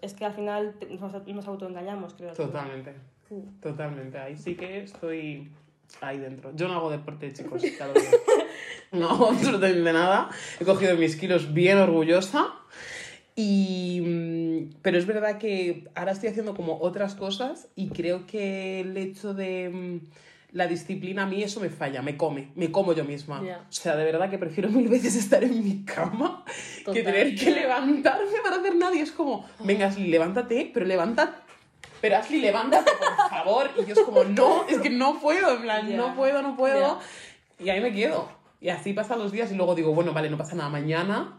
es 0.00 0.14
que 0.14 0.24
al 0.24 0.32
final 0.32 0.74
nos, 0.98 1.26
nos 1.26 1.46
autoengañamos, 1.48 2.14
creo. 2.14 2.32
Totalmente. 2.32 2.94
Mm. 3.30 3.60
Totalmente. 3.60 4.18
Ahí 4.18 4.36
sí 4.36 4.54
que 4.54 4.82
estoy 4.84 5.50
ahí 6.00 6.18
dentro. 6.18 6.50
Yo 6.54 6.66
no 6.68 6.74
hago 6.74 6.90
deporte, 6.90 7.32
chicos. 7.32 7.60
digo. 7.62 7.76
No 8.92 9.10
hago 9.10 9.28
absolutamente 9.28 9.92
nada. 9.92 10.30
He 10.58 10.64
cogido 10.64 10.96
mis 10.96 11.16
kilos 11.16 11.52
bien 11.52 11.78
orgullosa. 11.78 12.46
Y, 13.36 14.00
mm, 14.00 14.47
pero 14.82 14.98
es 14.98 15.06
verdad 15.06 15.38
que 15.38 15.88
ahora 15.94 16.12
estoy 16.12 16.28
haciendo 16.30 16.54
como 16.54 16.78
otras 16.80 17.14
cosas 17.14 17.68
y 17.74 17.88
creo 17.88 18.26
que 18.26 18.80
el 18.80 18.96
hecho 18.96 19.34
de 19.34 19.70
mm, 19.70 20.56
la 20.56 20.66
disciplina 20.66 21.24
a 21.24 21.26
mí 21.26 21.42
eso 21.42 21.60
me 21.60 21.68
falla, 21.70 22.00
me 22.02 22.16
come, 22.16 22.50
me 22.54 22.70
como 22.70 22.92
yo 22.94 23.04
misma. 23.04 23.42
Ya. 23.44 23.58
O 23.68 23.72
sea, 23.72 23.96
de 23.96 24.04
verdad 24.04 24.30
que 24.30 24.38
prefiero 24.38 24.68
mil 24.70 24.88
veces 24.88 25.14
estar 25.16 25.42
en 25.44 25.62
mi 25.62 25.84
cama 25.84 26.44
que 26.78 26.84
Total. 26.84 27.04
tener 27.04 27.34
que 27.34 27.50
levantarme 27.50 28.38
para 28.42 28.56
hacer 28.56 28.76
nada. 28.76 28.94
Y 28.94 29.00
es 29.00 29.12
como, 29.12 29.44
venga, 29.64 29.86
Ashley, 29.88 30.08
levántate, 30.08 30.70
pero 30.72 30.86
levanta 30.86 31.42
pero 32.00 32.16
Ashley, 32.16 32.40
levántate, 32.40 32.92
por 32.92 33.28
favor. 33.30 33.70
Y 33.76 33.86
yo 33.86 33.94
es 33.94 34.00
como, 34.00 34.22
no, 34.22 34.66
es 34.68 34.78
que 34.78 34.88
no 34.90 35.18
puedo, 35.20 35.56
en 35.56 35.62
plan, 35.62 35.88
Ya. 35.88 35.96
no 35.96 36.14
puedo, 36.14 36.42
no 36.42 36.56
puedo. 36.56 37.00
Y 37.58 37.70
ahí 37.70 37.80
me 37.80 37.92
quedo. 37.92 38.28
Y 38.60 38.68
así 38.68 38.92
pasan 38.92 39.18
los 39.18 39.32
días 39.32 39.50
y 39.50 39.56
luego 39.56 39.74
digo, 39.74 39.92
bueno, 39.92 40.12
vale, 40.12 40.30
no 40.30 40.38
pasa 40.38 40.54
nada, 40.54 40.68
mañana 40.68 41.38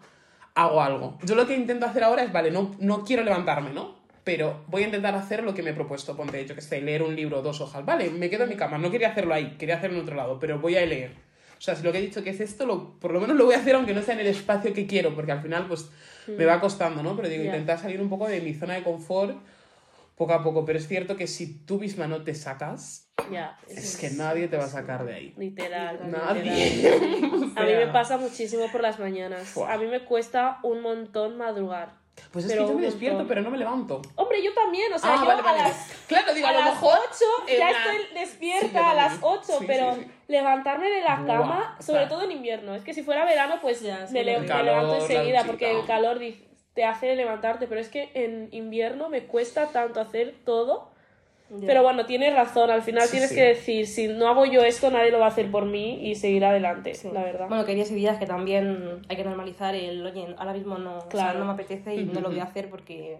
hago 0.55 0.81
algo. 0.81 1.17
Yo 1.23 1.35
lo 1.35 1.47
que 1.47 1.55
intento 1.55 1.85
hacer 1.85 2.03
ahora 2.03 2.23
es, 2.23 2.31
vale, 2.31 2.51
no, 2.51 2.75
no 2.79 3.03
quiero 3.03 3.23
levantarme, 3.23 3.71
¿no? 3.71 3.97
Pero 4.23 4.63
voy 4.67 4.83
a 4.83 4.85
intentar 4.85 5.15
hacer 5.15 5.43
lo 5.43 5.53
que 5.53 5.63
me 5.63 5.71
he 5.71 5.73
propuesto. 5.73 6.15
Ponte, 6.15 6.45
yo 6.45 6.55
que 6.55 6.61
sé, 6.61 6.81
leer 6.81 7.03
un 7.03 7.15
libro, 7.15 7.41
dos 7.41 7.61
hojas. 7.61 7.85
Vale, 7.85 8.09
me 8.09 8.29
quedo 8.29 8.43
en 8.43 8.49
mi 8.49 8.55
cama. 8.55 8.77
No 8.77 8.91
quería 8.91 9.09
hacerlo 9.09 9.33
ahí, 9.33 9.55
quería 9.57 9.77
hacerlo 9.77 9.97
en 9.97 10.03
otro 10.03 10.15
lado, 10.15 10.39
pero 10.39 10.59
voy 10.59 10.75
a 10.75 10.85
leer. 10.85 11.11
O 11.57 11.61
sea, 11.61 11.75
si 11.75 11.83
lo 11.83 11.91
que 11.91 11.97
he 11.97 12.01
dicho 12.01 12.23
que 12.23 12.29
es 12.29 12.39
esto, 12.39 12.65
lo, 12.65 12.99
por 12.99 13.11
lo 13.11 13.19
menos 13.19 13.35
lo 13.35 13.45
voy 13.45 13.55
a 13.55 13.59
hacer 13.59 13.75
aunque 13.75 13.93
no 13.93 14.01
sea 14.01 14.13
en 14.13 14.21
el 14.21 14.27
espacio 14.27 14.73
que 14.73 14.87
quiero, 14.87 15.13
porque 15.13 15.31
al 15.31 15.41
final, 15.41 15.65
pues, 15.67 15.89
me 16.27 16.45
va 16.45 16.61
costando, 16.61 17.03
¿no? 17.03 17.15
Pero 17.15 17.27
digo, 17.27 17.43
intentar 17.43 17.79
salir 17.79 17.99
un 18.01 18.09
poco 18.09 18.27
de 18.27 18.39
mi 18.39 18.53
zona 18.53 18.75
de 18.75 18.83
confort 18.83 19.35
poco 20.19 20.33
a 20.33 20.43
poco. 20.43 20.65
Pero 20.65 20.77
es 20.77 20.87
cierto 20.87 21.15
que 21.15 21.25
si 21.27 21.65
tú 21.65 21.79
misma 21.79 22.05
no 22.07 22.23
te 22.23 22.35
sacas, 22.35 23.09
Ya. 23.31 23.57
es 23.67 23.97
que 23.97 24.09
nadie 24.11 24.47
te 24.49 24.57
va 24.57 24.65
a 24.65 24.67
sacar 24.69 25.05
de 25.05 25.15
ahí. 25.15 25.33
Literal. 25.37 26.11
Nadie. 26.11 26.43
literal. 26.75 27.51
A 27.55 27.63
mí 27.63 27.73
me 27.73 27.87
pasa 27.87 28.17
muchísimo 28.17 28.69
por 28.71 28.81
las 28.81 28.99
mañanas. 28.99 29.57
A 29.57 29.77
mí 29.77 29.87
me 29.87 30.01
cuesta 30.05 30.59
un 30.63 30.81
montón 30.81 31.37
madrugar. 31.37 31.97
Pues 32.33 32.43
es 32.45 32.51
pero 32.51 32.65
que 32.65 32.73
yo 32.73 32.77
me 32.79 32.85
despierto, 32.85 33.19
montón. 33.19 33.29
pero 33.29 33.41
no 33.43 33.49
me 33.49 33.57
levanto. 33.57 34.01
Hombre, 34.15 34.43
yo 34.43 34.53
también, 34.53 34.91
o 34.91 34.99
sea, 34.99 35.13
ah, 35.13 35.17
yo 35.21 35.25
vale, 35.25 35.39
a 35.39 35.43
vale. 35.43 35.57
las 35.63 35.87
Claro, 36.05 36.33
digo, 36.33 36.47
a, 36.47 36.49
a, 36.49 36.53
lo 36.53 36.59
las 36.59 36.73
mejor. 36.73 36.99
8 37.09 37.25
en 37.47 37.57
ya 37.59 37.67
plan- 37.69 37.95
estoy 37.95 38.19
despierta 38.19 38.69
Sí, 38.69 38.77
a 38.77 38.93
las 38.93 39.11
también. 39.21 39.33
8, 39.39 39.53
Sí, 39.59 39.65
pero 39.65 39.95
sí, 39.95 40.11
levantarme 40.27 40.89
de 40.89 41.01
la 41.01 41.23
cama, 41.25 41.77
sobre 41.79 42.07
todo 42.07 42.23
en 42.23 42.31
invierno, 42.33 42.75
es 42.75 42.83
que 42.83 42.93
si 42.93 43.03
fuera 43.03 43.23
verano, 43.23 43.59
pues 43.61 43.79
Ya, 43.81 44.05
me, 44.11 44.25
le- 44.25 44.35
el 44.35 44.41
me 44.41 44.47
calor, 44.47 44.65
levanto 44.65 44.95
enseguida 44.97 45.43
porque 45.45 45.71
el 45.79 45.85
calor 45.85 46.19
te 46.79 46.85
hace 46.85 47.13
levantarte, 47.17 47.67
pero 47.67 47.81
es 47.81 47.89
que 47.89 48.09
en 48.13 48.47
invierno 48.53 49.09
me 49.09 49.23
cuesta 49.23 49.67
tanto 49.67 49.99
hacer 49.99 50.33
todo. 50.45 50.87
Ya. 51.49 51.67
Pero 51.67 51.83
bueno, 51.83 52.05
tienes 52.05 52.33
razón, 52.33 52.71
al 52.71 52.83
final 52.83 53.03
Sí, 53.03 53.11
tienes 53.11 53.31
sí. 53.31 53.35
que 53.35 53.41
decir, 53.41 53.85
si 53.85 54.07
no 54.07 54.29
hago 54.29 54.45
yo 54.45 54.61
esto, 54.63 54.89
nadie 54.89 55.11
lo 55.11 55.19
va 55.19 55.25
a 55.25 55.27
hacer 55.27 55.51
por 55.51 55.65
mí 55.65 55.99
y 56.07 56.15
seguir 56.15 56.45
adelante, 56.45 56.95
Sí. 56.95 57.09
la 57.11 57.21
verdad. 57.25 57.49
Bueno, 57.49 57.65
que 57.65 57.71
hay 57.71 57.75
días 57.75 57.91
y 57.91 57.95
días 57.95 58.17
que 58.17 58.25
también 58.25 59.01
hay 59.09 59.17
que 59.17 59.25
normalizar 59.25 59.75
el, 59.75 60.05
oye, 60.05 60.33
ahora 60.37 60.53
mismo 60.53 60.77
no, 60.77 60.99
o 60.99 61.01
sea, 61.01 61.09
Claro. 61.09 61.39
no 61.39 61.45
me 61.47 61.51
apetece 61.51 61.95
y 61.95 62.05
no 62.05 62.21
lo 62.21 62.29
voy 62.29 62.39
a 62.39 62.43
hacer 62.43 62.69
porque 62.69 63.17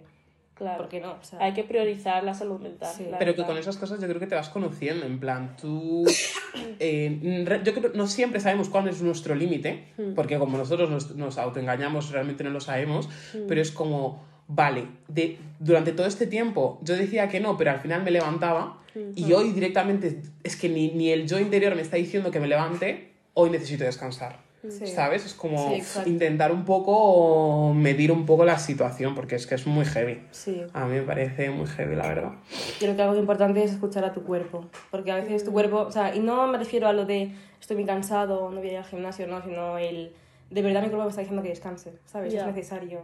Claro. 0.60 0.78
¿Por 0.78 0.90
qué 0.90 1.00
no? 1.00 1.14
O 1.14 1.24
sea, 1.24 1.40
Hay 1.42 1.54
que 1.54 1.64
priorizar 1.64 2.24
la 2.24 2.34
salud 2.34 2.60
mental. 2.60 2.94
Sí. 2.96 3.06
la 3.10 3.18
Pero 3.18 3.34
que 3.34 3.44
con 3.46 3.58
esas 3.58 3.78
cosas 3.78 4.00
yo 4.00 4.08
creo 4.08 4.20
que 4.20 4.28
te 4.28 4.36
vas 4.36 4.50
conociendo, 4.50 5.06
en 5.06 5.18
plan, 5.20 5.56
tú... 5.60 6.04
eh, 6.80 7.46
yo 7.64 7.74
creo 7.74 7.92
no 7.96 8.06
siempre 8.08 8.40
sabemos 8.42 8.70
cuál 8.70 8.88
es 8.90 9.02
nuestro 9.02 9.34
límite, 9.36 9.86
Hmm. 9.98 10.14
porque 10.16 10.38
como 10.38 10.58
nosotros 10.58 10.90
nos, 10.90 11.16
nos 11.16 11.38
autoengañamos, 11.38 12.12
realmente 12.12 12.44
no 12.44 12.50
lo 12.52 12.60
sabemos, 12.60 13.08
Hmm. 13.34 13.48
pero 13.48 13.62
es 13.62 13.72
como, 13.72 14.22
vale, 14.48 14.86
de, 15.08 15.38
durante 15.60 15.94
todo 15.94 16.06
este 16.08 16.28
tiempo 16.28 16.80
yo 16.84 16.96
decía 16.96 17.30
que 17.30 17.40
no, 17.40 17.58
pero 17.58 17.72
al 17.72 17.80
final 17.80 18.04
me 18.04 18.12
levantaba, 18.12 18.76
Hmm. 18.96 19.12
y 19.16 19.32
hoy 19.34 19.52
directamente, 19.52 20.22
es 20.44 20.56
que 20.56 20.68
ni, 20.68 20.90
ni 20.92 21.12
el 21.12 21.28
yo 21.28 21.40
interior 21.40 21.76
me 21.76 21.82
está 21.84 21.96
diciendo 21.98 22.32
que 22.32 22.40
me 22.40 22.48
levante, 22.48 23.14
hoy 23.34 23.50
necesito 23.50 23.84
descansar. 23.86 24.40
Sí. 24.68 24.88
¿Sabes? 24.88 25.26
Es 25.26 25.34
como 25.34 25.76
Sí, 25.76 25.82
intentar 26.06 26.52
un 26.52 26.66
poco 26.66 27.74
medir 27.74 28.12
un 28.12 28.26
poco 28.26 28.46
la 28.46 28.58
situación, 28.60 29.16
porque 29.16 29.36
es 29.36 29.48
que 29.48 29.56
es 29.56 29.68
muy 29.68 29.86
heavy. 29.86 30.22
Sí. 30.32 30.64
A 30.74 30.86
mí 30.86 30.96
me 30.96 31.04
parece 31.04 31.50
muy 31.50 31.68
heavy, 31.68 31.96
la 31.96 32.08
verdad. 32.08 32.32
Yo 32.80 32.80
creo 32.80 32.96
que 32.96 33.02
algo 33.02 33.16
importante 33.18 33.64
es 33.64 33.72
escuchar 33.72 34.04
a 34.06 34.14
tu 34.14 34.24
cuerpo, 34.24 34.66
porque 34.92 35.12
a 35.12 35.16
veces 35.16 35.44
tu 35.44 35.52
cuerpo, 35.52 35.82
o 35.82 35.92
sea, 35.92 36.16
y 36.16 36.20
no 36.20 36.48
me 36.48 36.58
refiero 36.58 36.88
a 36.88 36.94
lo 36.94 37.06
de 37.06 37.32
estoy 37.60 37.78
muy 37.78 37.86
cansado, 37.86 38.50
no 38.50 38.60
voy 38.60 38.70
a 38.70 38.72
ir 38.72 38.78
al 38.78 38.86
gimnasio, 38.86 39.28
no, 39.28 39.42
sino 39.44 39.78
el 39.78 40.14
de 40.50 40.62
verdad 40.62 40.82
mi 40.82 40.88
cuerpo 40.88 41.04
me 41.04 41.10
está 41.10 41.22
diciendo 41.22 41.44
que 41.44 41.50
descanse, 41.50 41.94
¿sabes? 42.06 42.34
Ya. 42.34 42.42
Es 42.42 42.48
necesario, 42.48 43.04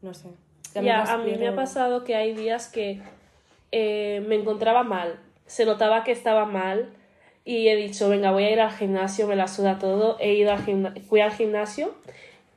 no 0.00 0.12
sé. 0.14 0.28
Ya, 0.74 0.82
me 0.82 0.90
a 0.90 1.18
mí 1.18 1.34
me 1.38 1.48
ha 1.48 1.54
pasado 1.54 2.02
que 2.02 2.16
hay 2.16 2.34
días 2.34 2.68
que 2.68 3.00
eh, 3.70 4.24
me 4.26 4.36
encontraba 4.36 4.82
mal, 4.82 5.18
se 5.46 5.64
notaba 5.64 6.02
que 6.02 6.12
estaba 6.12 6.44
mal 6.44 6.90
y 7.44 7.68
he 7.68 7.76
dicho, 7.76 8.08
venga, 8.08 8.30
voy 8.32 8.44
a 8.44 8.50
ir 8.52 8.60
al 8.60 8.70
gimnasio, 8.72 9.26
me 9.26 9.36
la 9.36 9.48
suda 9.48 9.78
todo, 9.78 10.16
he 10.20 10.34
ido 10.34 10.52
al 10.52 10.64
gimna- 10.64 10.94
fui 11.08 11.20
al 11.20 11.32
gimnasio 11.32 11.94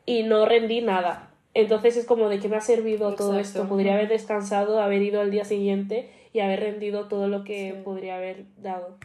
y 0.06 0.24
no 0.24 0.46
rendí 0.46 0.82
nada. 0.82 1.32
Entonces 1.54 1.96
es 1.98 2.06
como 2.06 2.30
de 2.30 2.40
que 2.40 2.50
me 2.50 2.58
ha 2.58 2.62
servido 2.62 3.16
todo 3.16 3.40
esto. 3.40 3.68
Podría 3.68 3.94
haber 3.94 4.10
descansado, 4.10 4.82
haber 4.82 5.02
ido 5.02 5.22
al 5.22 5.32
día 5.32 5.46
siguiente 5.46 6.10
y 6.34 6.42
haber 6.42 6.60
rendido 6.60 7.08
todo 7.08 7.28
lo 7.30 7.44
que 7.44 7.72
Sí. 7.76 7.82
podría 7.84 8.18
haber 8.18 8.44
dado. 8.58 8.98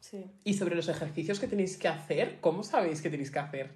Sí. 0.00 0.24
Y 0.44 0.54
sobre 0.54 0.74
los 0.74 0.88
ejercicios 0.88 1.38
que 1.40 1.46
tenéis 1.46 1.76
que 1.78 1.88
hacer, 1.88 2.38
¿cómo 2.40 2.62
sabéis 2.64 3.00
que 3.02 3.08
tenéis 3.10 3.30
que 3.30 3.38
hacer? 3.38 3.70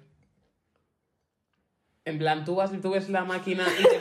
En 2.05 2.17
plan, 2.17 2.43
tú, 2.45 2.55
vas, 2.55 2.71
tú 2.81 2.91
ves 2.91 3.09
la 3.09 3.23
máquina 3.25 3.65
y 3.79 3.83
te 3.83 3.99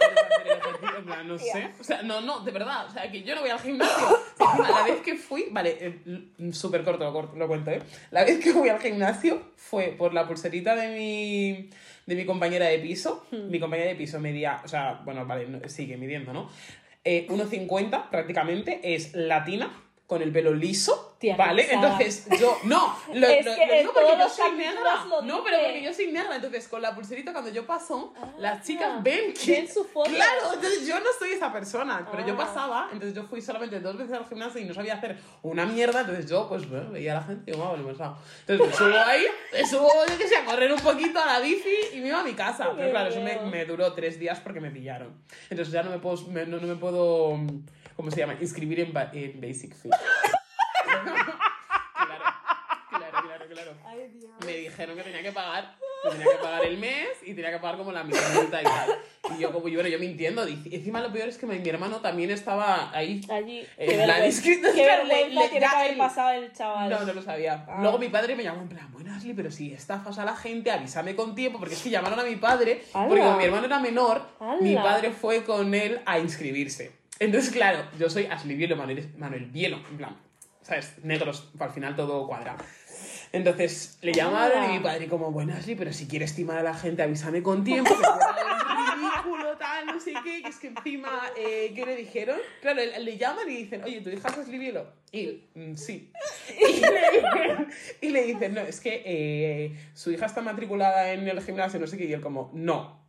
en 0.98 1.04
plan, 1.04 1.28
no 1.28 1.38
sé. 1.38 1.70
O 1.78 1.84
sea, 1.84 2.02
no, 2.02 2.20
no, 2.20 2.40
de 2.40 2.50
verdad, 2.50 2.86
o 2.86 2.90
sea, 2.90 3.10
que 3.10 3.22
yo 3.22 3.34
no 3.34 3.40
voy 3.40 3.50
al 3.50 3.60
gimnasio. 3.60 4.18
La 4.38 4.84
vez 4.84 5.00
que 5.02 5.16
fui, 5.16 5.46
vale, 5.50 5.76
eh, 5.80 6.52
súper 6.52 6.82
corto 6.82 7.04
lo, 7.04 7.12
corto, 7.12 7.36
lo 7.36 7.46
cuento, 7.46 7.70
¿eh? 7.70 7.82
La 8.10 8.24
vez 8.24 8.42
que 8.42 8.52
fui 8.52 8.68
al 8.68 8.80
gimnasio 8.80 9.52
fue 9.56 9.94
por 9.96 10.14
la 10.14 10.26
pulserita 10.26 10.74
de 10.74 10.88
mi, 10.88 11.70
de 12.06 12.14
mi 12.14 12.24
compañera 12.24 12.66
de 12.66 12.78
piso. 12.78 13.26
Mi 13.30 13.60
compañera 13.60 13.90
de 13.90 13.96
piso 13.96 14.18
medía, 14.20 14.60
o 14.64 14.68
sea, 14.68 15.00
bueno, 15.04 15.26
vale, 15.26 15.68
sigue 15.68 15.96
midiendo, 15.96 16.32
¿no? 16.32 16.50
Eh, 17.04 17.26
1,50 17.28 18.10
prácticamente, 18.10 18.80
es 18.82 19.14
latina, 19.14 19.70
con 20.11 20.20
el 20.23 20.33
pelo 20.33 20.53
liso, 20.53 21.14
Tía, 21.20 21.37
¿vale? 21.37 21.73
Entonces, 21.73 22.27
yo, 22.40 22.59
no, 22.64 22.96
lo, 23.14 23.27
Es 23.29 23.46
lo- 23.46 23.55
que 23.55 23.66
lo 23.66 23.75
digo 23.75 23.92
porque 23.94 24.16
yo 24.18 24.29
soy 24.29 24.51
negra. 24.57 25.05
lo 25.09 25.23
No, 25.23 25.44
pero 25.44 25.59
porque 25.62 25.83
yo 25.85 25.94
soy 25.94 26.09
negra, 26.11 26.35
entonces 26.35 26.66
con 26.66 26.83
la 26.83 26.94
pulserita 26.96 27.31
cuando 27.33 27.51
yo 27.53 27.64
paso, 27.64 28.12
las 28.38 28.59
Ah, 28.59 28.62
chicas 28.62 29.03
ven 29.05 29.33
que... 29.35 29.53
ven 29.53 29.68
su 29.73 29.85
foto. 29.85 30.11
Claro, 30.11 30.55
entonces 30.55 30.85
yo 30.85 30.99
no 30.99 31.07
soy 31.16 31.31
esa 31.31 31.53
persona, 31.53 32.09
pero 32.11 32.27
yo 32.27 32.35
Ah. 32.35 32.38
pasaba, 32.38 32.88
entonces 32.92 33.14
yo 33.14 33.23
fui 33.29 33.40
solamente 33.40 33.79
dos 33.79 33.96
veces 33.96 34.12
al 34.16 34.27
gimnasio 34.27 34.61
y 34.61 34.64
no 34.64 34.75
sabía 34.75 34.94
hacer 34.94 35.16
una 35.42 35.64
mierda, 35.64 36.01
entonces 36.01 36.29
yo 36.29 36.49
pues 36.49 36.68
bueno, 36.68 36.90
veía 36.90 37.12
a 37.12 37.20
la 37.20 37.23
gente 37.23 37.53
y 37.53 37.55
digo, 37.55 37.70
vale, 37.70 37.85
pensado. 37.85 38.18
Entonces 38.49 38.66
me 38.81 38.87
subo 38.90 38.99
ahí, 38.99 39.25
me 39.53 39.66
subo, 39.66 39.90
yo 40.09 40.18
que 40.18 40.27
sé, 40.27 40.37
a 40.37 40.44
correr 40.44 40.73
un 40.73 40.81
poquito 40.81 41.20
a 41.20 41.27
la 41.27 41.38
bici 41.38 41.77
y 41.94 42.01
me 42.01 42.09
iba 42.09 42.18
a 42.18 42.25
mi 42.25 42.33
casa. 42.35 42.73
Pero 42.77 42.90
claro, 42.90 43.11
eso 43.11 43.20
me, 43.20 43.64
duró 43.64 43.92
tres 43.92 44.18
días 44.18 44.40
porque 44.40 44.59
me 44.59 44.73
pillaron. 44.73 45.14
Entonces 45.51 45.73
ya 45.73 45.85
no 45.85 45.90
me 45.90 45.99
puedo, 46.01 46.16
me- 46.29 46.46
no, 46.46 46.57
no 46.59 46.66
me 46.66 46.75
puedo, 46.75 47.38
¿cómo 48.00 48.10
se 48.10 48.16
llama? 48.20 48.34
Inscribir 48.40 48.80
en, 48.80 48.94
ba- 48.94 49.10
en 49.12 49.38
Basic 49.42 49.74
Fit. 49.74 49.92
claro, 50.82 52.24
claro, 52.88 53.22
claro, 53.22 53.44
claro. 53.52 53.72
Ay, 53.86 54.08
Dios. 54.18 54.32
Me 54.46 54.52
dijeron 54.56 54.96
que 54.96 55.02
tenía 55.02 55.22
que 55.22 55.32
pagar, 55.32 55.76
que 56.02 56.08
tenía 56.10 56.24
que 56.32 56.42
pagar 56.42 56.64
el 56.64 56.78
mes 56.78 57.08
y 57.24 57.34
tenía 57.34 57.50
que 57.50 57.58
pagar 57.58 57.76
como 57.76 57.92
la 57.92 58.02
mitad 58.04 58.20
y 58.42 58.46
tal. 58.50 58.64
Y 59.36 59.38
yo 59.42 59.52
como, 59.52 59.68
yo, 59.68 59.74
bueno, 59.80 59.88
yo 59.90 59.98
mintiendo. 59.98 60.46
dic- 60.48 60.72
Encima 60.72 61.00
lo 61.02 61.12
peor 61.12 61.28
es 61.28 61.36
que 61.36 61.44
mi, 61.46 61.58
mi 61.58 61.68
hermano 61.68 62.00
también 62.00 62.30
estaba 62.30 62.90
ahí. 62.96 63.20
Allí. 63.30 63.66
Qué 63.76 64.06
la 64.06 64.20
discreta- 64.22 64.72
qué 64.74 64.86
vergüenza 64.86 65.40
tiene 65.50 65.58
que 65.60 65.64
haber 65.66 65.90
el- 65.92 65.98
pasado 65.98 66.30
el 66.30 66.52
chaval. 66.54 66.88
No, 66.90 67.00
no 67.04 67.12
lo 67.12 67.22
sabía. 67.22 67.66
Ah. 67.68 67.78
Luego 67.82 67.98
mi 67.98 68.08
padre 68.08 68.34
me 68.34 68.42
llamó 68.42 68.62
en 68.62 68.68
plan, 68.70 68.90
bueno, 68.92 69.14
Ashley, 69.14 69.34
pero 69.34 69.50
si 69.50 69.72
estafas 69.74 70.18
a 70.18 70.24
la 70.24 70.34
gente, 70.34 70.70
avísame 70.70 71.14
con 71.14 71.34
tiempo, 71.34 71.58
porque 71.58 71.74
es 71.74 71.82
que 71.82 71.90
llamaron 71.90 72.18
a 72.18 72.24
mi 72.24 72.36
padre, 72.36 72.82
porque 72.92 73.20
como 73.20 73.36
mi 73.36 73.44
hermano 73.44 73.66
era 73.66 73.78
menor, 73.78 74.26
¡Hala! 74.40 74.56
mi 74.62 74.74
padre 74.76 75.10
fue 75.12 75.44
con 75.44 75.74
él 75.74 76.00
a 76.06 76.18
inscribirse. 76.18 76.98
Entonces, 77.20 77.52
claro, 77.52 77.85
yo 77.98 78.09
soy 78.09 78.24
Ashley 78.26 78.56
Bielo, 78.56 78.76
Manuel, 78.76 79.12
Manuel 79.18 79.44
Bielo, 79.44 79.76
en 79.90 79.98
plan, 79.98 80.16
¿sabes? 80.62 80.94
Negros, 81.02 81.50
al 81.59 81.70
final 81.70 81.94
todo 81.94 82.26
cuadra. 82.26 82.56
Entonces 83.30 83.98
le 84.00 84.14
llamaron 84.14 84.70
y 84.70 84.78
mi 84.78 84.80
padre 84.80 85.06
como, 85.06 85.30
bueno, 85.30 85.52
Ashley, 85.52 85.74
pero 85.76 85.92
si 85.92 86.09
quieres 86.09 86.35
timar 86.35 86.56
a 86.56 86.62
la 86.62 86.74
gente, 86.74 87.02
avísame 87.02 87.42
con 87.42 87.62
tiempo, 87.62 87.94
que 87.94 88.06
ridículo, 88.96 89.56
tal, 89.59 89.85
no 89.87 90.00
sé 90.00 90.14
qué, 90.24 90.42
que 90.42 90.48
es 90.48 90.56
que 90.56 90.68
encima, 90.68 91.11
eh, 91.37 91.72
¿qué 91.74 91.85
le 91.85 91.94
dijeron? 91.94 92.38
Claro, 92.62 92.80
le, 92.80 93.18
llaman 93.18 93.50
y 93.50 93.56
dicen, 93.56 93.85
oye, 93.85 94.00
¿tu 94.00 94.09
hija 94.09 94.28
es 94.28 94.38
Ashley 94.38 94.59
Bielo? 94.59 94.87
Y 95.12 95.44
mm, 95.54 95.74
sí. 95.76 96.11
Y 96.59 96.80
le, 96.80 97.11
dicen, 97.11 97.68
y 98.00 98.09
le 98.09 98.22
dicen, 98.24 98.54
no, 98.54 98.62
es 98.62 98.80
que 98.80 99.02
eh, 99.04 99.76
su 99.92 100.11
hija 100.11 100.24
está 100.24 100.40
matriculada 100.40 101.12
en 101.12 101.28
el 101.28 101.42
gimnasio, 101.42 101.78
no 101.78 101.87
sé 101.87 101.98
qué, 101.98 102.06
y 102.06 102.14
él 102.14 102.22
como, 102.22 102.50
no. 102.54 103.04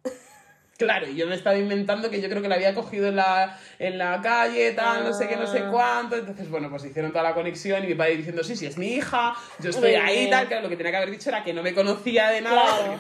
Claro, 0.86 1.08
y 1.08 1.15
yo 1.15 1.28
me 1.28 1.36
estaba 1.36 1.58
inventando 1.58 2.10
que 2.10 2.22
yo 2.22 2.30
creo 2.30 2.41
que 2.41 2.48
la 2.50 2.56
había 2.56 2.74
cogido 2.74 3.08
en 3.08 3.15
la, 3.15 3.58
en 3.80 3.98
la 3.98 4.20
calle, 4.22 4.72
tal, 4.72 5.04
no 5.04 5.13
sé 5.13 5.28
qué, 5.28 5.36
no 5.36 5.48
sé 5.48 5.60
Ah. 5.60 5.70
cuánto. 5.72 6.15
Entonces, 6.15 6.50
bueno, 6.50 6.70
pues 6.70 6.86
hicieron 6.86 7.12
toda 7.12 7.24
la 7.24 7.34
conexión 7.34 7.84
y 7.84 7.88
mi 7.88 7.96
padre 7.96 8.17
diciendo, 8.17 8.44
sí, 8.44 8.56
sí, 8.56 8.65
es 8.65 8.78
mi 8.78 8.88
hija, 8.94 9.34
yo 9.60 9.70
estoy 9.70 9.94
ahí, 9.96 10.30
tal. 10.30 10.48
Claro, 10.48 10.63
lo 10.63 10.70
que 10.70 10.78
tenía 10.78 10.91
que 10.91 10.98
haber 10.98 11.12
dicho 11.12 11.30
era 11.30 11.44
que 11.44 11.54
no 11.54 11.63
me 11.63 11.74
conocía 11.74 12.30
de 12.30 12.41
nada. 12.41 12.76
Claro. 12.78 12.94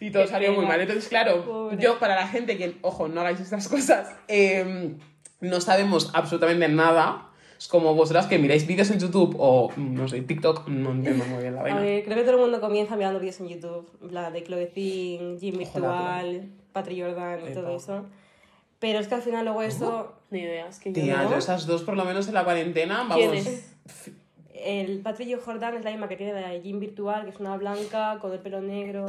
Y 0.00 0.10
todo 0.10 0.22
Qué 0.24 0.28
salió 0.30 0.52
muy 0.54 0.64
mal. 0.64 0.80
Entonces, 0.80 1.08
claro, 1.08 1.44
Pobre. 1.44 1.76
yo 1.78 1.98
para 1.98 2.14
la 2.14 2.26
gente 2.26 2.56
que, 2.56 2.76
ojo, 2.80 3.08
no 3.08 3.20
hagáis 3.20 3.40
estas 3.40 3.68
cosas, 3.68 4.08
eh, 4.28 4.94
no 5.40 5.60
sabemos 5.60 6.10
absolutamente 6.14 6.68
nada. 6.68 7.26
Es 7.58 7.68
como 7.68 7.94
vosotras 7.94 8.26
que 8.26 8.38
miráis 8.38 8.66
vídeos 8.66 8.90
en 8.90 8.98
YouTube 8.98 9.36
o, 9.38 9.70
mm, 9.76 9.94
no 9.94 10.08
sé, 10.08 10.22
TikTok, 10.22 10.66
no 10.68 10.92
entiendo 10.92 11.26
muy 11.26 11.42
bien 11.42 11.54
la 11.54 11.60
A 11.60 11.64
vaina. 11.64 11.80
ver, 11.82 12.02
creo 12.04 12.16
que 12.16 12.22
todo 12.22 12.36
el 12.36 12.40
mundo 12.40 12.58
comienza 12.62 12.96
mirando 12.96 13.20
vídeos 13.20 13.38
en 13.40 13.48
YouTube, 13.48 13.86
la 14.10 14.30
de 14.30 14.42
Chloe 14.42 14.66
Ting, 14.66 15.38
Gym 15.38 15.58
Virtual, 15.58 16.48
Patri 16.72 17.00
Jordan 17.00 17.40
y 17.40 17.52
Epa. 17.52 17.60
todo 17.60 17.76
eso. 17.76 18.06
Pero 18.78 18.98
es 18.98 19.08
que 19.08 19.14
al 19.14 19.22
final 19.22 19.44
luego 19.44 19.62
eso, 19.62 20.14
Ni 20.30 20.40
idea, 20.40 20.68
es 20.68 20.78
que 20.80 20.92
yo 20.92 21.02
Tía, 21.02 21.22
no. 21.22 21.30
yo 21.30 21.36
esas 21.36 21.66
dos 21.66 21.82
por 21.82 21.96
lo 21.96 22.04
menos 22.04 22.28
en 22.28 22.34
la 22.34 22.44
cuarentena, 22.44 22.98
vamos. 22.98 23.16
¿Quién 23.16 23.34
es? 23.34 23.70
el 24.54 25.00
Patri 25.00 25.34
Jordan 25.34 25.74
es 25.76 25.84
la 25.84 25.90
misma 25.90 26.06
que 26.08 26.16
tiene 26.16 26.38
la 26.40 26.48
de 26.48 26.60
Gym 26.60 26.80
Virtual, 26.80 27.24
que 27.24 27.30
es 27.30 27.36
una 27.40 27.56
blanca 27.56 28.18
con 28.20 28.32
el 28.32 28.38
pelo 28.40 28.60
negro. 28.60 29.06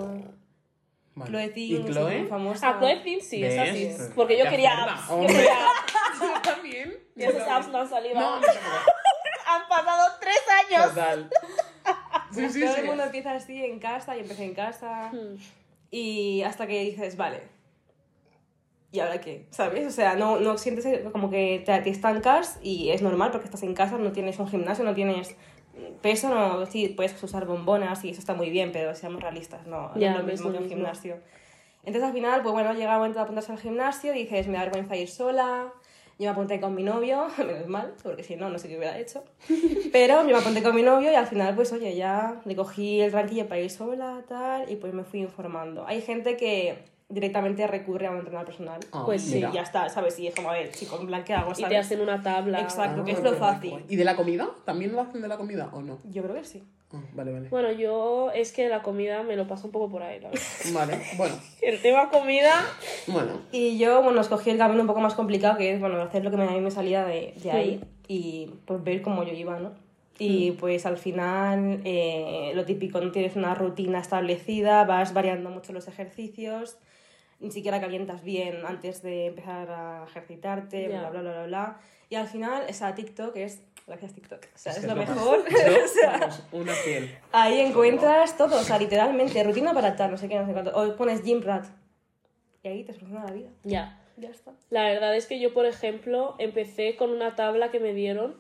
Vale. 1.14 1.30
Chloe 1.30 1.46
¿Y 1.46 1.50
Ting, 1.54 1.86
es 1.88 1.92
Chloe? 1.92 2.20
muy 2.20 2.28
famosa. 2.30 2.70
Ah, 2.70 2.78
Chloe 2.80 3.02
Ting 3.04 3.20
sí, 3.22 3.44
es. 3.44 4.12
Porque 4.16 4.38
yo 4.38 4.46
quería. 4.50 4.96
Yo 5.10 5.20
quería 5.28 5.54
también. 6.44 6.98
Y 7.18 7.24
esos 7.24 7.42
apps 7.42 7.68
no 7.68 7.80
han 7.80 7.90
salido. 7.90 8.16
No, 8.16 8.36
no, 8.36 8.42
no, 8.42 8.48
Han 9.48 9.68
pasado 9.68 10.10
tres 10.22 10.40
años. 10.70 10.90
Total. 10.90 11.30
Sí, 12.32 12.50
sí, 12.50 12.62
Todo 12.62 12.74
sí. 12.76 12.80
el 12.80 12.86
mundo 12.86 13.04
empieza 13.04 13.34
así 13.34 13.62
en 13.66 13.78
casa, 13.78 14.16
yo 14.16 14.22
empecé 14.22 14.46
en 14.46 14.54
casa. 14.54 15.10
Hmm. 15.12 15.36
Y 15.92 16.42
hasta 16.44 16.68
que 16.68 16.82
dices, 16.84 17.18
vale, 17.18 17.42
¿y 18.92 19.00
ahora 19.00 19.22
qué? 19.22 19.48
¿Sabes? 19.52 19.88
O 19.88 19.92
sea, 19.92 20.16
no, 20.16 20.40
no 20.40 20.58
sientes 20.58 20.86
como 21.12 21.30
que 21.30 21.62
te, 21.66 21.80
te 21.82 21.90
estancas 21.90 22.60
y 22.62 22.90
es 22.90 23.02
normal 23.02 23.32
porque 23.32 23.46
estás 23.46 23.64
en 23.64 23.74
casa, 23.74 23.98
no 23.98 24.12
tienes 24.12 24.40
un 24.40 24.48
gimnasio, 24.48 24.84
no 24.84 24.94
tienes 24.96 25.36
peso, 26.02 26.30
no, 26.30 26.66
sí, 26.66 26.90
puedes 26.90 27.22
usar 27.24 27.46
bombonas 27.46 28.04
y 28.04 28.10
eso 28.10 28.20
está 28.20 28.34
muy 28.34 28.50
bien, 28.50 28.72
pero 28.72 28.94
seamos 28.96 29.22
realistas, 29.22 29.66
no, 29.68 29.92
no 29.96 30.00
Ya, 30.00 30.12
es 30.12 30.18
lo 30.18 30.24
no 30.24 30.30
es 30.32 30.34
mismo 30.34 30.50
lo 30.50 30.52
que 30.52 30.58
un 30.58 30.64
mismo. 30.66 30.78
gimnasio. 30.78 31.18
Entonces 31.84 32.04
al 32.04 32.14
final, 32.14 32.42
pues 32.44 32.54
bueno, 32.54 32.74
llega 32.74 32.92
el 32.94 32.98
momento 33.00 33.20
de 33.20 33.24
apuntarse 33.24 33.52
al 33.52 33.60
gimnasio, 33.60 34.14
dices, 34.14 34.48
me 34.48 34.54
da 34.58 34.66
vergüenza 34.66 34.96
ir 34.96 35.10
sola, 35.10 35.74
yo 36.20 36.26
me 36.26 36.30
apunté 36.30 36.60
con 36.60 36.76
mi 36.76 36.84
novio, 36.84 37.28
menos 37.38 37.68
mal, 37.68 37.94
porque 38.04 38.24
si 38.24 38.36
no, 38.36 38.50
no 38.50 38.60
sé 38.60 38.68
qué 38.68 38.78
hubiera 38.78 38.98
hecho. 38.98 39.24
Pero 39.92 40.22
yo 40.22 40.34
me 40.34 40.38
apunté 40.38 40.62
con 40.62 40.76
mi 40.76 40.84
novio 40.84 41.12
y 41.12 41.16
al 41.16 41.28
final, 41.28 41.56
pues 41.56 41.72
oye, 41.74 41.96
ya 41.96 42.42
le 42.46 42.56
cogí 42.56 43.02
el 43.02 43.12
tranquillo 43.12 43.48
para 43.48 43.62
ir 43.62 43.70
sola, 43.70 44.24
tal, 44.28 44.72
y 44.72 44.76
pues 44.76 44.94
me 44.94 45.04
fui 45.04 45.22
informando. 45.22 45.86
Hay 45.88 46.02
gente 46.02 46.38
que 46.38 46.91
directamente 47.12 47.66
recurre 47.68 48.08
a 48.08 48.12
un 48.12 48.18
entrenador 48.18 48.46
personal. 48.48 48.80
Ah, 48.92 49.04
Pues 49.06 49.22
sí, 49.22 49.36
mira. 49.36 49.52
ya 49.54 49.62
está, 49.62 49.90
¿sabes? 49.90 50.18
Y 50.20 50.28
es 50.28 50.36
como, 50.36 50.50
a 50.50 50.54
ver, 50.54 50.72
chico, 50.72 50.98
en 51.00 51.08
plan, 51.08 51.24
¿qué 51.24 51.34
hago? 51.34 51.52
Y 51.52 51.56
te 51.56 51.62
¿sabes? 51.62 51.80
hacen 51.86 52.02
una 52.02 52.22
tabla. 52.24 52.60
Exacto, 52.62 53.04
que 53.04 53.12
Ah, 53.12 53.16
es 53.18 53.24
lo 53.24 53.34
fácil. 53.34 53.84
¿Y 53.88 53.96
de 53.96 54.04
la 54.06 54.16
comida? 54.16 54.50
¿También 54.66 54.94
lo 54.94 55.02
hacen 55.02 55.22
de 55.22 55.28
la 55.28 55.38
comida 55.38 55.70
o 55.74 55.82
no? 55.82 56.00
Yo 56.06 56.24
creo 56.24 56.36
que 56.36 56.44
sí. 56.44 56.64
Ah, 56.94 57.00
vale, 57.14 57.32
vale. 57.32 57.48
Bueno, 57.50 57.72
yo 57.72 58.32
es 58.32 58.52
que 58.52 58.68
la 58.68 58.82
comida 58.82 59.24
me 59.24 59.36
lo 59.38 59.48
paso 59.48 59.66
un 59.68 59.72
poco 59.72 59.90
por 59.90 60.04
ahí, 60.04 60.20
la 60.20 60.30
verdad. 60.30 60.44
Vale, 60.74 60.98
bueno, 61.18 61.36
El 61.62 61.82
tema 61.82 62.10
comida. 62.10 62.52
bueno. 63.08 63.34
Y 63.52 63.78
yo, 63.78 64.02
bueno, 64.04 64.20
escogí 64.22 64.50
el 64.50 64.58
camino 64.58 64.82
un 64.82 64.88
poco 64.88 65.00
más 65.00 65.14
complicado, 65.14 65.58
que 65.58 65.72
es, 65.74 65.80
bueno, 65.80 66.02
hacer 66.02 66.24
lo 66.24 66.32
que 66.32 66.38
me- 66.38 66.48
a 66.48 66.52
mí 66.52 66.60
me 66.60 66.72
salía 66.72 67.06
de, 67.06 67.34
de 67.42 67.52
ahí 67.52 67.82
y 68.08 68.50
pues 68.66 68.84
ver 68.84 69.02
cómo 69.02 69.24
yo 69.24 69.34
iba, 69.34 69.58
¿no? 69.60 69.72
Y 70.20 70.52
pues 70.52 70.86
al 70.86 70.98
final, 70.98 71.82
eh, 71.84 72.52
lo 72.54 72.64
típico, 72.66 73.02
no 73.02 73.12
tienes 73.12 73.36
una 73.36 73.56
rutina 73.56 74.00
establecida, 74.00 74.84
vas 74.84 75.14
variando 75.14 75.50
mucho 75.50 75.74
los 75.74 75.88
ejercicios. 75.88 76.78
Ni 77.42 77.52
siquiera 77.52 77.82
calientas 77.82 78.24
bien 78.24 78.66
antes 78.66 79.02
de 79.02 79.26
empezar 79.28 79.70
a 79.70 80.06
ejercitarte, 80.08 80.88
Ya. 80.90 81.00
bla, 81.02 81.10
bla, 81.10 81.22
bla, 81.22 81.32
bla, 81.34 81.46
bla. 81.48 81.80
Y 82.10 82.16
al 82.16 82.28
final, 82.28 82.64
esa 82.70 82.94
TikTok 82.96 83.36
es, 83.38 83.62
gracias 83.88 84.14
TikTok, 84.14 84.44
o 84.44 84.58
sea, 84.58 84.72
Es 84.72 84.80
es, 84.80 84.84
lo 84.86 84.92
es 85.02 85.10
lo 85.10 85.16
mejor. 85.16 85.44
Yo, 85.50 85.84
O 85.84 85.88
sea, 85.88 86.30
una 86.52 86.74
fiel. 86.74 87.18
ahí 87.32 87.60
encuentras 87.60 88.38
todo, 88.38 88.58
o 88.60 88.64
sea, 88.64 88.78
literalmente, 88.78 89.44
rutina 89.44 89.74
para 89.74 89.96
tal, 89.96 90.12
no 90.12 90.18
sé 90.18 90.28
qué, 90.30 90.38
no 90.40 90.46
sé 90.46 90.54
cuánto. 90.54 90.72
O 90.76 90.96
pones 90.96 91.24
Gym 91.24 91.42
Rat. 91.42 91.66
Y 92.64 92.68
ahí 92.68 92.84
te 92.84 92.94
soluciona 92.94 93.26
la 93.26 93.32
vida. 93.32 93.50
Ya. 93.64 93.98
Ya 94.18 94.30
está. 94.30 94.52
La 94.70 94.84
verdad 94.84 95.16
es 95.16 95.26
que 95.26 95.40
yo, 95.40 95.52
por 95.54 95.66
ejemplo, 95.66 96.36
empecé 96.38 96.96
con 96.96 97.10
una 97.10 97.36
tabla 97.36 97.72
que 97.72 97.80
me 97.80 97.94
dieron. 97.94 98.36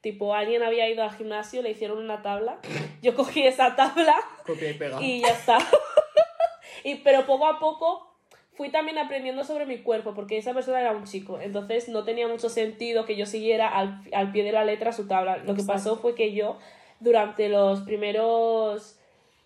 Tipo, 0.00 0.34
alguien 0.34 0.64
había 0.64 0.88
ido 0.88 1.04
al 1.04 1.12
gimnasio, 1.14 1.62
le 1.62 1.70
hicieron 1.70 1.98
una 1.98 2.22
tabla. 2.22 2.58
Yo 3.02 3.14
cogí 3.14 3.46
esa 3.46 3.76
tabla 3.76 4.16
Copia 4.44 4.70
y 4.70 4.74
pega. 4.74 5.00
y 5.00 5.20
ya 5.20 5.28
está. 5.28 5.58
y, 6.84 6.96
pero 6.96 7.24
poco 7.24 7.46
a 7.46 7.60
poco 7.60 8.11
fui 8.54 8.70
también 8.70 8.98
aprendiendo 8.98 9.44
sobre 9.44 9.66
mi 9.66 9.78
cuerpo, 9.78 10.12
porque 10.14 10.36
esa 10.36 10.52
persona 10.52 10.80
era 10.80 10.92
un 10.92 11.04
chico. 11.04 11.40
Entonces 11.40 11.88
no 11.88 12.04
tenía 12.04 12.28
mucho 12.28 12.48
sentido 12.48 13.06
que 13.06 13.16
yo 13.16 13.26
siguiera 13.26 13.68
al, 13.68 14.02
al 14.12 14.30
pie 14.30 14.44
de 14.44 14.52
la 14.52 14.64
letra 14.64 14.92
su 14.92 15.06
tabla. 15.06 15.38
Lo 15.38 15.54
que 15.54 15.62
pasó 15.62 15.96
fue 15.96 16.14
que 16.14 16.34
yo, 16.34 16.58
durante 17.00 17.48
los 17.48 17.80
primeros, 17.80 18.98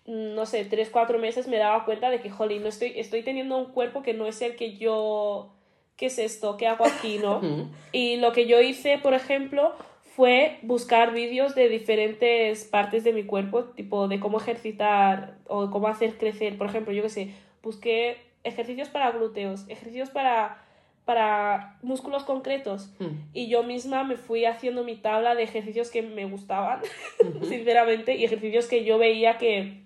mm, 0.05 0.35
no 0.35 0.45
sé, 0.45 0.65
3, 0.65 0.89
4 0.89 1.19
meses, 1.19 1.47
me 1.47 1.57
daba 1.57 1.85
cuenta 1.85 2.09
de 2.09 2.19
que, 2.19 2.29
jolín, 2.29 2.63
no 2.63 2.69
estoy, 2.69 2.93
estoy 2.97 3.23
teniendo 3.23 3.57
un 3.57 3.71
cuerpo 3.71 4.03
que 4.03 4.13
no 4.13 4.27
es 4.27 4.41
el 4.41 4.55
que 4.55 4.75
yo... 4.75 5.53
¿Qué 5.95 6.07
es 6.07 6.19
esto? 6.19 6.57
¿Qué 6.57 6.67
hago 6.67 6.85
aquí, 6.85 7.17
no? 7.17 7.41
Y 7.91 8.17
lo 8.17 8.31
que 8.31 8.45
yo 8.45 8.61
hice, 8.61 8.99
por 8.99 9.15
ejemplo, 9.15 9.73
fue 10.15 10.59
buscar 10.61 11.11
vídeos 11.11 11.55
de 11.55 11.69
diferentes 11.69 12.65
partes 12.65 13.03
de 13.03 13.13
mi 13.13 13.23
cuerpo, 13.23 13.63
tipo 13.63 14.07
de 14.07 14.19
cómo 14.19 14.39
ejercitar 14.39 15.37
o 15.47 15.71
cómo 15.71 15.87
hacer 15.87 16.17
crecer. 16.17 16.57
Por 16.57 16.67
ejemplo, 16.67 16.93
yo 16.93 17.01
qué 17.01 17.09
sé, 17.09 17.31
busqué 17.63 18.26
ejercicios 18.47 18.89
para 18.89 19.11
glúteos, 19.11 19.65
ejercicios 19.67 20.09
para, 20.09 20.63
para 21.05 21.77
músculos 21.81 22.23
concretos. 22.23 22.89
Mm. 22.99 23.05
Y 23.33 23.47
yo 23.49 23.63
misma 23.63 24.03
me 24.03 24.17
fui 24.17 24.45
haciendo 24.45 24.83
mi 24.83 24.95
tabla 24.95 25.35
de 25.35 25.43
ejercicios 25.43 25.89
que 25.89 26.01
me 26.01 26.25
gustaban, 26.25 26.81
sinceramente, 27.47 28.15
y 28.15 28.25
ejercicios 28.25 28.65
que 28.67 28.83
yo 28.83 28.97
veía 28.97 29.37
que, 29.37 29.81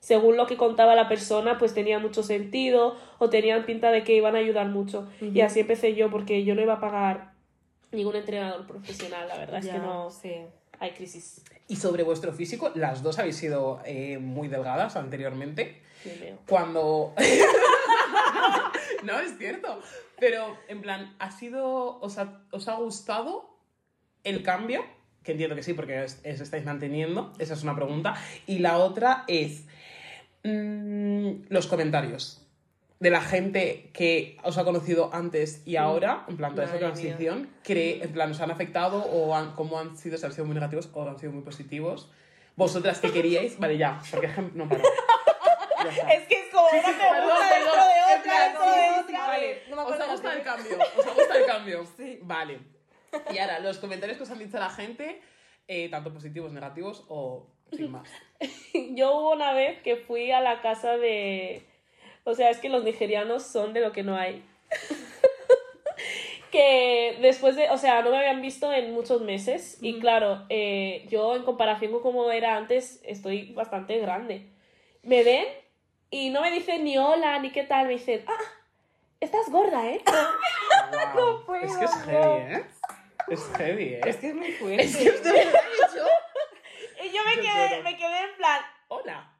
según 0.00 0.36
lo 0.36 0.46
que 0.46 0.56
contaba 0.56 0.94
la 0.94 1.08
persona, 1.08 1.58
pues 1.58 1.74
tenían 1.74 2.02
mucho 2.02 2.22
sentido 2.22 2.96
o 3.18 3.30
tenían 3.30 3.64
pinta 3.66 3.90
de 3.90 4.02
que 4.04 4.14
iban 4.14 4.34
a 4.36 4.38
ayudar 4.38 4.68
mucho. 4.68 5.08
Y 5.20 5.40
así 5.40 5.60
empecé 5.60 5.94
yo, 5.94 6.10
porque 6.10 6.44
yo 6.44 6.54
no 6.54 6.62
iba 6.62 6.74
a 6.74 6.80
pagar 6.80 7.32
ningún 7.92 8.16
entrenador 8.16 8.66
profesional, 8.66 9.28
la 9.28 9.36
verdad 9.36 9.58
es 9.58 9.66
que 9.68 9.78
no 9.78 10.10
Sí. 10.10 10.32
hay 10.80 10.90
crisis. 10.92 11.44
Y 11.68 11.76
sobre 11.76 12.02
vuestro 12.02 12.32
físico, 12.32 12.72
las 12.74 13.02
dos 13.02 13.18
habéis 13.18 13.36
sido 13.36 13.80
eh, 13.84 14.18
muy 14.18 14.48
delgadas 14.48 14.96
anteriormente. 14.96 15.80
Cuando. 16.48 17.14
no, 19.04 19.20
es 19.20 19.36
cierto. 19.38 19.80
Pero, 20.18 20.56
en 20.68 20.82
plan, 20.82 21.14
¿ha 21.18 21.30
sido. 21.30 21.98
Os 22.00 22.18
ha, 22.18 22.42
os 22.50 22.68
ha 22.68 22.74
gustado 22.74 23.56
el 24.24 24.42
cambio? 24.42 24.84
Que 25.22 25.32
entiendo 25.32 25.54
que 25.56 25.62
sí, 25.62 25.72
porque 25.74 26.00
os, 26.02 26.14
os 26.18 26.40
estáis 26.40 26.64
manteniendo. 26.64 27.32
Esa 27.38 27.54
es 27.54 27.62
una 27.62 27.74
pregunta. 27.76 28.14
Y 28.46 28.58
la 28.60 28.78
otra 28.78 29.24
es. 29.28 29.64
mm, 30.44 31.44
los 31.48 31.66
comentarios. 31.66 32.38
De 33.00 33.10
la 33.10 33.20
gente 33.20 33.90
que 33.92 34.36
os 34.44 34.58
ha 34.58 34.64
conocido 34.64 35.10
antes 35.12 35.62
y 35.66 35.74
ahora, 35.74 36.24
en 36.28 36.36
plan, 36.36 36.54
toda 36.54 36.68
esa 36.68 36.78
transición, 36.78 37.50
cree, 37.64 38.00
en 38.04 38.12
plan, 38.12 38.30
¿os 38.30 38.40
han 38.40 38.52
afectado 38.52 38.98
o 39.04 39.34
han, 39.34 39.56
cómo 39.56 39.80
han 39.80 39.96
sido, 39.98 40.16
si 40.16 40.24
han 40.24 40.32
sido 40.32 40.44
muy 40.44 40.54
negativos 40.54 40.88
o 40.92 41.08
han 41.08 41.18
sido 41.18 41.32
muy 41.32 41.42
positivos? 41.42 42.12
Vosotras 42.54 43.00
que 43.00 43.10
queríais, 43.10 43.58
vale, 43.58 43.76
ya, 43.76 44.00
porque 44.08 44.26
ejemplo, 44.26 44.64
no 44.64 44.68
paro. 44.70 44.84
Ya 45.84 45.90
está. 45.90 46.12
Es 46.12 46.28
que 46.28 46.34
es 46.36 46.48
como 46.54 46.64
una 46.68 46.80
pregunta 46.80 47.02
Perdón, 47.02 47.48
dentro 47.50 47.72
perdón. 47.74 47.88
de 47.88 48.12
En 48.14 48.20
otra, 48.20 48.22
plan, 48.22 48.52
dentro 48.52 48.62
sí, 48.62 48.70
de 48.70 49.54
sí, 49.54 49.60
sí, 49.66 49.71
¿Os 49.86 50.00
ha 50.00 50.06
gustado 50.06 50.36
el 50.36 50.42
cambio? 50.42 50.78
¿Os 50.96 51.06
ha 51.06 51.14
gustado 51.14 51.40
el 51.40 51.46
cambio? 51.46 51.86
Sí. 51.96 52.18
Vale. 52.22 52.60
Y 53.32 53.38
ahora, 53.38 53.60
los 53.60 53.78
comentarios 53.78 54.16
que 54.16 54.24
os 54.24 54.30
han 54.30 54.38
dicho 54.38 54.58
la 54.58 54.70
gente, 54.70 55.20
eh, 55.68 55.88
tanto 55.90 56.12
positivos, 56.12 56.52
negativos 56.52 57.04
o 57.08 57.46
sin 57.72 57.90
más. 57.90 58.08
Yo 58.94 59.16
hubo 59.16 59.32
una 59.32 59.52
vez 59.52 59.80
que 59.82 59.96
fui 59.96 60.30
a 60.30 60.40
la 60.40 60.60
casa 60.60 60.96
de... 60.96 61.62
O 62.24 62.34
sea, 62.34 62.50
es 62.50 62.58
que 62.58 62.68
los 62.68 62.84
nigerianos 62.84 63.42
son 63.42 63.72
de 63.72 63.80
lo 63.80 63.92
que 63.92 64.02
no 64.02 64.16
hay. 64.16 64.44
que 66.52 67.18
después 67.20 67.56
de... 67.56 67.70
O 67.70 67.78
sea, 67.78 68.02
no 68.02 68.10
me 68.10 68.18
habían 68.18 68.42
visto 68.42 68.72
en 68.72 68.92
muchos 68.92 69.22
meses. 69.22 69.78
Y 69.80 69.98
claro, 69.98 70.44
eh, 70.48 71.06
yo 71.10 71.34
en 71.34 71.42
comparación 71.42 71.92
con 71.92 72.02
cómo 72.02 72.30
era 72.30 72.56
antes, 72.56 73.00
estoy 73.04 73.52
bastante 73.52 73.98
grande. 73.98 74.48
Me 75.02 75.24
ven 75.24 75.46
y 76.10 76.30
no 76.30 76.42
me 76.42 76.50
dicen 76.50 76.84
ni 76.84 76.98
hola, 76.98 77.38
ni 77.38 77.50
qué 77.50 77.64
tal. 77.64 77.86
Me 77.86 77.94
dicen, 77.94 78.24
ah, 78.28 78.61
estás 79.24 79.48
gorda, 79.50 79.84
¿eh? 79.86 80.02
Wow. 81.14 81.44
puedo, 81.46 81.64
es 81.64 81.76
que 81.76 81.84
es 81.84 81.96
no. 81.96 82.04
heavy, 82.04 82.54
¿eh? 82.54 82.66
Es 83.28 83.50
heavy, 83.56 83.94
¿eh? 83.94 84.00
Es 84.04 84.16
que 84.16 84.28
es 84.28 84.34
muy 84.34 84.52
fuerte. 84.58 84.82
Es 84.82 84.96
que 84.96 85.08
es 85.08 85.22
de 85.22 85.32
verdad 85.32 85.60
que 85.62 85.96
yo... 85.96 86.06
Y 87.04 87.10
yo 87.12 87.24
me 87.24 87.36
Yo 87.36 87.42
quedé, 87.42 87.68
lloro. 87.70 87.82
me 87.82 87.96
quedé 87.96 88.18
en 88.20 88.36
plan, 88.36 88.60
Hola. 88.88 89.30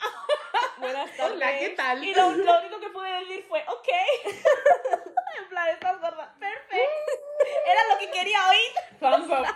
Buenas 0.79 1.11
tardes. 1.17 1.33
Hola, 1.37 1.59
¿qué 1.59 1.69
tal? 1.71 2.03
Y 2.05 2.15
lo, 2.15 2.31
lo 2.31 2.59
único 2.61 2.81
que 2.81 2.89
pude 2.91 3.11
decir 3.21 3.45
fue, 3.49 3.63
ok. 3.69 3.89
en 5.39 5.49
plan, 5.49 5.69
estás 5.69 6.01
gorda. 6.01 6.35
Perfecto. 6.39 7.13
Era 7.67 7.81
lo 7.93 7.99
que 7.99 8.11
quería 8.11 8.39
oír. 8.49 8.99
Thumbs 8.99 9.29
up. 9.31 9.47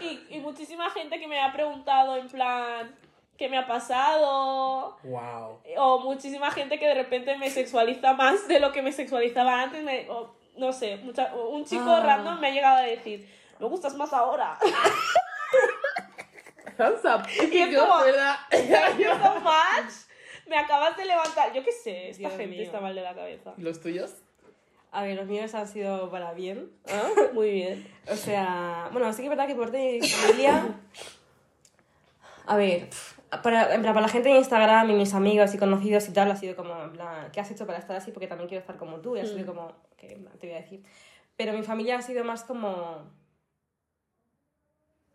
Y, 0.00 0.26
y 0.30 0.38
muchísima 0.40 0.90
gente 0.90 1.18
que 1.18 1.26
me 1.28 1.40
ha 1.40 1.52
preguntado, 1.52 2.16
en 2.16 2.28
plan, 2.28 2.94
¿qué 3.40 3.48
me 3.48 3.56
ha 3.56 3.66
pasado? 3.66 4.98
Wow. 5.02 5.60
O 5.78 5.98
muchísima 6.00 6.50
gente 6.50 6.78
que 6.78 6.86
de 6.86 6.92
repente 6.94 7.38
me 7.38 7.48
sexualiza 7.50 8.12
más 8.12 8.46
de 8.46 8.60
lo 8.60 8.70
que 8.70 8.82
me 8.82 8.92
sexualizaba 8.92 9.62
antes. 9.62 9.82
me- 9.82 10.06
o, 10.10 10.34
no 10.58 10.72
sé, 10.74 10.98
mucha- 10.98 11.34
un 11.34 11.64
chico 11.64 11.88
Ah. 11.90 12.02
random 12.04 12.38
me 12.38 12.48
ha 12.48 12.50
llegado 12.50 12.76
a 12.76 12.82
decir, 12.82 13.26
me 13.58 13.66
gustas 13.66 13.94
más 13.96 14.12
ahora. 14.12 14.58
Up. 16.78 17.26
Es 17.40 17.50
que 17.50 17.70
yo, 17.72 17.80
como- 17.80 18.00
so 18.00 19.40
much. 19.40 19.92
Me 20.46 20.56
acabas 20.58 20.96
de 20.98 21.04
levantar. 21.06 21.52
Yo 21.54 21.62
qué 21.64 21.72
sé, 21.72 22.10
esta 22.10 22.20
Dios 22.20 22.32
gente 22.32 22.56
mío. 22.56 22.62
está 22.62 22.80
mal 22.80 22.94
de 22.94 23.00
la 23.02 23.14
cabeza. 23.14 23.52
¿Los 23.56 23.80
tuyos? 23.80 24.12
A 24.92 25.02
ver, 25.02 25.16
los 25.16 25.26
míos 25.26 25.54
han 25.54 25.66
sido 25.68 26.10
para 26.10 26.32
bien. 26.34 26.70
Ah, 26.90 27.08
Muy 27.32 27.50
bien. 27.52 27.86
O 28.10 28.16
sea, 28.16 28.88
bueno, 28.92 29.10
sí 29.12 29.18
que 29.18 29.24
es 29.24 29.30
verdad 29.30 29.46
que 29.46 29.54
por 29.54 29.64
parte 29.64 29.78
de 29.78 29.98
mi 30.00 30.08
familia. 30.08 30.74
A 32.46 32.56
ver, 32.56 32.88
para, 33.42 33.74
en 33.74 33.82
plan, 33.82 33.94
para 33.94 34.06
la 34.06 34.12
gente 34.12 34.28
de 34.28 34.36
Instagram 34.36 34.90
y 34.90 34.94
mis 34.94 35.14
amigos 35.14 35.54
y 35.54 35.58
conocidos 35.58 36.08
y 36.08 36.12
tal, 36.12 36.30
ha 36.30 36.36
sido 36.36 36.56
como, 36.56 36.82
en 36.82 36.92
plan, 36.92 37.30
¿qué 37.32 37.40
has 37.40 37.50
hecho 37.50 37.66
para 37.66 37.78
estar 37.78 37.96
así? 37.96 38.10
Porque 38.10 38.26
también 38.26 38.48
quiero 38.48 38.60
estar 38.60 38.76
como 38.76 39.00
tú. 39.00 39.16
Y 39.16 39.20
ha 39.20 39.26
sido 39.26 39.46
como, 39.46 39.72
que 39.96 40.08
te 40.38 40.46
voy 40.46 40.56
a 40.56 40.60
decir. 40.60 40.82
Pero 41.36 41.52
mi 41.52 41.62
familia 41.62 41.98
ha 41.98 42.02
sido 42.02 42.24
más 42.24 42.44
como. 42.44 43.10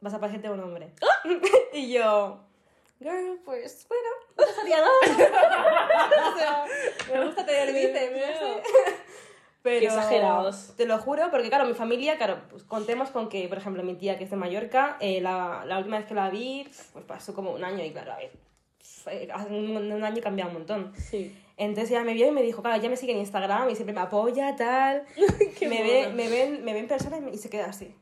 Vas 0.01 0.13
a 0.13 0.19
parecerte 0.19 0.47
a 0.47 0.51
un 0.51 0.59
hombre. 0.61 0.93
y 1.73 1.93
yo. 1.93 2.39
Girl, 2.99 3.39
pues 3.43 3.85
bueno, 3.89 4.09
no 4.37 4.45
pasaría 4.45 4.77
nada. 4.77 6.31
o 6.33 6.37
sea, 6.37 6.65
me 7.11 7.25
gusta 7.25 7.45
tener 7.45 7.73
bíceps. 7.73 8.67
Pero, 9.65 9.79
Qué 9.79 9.85
exagerados. 9.87 10.73
Te 10.77 10.85
lo 10.85 10.99
juro, 10.99 11.31
porque 11.31 11.49
claro, 11.49 11.65
mi 11.65 11.73
familia, 11.73 12.17
claro, 12.17 12.37
pues 12.51 12.61
contemos 12.61 13.09
con 13.09 13.29
que, 13.29 13.47
por 13.47 13.57
ejemplo, 13.57 13.81
mi 13.81 13.95
tía 13.95 14.15
que 14.15 14.25
es 14.25 14.29
de 14.29 14.35
Mallorca, 14.35 14.95
eh, 14.99 15.21
la, 15.21 15.63
la 15.65 15.79
última 15.79 15.97
vez 15.97 16.05
que 16.05 16.13
la 16.13 16.29
vi, 16.29 16.67
pues 16.93 17.03
pasó 17.05 17.33
como 17.33 17.49
un 17.51 17.63
año 17.63 17.83
y 17.83 17.89
claro, 17.89 18.11
a 18.11 18.17
ver, 18.17 18.31
un, 19.49 19.91
un 19.91 20.03
año 20.03 20.21
cambia 20.21 20.45
un 20.45 20.53
montón. 20.53 20.93
Sí. 20.95 21.35
Entonces 21.57 21.89
ella 21.89 22.03
me 22.03 22.13
vio 22.13 22.27
y 22.27 22.31
me 22.31 22.43
dijo, 22.43 22.61
claro, 22.61 22.77
ella 22.77 22.89
me 22.89 22.95
sigue 22.95 23.13
en 23.13 23.17
Instagram 23.17 23.67
y 23.71 23.73
siempre 23.73 23.95
me 23.95 24.01
apoya, 24.01 24.55
tal. 24.55 25.03
Me, 25.61 25.81
ve, 25.81 26.11
me, 26.13 26.29
ven, 26.29 26.63
me 26.63 26.73
ven 26.73 26.87
personas 26.87 27.21
y 27.33 27.37
se 27.39 27.49
queda 27.49 27.65
así. 27.65 27.95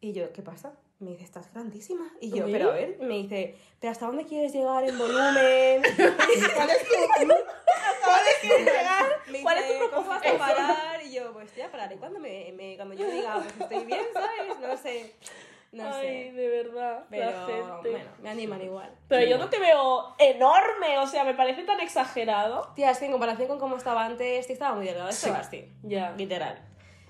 Y 0.00 0.12
yo, 0.12 0.32
¿qué 0.32 0.42
pasa? 0.42 0.74
Me 1.00 1.10
dice, 1.10 1.24
estás 1.24 1.52
grandísima. 1.52 2.12
Y 2.20 2.30
yo, 2.30 2.46
¿Sí? 2.46 2.52
pero 2.52 2.70
a 2.70 2.74
ver, 2.74 2.98
me 3.00 3.14
dice, 3.14 3.56
¿pero 3.80 3.90
hasta 3.90 4.06
dónde 4.06 4.24
quieres 4.24 4.52
llegar 4.52 4.84
en 4.84 4.96
volumen? 4.96 5.82
¿Cuál 5.96 6.30
es 6.30 6.48
tu, 6.48 6.54
¿Cuál 6.54 6.70
es 6.70 6.86
tu 6.86 6.94
llegar? 6.94 7.26
Me 7.26 7.34
¿Cuál 9.42 9.58
es 9.58 9.66
tu 9.66 9.72
dice, 9.74 9.90
¿Cómo 9.94 10.08
vas 10.08 10.18
a 10.18 10.20
propósito? 10.22 10.38
parar? 10.38 11.02
Y 11.04 11.12
yo, 11.14 11.32
pues 11.32 11.54
ya 11.56 11.70
pararé 11.70 11.96
cuando, 11.96 12.18
me, 12.20 12.52
me- 12.52 12.76
cuando 12.76 12.94
yo 12.94 13.06
diga, 13.10 13.34
pues 13.34 13.54
estoy 13.60 13.84
bien, 13.84 14.00
¿sabes? 14.12 14.58
No 14.60 14.76
sé. 14.76 15.14
No 15.72 15.92
Ay, 15.92 16.06
sé. 16.28 16.32
de 16.34 16.48
verdad, 16.48 17.04
Pero 17.10 17.30
la 17.30 17.46
gente. 17.46 17.90
bueno, 17.90 18.10
me 18.22 18.30
animan 18.30 18.62
igual. 18.62 18.94
Pero 19.08 19.26
yo 19.26 19.38
no 19.38 19.48
te 19.48 19.58
veo 19.58 20.14
enorme, 20.18 20.98
o 20.98 21.06
sea, 21.08 21.24
me 21.24 21.34
parece 21.34 21.64
tan 21.64 21.80
exagerado. 21.80 22.72
Tía, 22.76 22.92
es 22.92 22.98
que 22.98 23.06
en 23.06 23.10
comparación 23.12 23.48
con 23.48 23.58
cómo 23.58 23.76
estaba 23.76 24.04
antes, 24.06 24.46
sí 24.46 24.52
estaba 24.52 24.76
muy 24.76 24.86
delgada, 24.86 25.10
estaba 25.10 25.38
así. 25.38 25.68
Ya. 25.82 26.12
Literal. 26.16 26.60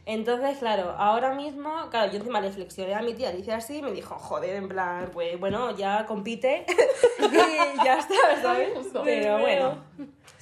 Entonces, 0.06 0.58
claro, 0.58 0.94
ahora 0.98 1.32
mismo, 1.34 1.88
claro, 1.90 2.10
yo 2.12 2.18
encima 2.18 2.40
le 2.40 2.50
flexioné 2.52 2.94
a 2.94 3.00
mi 3.02 3.14
tía, 3.14 3.32
le 3.32 3.38
hice 3.40 3.52
así, 3.52 3.78
y 3.78 3.82
me 3.82 3.90
dijo, 3.90 4.14
joder, 4.16 4.56
en 4.56 4.68
plan, 4.68 5.10
pues 5.12 5.38
bueno, 5.40 5.74
ya 5.76 6.04
compite 6.06 6.64
y 7.20 7.84
ya 7.84 7.98
está, 7.98 8.14
¿sabes? 8.42 8.70
Pero 9.04 9.38
bueno, 9.40 9.82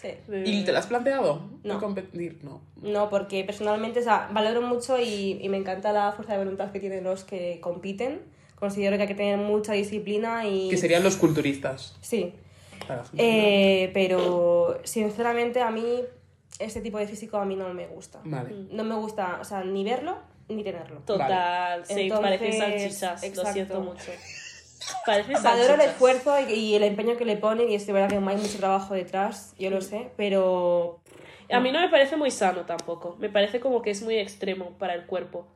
sí. 0.03 0.43
¿Y 0.45 0.65
te 0.65 0.73
lo 0.73 0.79
has 0.79 0.87
planteado? 0.87 1.49
No. 1.63 1.75
¿El 1.75 1.81
competir? 1.81 2.39
No. 2.43 2.61
No, 2.83 3.09
porque 3.09 3.45
personalmente, 3.45 4.01
o 4.01 4.03
sea, 4.03 4.29
valoro 4.33 4.61
mucho 4.63 4.99
y, 4.99 5.39
y 5.41 5.49
me 5.49 5.57
encanta 5.57 5.93
la 5.93 6.13
fuerza 6.13 6.33
de 6.33 6.39
voluntad 6.41 6.73
que 6.73 6.81
tienen 6.81 7.05
los 7.05 7.25
que 7.25 7.61
compiten. 7.61 8.21
Considero 8.57 8.97
que 8.97 9.03
hay 9.03 9.09
que 9.09 9.15
tener 9.15 9.39
mucha 9.39 9.73
disciplina 9.73 10.47
y... 10.47 10.69
Que 10.69 10.77
serían 10.77 11.03
los 11.03 11.17
culturistas. 11.17 11.97
Sí. 12.01 12.35
Eh, 13.17 13.91
pero 13.95 14.81
sinceramente 14.85 15.61
a 15.61 15.71
mí 15.71 16.03
este 16.59 16.81
tipo 16.81 16.99
de 16.99 17.07
físico 17.07 17.39
a 17.39 17.45
mí 17.45 17.57
no 17.57 17.73
me 17.73 17.87
gusta. 17.87 18.21
Vale. 18.25 18.51
No 18.71 18.85
me 18.85 18.95
gusta, 18.95 19.39
o 19.41 19.45
sea, 19.45 19.65
ni 19.65 19.85
verlo 19.85 20.19
ni 20.49 20.63
tenerlo. 20.63 21.01
Total, 21.01 21.85
sí, 21.87 22.03
Entonces, 22.03 22.39
parecen 22.39 22.59
salchichas, 22.59 23.23
lo 23.23 23.29
exacto. 23.29 23.53
siento 23.53 23.81
mucho. 23.81 24.13
Parecen 25.07 25.43
Valoro 25.43 25.75
el 25.75 25.81
esfuerzo 25.81 26.39
y, 26.41 26.53
y 26.53 26.75
el 26.75 26.83
empeño 26.83 27.17
que 27.17 27.25
le 27.25 27.37
ponen 27.37 27.71
y 27.71 27.75
es 27.75 27.87
de 27.87 27.93
verdad 27.93 28.09
que 28.09 28.17
hay 28.17 28.37
mucho 28.37 28.59
trabajo 28.59 28.95
detrás, 28.95 29.55
yo 29.59 29.71
lo 29.71 29.81
sé, 29.81 30.11
pero 30.17 31.01
A 31.51 31.61
mí 31.61 31.71
no 31.73 31.81
me 31.81 31.89
parece 31.89 32.17
muy 32.17 32.31
sano 32.31 32.63
tampoco. 32.63 33.17
Me 33.19 33.29
parece 33.29 33.61
como 33.61 33.83
que 33.83 33.91
es 33.91 34.03
muy 34.03 34.17
extremo 34.17 34.71
para 34.79 34.95
el 34.95 35.07
cuerpo. 35.07 35.47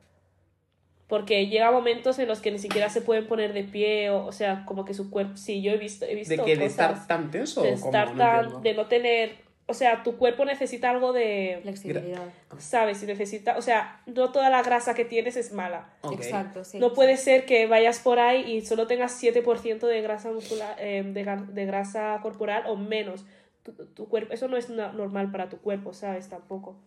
Porque 1.07 1.47
llega 1.47 1.71
momentos 1.71 2.19
en 2.19 2.27
los 2.27 2.41
que 2.41 2.51
ni 2.51 2.59
siquiera 2.59 2.89
se 2.89 3.01
pueden 3.01 3.27
poner 3.27 3.53
de 3.53 3.63
pie, 3.63 4.09
o, 4.09 4.25
o 4.25 4.31
sea, 4.33 4.65
como 4.65 4.83
que 4.83 4.93
su 4.93 5.09
cuerpo. 5.09 5.37
Sí, 5.37 5.61
yo 5.61 5.71
he 5.71 5.77
visto. 5.77 6.05
He 6.05 6.15
visto 6.15 6.35
¿De 6.35 6.43
que 6.43 6.57
¿De 6.57 6.65
estar 6.65 7.07
tan 7.07 7.31
tenso 7.31 7.63
de 7.63 7.71
estar 7.71 8.11
No 8.11 8.17
tan. 8.17 8.61
de 8.61 8.73
no 8.73 8.87
tener. 8.87 9.46
O 9.69 9.73
sea, 9.73 10.01
tu 10.03 10.15
cuerpo 10.17 10.45
necesita 10.45 10.89
algo 10.89 11.11
de. 11.11 11.59
flexibilidad. 11.61 12.23
¿Sabes? 12.57 13.03
Y 13.03 13.05
necesita. 13.05 13.57
O 13.57 13.61
sea, 13.61 14.01
no 14.05 14.31
toda 14.31 14.49
la 14.49 14.63
grasa 14.63 14.93
que 14.93 15.03
tienes 15.03 15.35
es 15.35 15.51
mala. 15.51 15.89
Exacto, 16.11 16.63
sí. 16.63 16.79
No 16.79 16.93
puede 16.93 17.17
ser 17.17 17.45
que 17.45 17.67
vayas 17.67 17.99
por 17.99 18.17
ahí 18.19 18.49
y 18.49 18.65
solo 18.65 18.87
tengas 18.87 19.21
7% 19.21 19.79
de 19.85 20.01
grasa 20.01 20.31
muscular, 20.31 20.75
eh, 20.79 21.03
de, 21.05 21.23
de 21.53 21.65
grasa 21.65 22.17
corporal 22.21 22.63
o 22.67 22.77
menos. 22.77 23.25
Tu, 23.63 23.73
tu 23.87 24.07
cuerpo, 24.07 24.33
eso 24.33 24.47
no 24.47 24.55
es 24.55 24.69
normal 24.69 25.29
para 25.31 25.49
tu 25.49 25.57
cuerpo, 25.59 25.93
¿sabes? 25.93 26.29
Tampoco. 26.29 26.77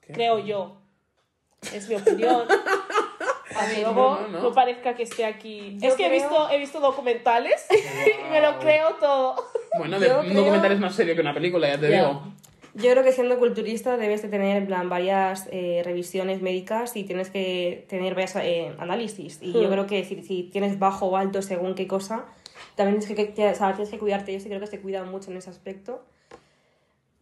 ¿Qué? 0.00 0.14
Creo 0.14 0.38
yo. 0.38 0.78
Es 1.74 1.86
mi 1.88 1.96
opinión. 1.96 2.46
A 3.54 3.72
luego 3.72 3.92
no, 3.94 4.20
no, 4.22 4.28
no, 4.28 4.40
no. 4.42 4.52
parezca 4.52 4.94
que 4.94 5.04
esté 5.04 5.24
aquí. 5.24 5.78
Yo 5.80 5.88
es 5.88 5.94
que 5.94 6.06
he, 6.06 6.08
creo- 6.08 6.20
visto, 6.28 6.50
he 6.50 6.58
visto 6.58 6.80
documentales 6.80 7.64
y 7.70 8.30
me 8.30 8.40
lo 8.40 8.52
Wow. 8.54 8.60
creo 8.60 8.94
todo. 8.96 9.36
Bueno, 9.78 9.98
de, 10.00 10.10
un 10.12 10.20
creo- 10.26 10.34
documental 10.34 10.72
es 10.72 10.80
más 10.80 10.94
serio 10.94 11.14
que 11.14 11.20
una 11.20 11.34
película, 11.34 11.68
ya 11.68 11.78
te 11.80 11.88
digo. 11.88 12.22
Yo 12.74 12.90
creo 12.90 13.02
que 13.02 13.12
siendo 13.12 13.38
culturista 13.38 13.96
debes 13.96 14.20
de 14.20 14.28
tener 14.28 14.58
en 14.58 14.66
plan 14.66 14.90
varias 14.90 15.48
eh, 15.50 15.80
revisiones 15.82 16.42
médicas 16.42 16.94
y 16.94 17.04
tienes 17.04 17.30
que 17.30 17.86
tener 17.88 18.14
varios 18.14 18.36
eh, 18.36 18.72
análisis. 18.78 19.38
Y 19.40 19.52
yo 19.52 19.62
Hmm. 19.68 19.70
creo 19.72 19.86
que 19.86 20.04
si, 20.04 20.20
si 20.22 20.42
tienes 20.42 20.78
bajo 20.78 21.06
o 21.06 21.16
alto 21.16 21.40
según 21.40 21.74
qué 21.74 21.86
cosa, 21.86 22.26
también 22.74 22.98
tienes 23.00 23.16
que, 23.16 23.32
que- 23.32 23.48
o 23.48 23.54
sea, 23.54 23.72
tienes 23.72 23.88
que 23.90 23.98
cuidarte. 23.98 24.32
Yo 24.34 24.40
sí 24.40 24.48
creo 24.48 24.60
que 24.60 24.66
se 24.66 24.80
cuidan 24.80 25.10
mucho 25.10 25.30
en 25.30 25.38
ese 25.38 25.48
aspecto. 25.48 26.04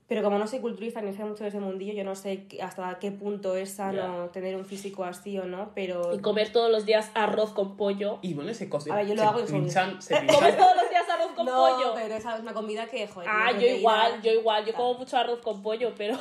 Pero 0.06 0.22
como 0.22 0.38
no 0.38 0.46
soy 0.46 0.60
culturista 0.60 1.00
ni 1.00 1.14
sé 1.14 1.24
mucho 1.24 1.44
de 1.44 1.48
ese 1.48 1.60
mundillo, 1.60 1.94
yo 1.94 2.04
no 2.04 2.14
sé 2.14 2.46
hasta 2.62 2.98
qué 2.98 3.10
punto 3.10 3.56
es 3.56 3.70
sano 3.74 4.28
tener 4.28 4.54
un 4.54 4.66
físico 4.66 5.02
así 5.02 5.38
o 5.38 5.44
no, 5.46 5.70
pero... 5.74 6.14
Y 6.14 6.18
comer 6.20 6.52
todos 6.52 6.70
los 6.70 6.84
días 6.84 7.10
arroz 7.14 7.52
con 7.54 7.78
pollo. 7.78 8.18
Y 8.20 8.34
bueno, 8.34 8.52
se 8.52 8.68
cose. 8.68 8.92
A 8.92 8.96
ver, 8.96 9.06
yo 9.06 9.14
lo 9.14 9.22
se 9.22 9.26
hago 9.28 9.40
y 9.40 9.46
soy- 9.46 9.60
pinchan, 9.60 10.02
se 10.02 10.14
¿Comes 10.14 10.30
pinchan. 10.36 10.56
todos 10.58 10.76
los 10.76 10.90
días 10.90 11.08
arroz 11.08 11.32
con 11.34 11.46
no, 11.46 11.52
pollo? 11.56 11.92
pero 11.94 12.14
esa 12.16 12.34
es 12.34 12.40
una 12.42 12.52
comida 12.52 12.86
que, 12.86 13.08
joder... 13.08 13.28
Ah, 13.32 13.46
yo 13.46 13.52
proteína. 13.52 13.78
igual, 13.78 14.22
yo 14.22 14.32
igual. 14.32 14.64
Yo 14.66 14.74
como 14.74 14.94
mucho 14.98 15.16
arroz 15.16 15.40
con 15.40 15.62
pollo, 15.62 15.94
pero... 15.96 16.18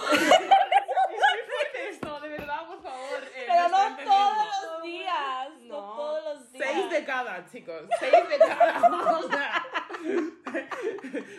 esto, 1.90 2.20
de 2.22 2.30
verdad, 2.30 2.66
por 2.68 2.82
favor. 2.82 3.22
eh, 3.36 3.46
Pero 3.48 3.68
no 3.68 3.98
todos 3.98 4.48
los 4.74 4.84
días. 4.84 5.50
No, 5.64 5.76
No. 5.82 5.94
todos 5.96 6.24
los 6.24 6.52
días. 6.54 6.70
Seis 6.72 6.90
de 6.90 7.04
cada, 7.06 7.46
chicos. 7.52 7.82
Seis 8.00 8.14
de 8.30 8.38
cada. 8.38 9.20
O 9.20 9.30
sea, 9.30 9.64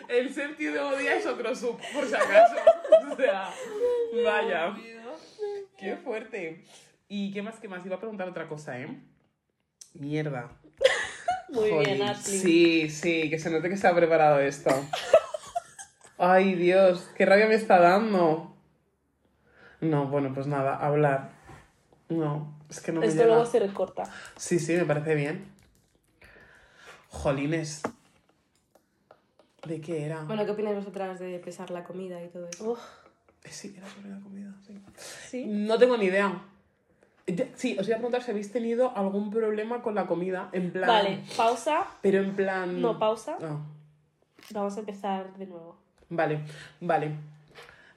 el 0.09 0.33
séptimo 0.33 0.95
día 0.95 1.17
es 1.17 1.25
otro 1.25 1.55
sub, 1.55 1.79
por 1.93 2.05
si 2.05 2.15
acaso. 2.15 2.55
O 3.11 3.15
sea, 3.15 3.51
vaya. 4.23 4.75
Qué 5.77 5.95
fuerte. 5.97 6.63
¿Y 7.07 7.31
qué 7.33 7.41
más, 7.41 7.59
qué 7.59 7.67
más? 7.67 7.85
Iba 7.85 7.95
a 7.97 7.99
preguntar 7.99 8.27
otra 8.29 8.47
cosa, 8.47 8.79
¿eh? 8.79 8.99
Mierda. 9.93 10.49
Muy 11.49 11.71
bien. 11.85 12.01
Ashley. 12.01 12.39
Sí, 12.39 12.89
sí, 12.89 13.29
que 13.29 13.37
se 13.39 13.49
note 13.49 13.69
que 13.69 13.75
está 13.75 13.93
preparado 13.95 14.39
esto. 14.39 14.71
Ay, 16.17 16.55
Dios, 16.55 17.09
qué 17.15 17.25
rabia 17.25 17.47
me 17.47 17.55
está 17.55 17.79
dando. 17.79 18.55
No, 19.81 20.07
bueno, 20.07 20.33
pues 20.33 20.47
nada, 20.47 20.75
hablar. 20.75 21.31
No, 22.09 22.57
es 22.69 22.79
que 22.81 22.91
no 22.91 23.01
me 23.01 23.07
Esto 23.07 23.21
llega. 23.21 23.35
luego 23.35 23.45
se 23.49 23.59
recorta. 23.59 24.03
Sí, 24.37 24.59
sí, 24.59 24.73
me 24.73 24.85
parece 24.85 25.15
bien. 25.15 25.51
Jolines. 27.09 27.81
¿De 29.65 29.81
qué 29.81 30.05
era? 30.05 30.21
Bueno, 30.23 30.45
¿qué 30.45 30.51
opináis 30.51 30.75
vosotras 30.75 31.19
de 31.19 31.39
pesar 31.39 31.71
la 31.71 31.83
comida 31.83 32.21
y 32.23 32.27
todo 32.29 32.47
eso? 32.47 32.71
Uf, 32.71 32.79
Eh, 33.43 33.49
Sí, 33.49 33.73
era 33.77 33.87
sobre 33.87 34.09
la 34.09 34.19
comida, 34.19 34.53
sí. 34.65 34.79
sí. 35.29 35.45
No 35.47 35.77
tengo 35.77 35.97
ni 35.97 36.05
idea. 36.05 36.41
Sí, 37.55 37.75
os 37.79 37.87
iba 37.87 37.95
a 37.95 37.99
preguntar 37.99 38.21
si 38.21 38.29
habéis 38.31 38.51
tenido 38.51 38.95
algún 38.95 39.31
problema 39.31 39.81
con 39.81 39.95
la 39.95 40.05
comida, 40.05 40.49
en 40.51 40.71
plan... 40.71 40.87
Vale, 40.87 41.23
pausa. 41.35 41.87
Pero 42.01 42.19
en 42.19 42.35
plan... 42.35 42.79
No, 42.81 42.99
pausa. 42.99 43.37
Ah, 43.41 43.57
Vamos 44.51 44.77
a 44.77 44.79
empezar 44.81 45.33
de 45.35 45.47
nuevo. 45.47 45.75
vale, 46.09 46.41
vale. 46.81 47.11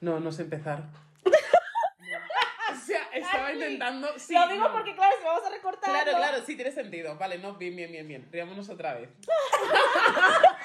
No, 0.01 0.19
no 0.19 0.31
sé 0.31 0.41
empezar. 0.43 0.81
o 1.25 2.75
sea, 2.75 3.03
estaba 3.13 3.53
intentando... 3.53 4.07
Sí, 4.17 4.33
Lo 4.33 4.47
digo 4.47 4.67
no. 4.67 4.71
porque, 4.73 4.95
claro, 4.95 5.13
si 5.19 5.25
vamos 5.25 5.43
a 5.45 5.49
recortar. 5.51 5.89
Claro, 5.91 6.11
claro, 6.17 6.37
sí 6.43 6.55
tiene 6.55 6.71
sentido. 6.71 7.15
Vale, 7.17 7.37
no, 7.37 7.53
bien, 7.55 7.75
bien, 7.75 7.91
bien, 7.91 8.07
bien. 8.07 8.27
Riámonos 8.31 8.67
otra 8.69 8.95
vez. 8.95 9.09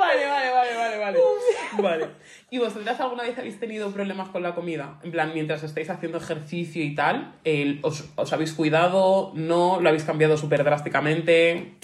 vale, 0.00 0.26
vale, 0.26 0.50
vale, 0.50 0.76
vale, 0.76 0.98
vale. 0.98 1.18
Vale. 1.82 2.06
¿Y 2.50 2.58
vosotras 2.58 2.98
alguna 3.00 3.22
vez 3.22 3.38
habéis 3.38 3.60
tenido 3.60 3.90
problemas 3.92 4.28
con 4.30 4.42
la 4.42 4.54
comida? 4.54 4.98
En 5.04 5.12
plan, 5.12 5.30
mientras 5.34 5.62
estáis 5.62 5.88
haciendo 5.88 6.18
ejercicio 6.18 6.82
y 6.82 6.94
tal, 6.96 7.34
os, 7.82 8.10
os 8.16 8.32
habéis 8.32 8.52
cuidado? 8.54 9.30
¿No? 9.34 9.80
¿Lo 9.80 9.88
habéis 9.88 10.04
cambiado 10.04 10.36
súper 10.36 10.64
drásticamente? 10.64 11.74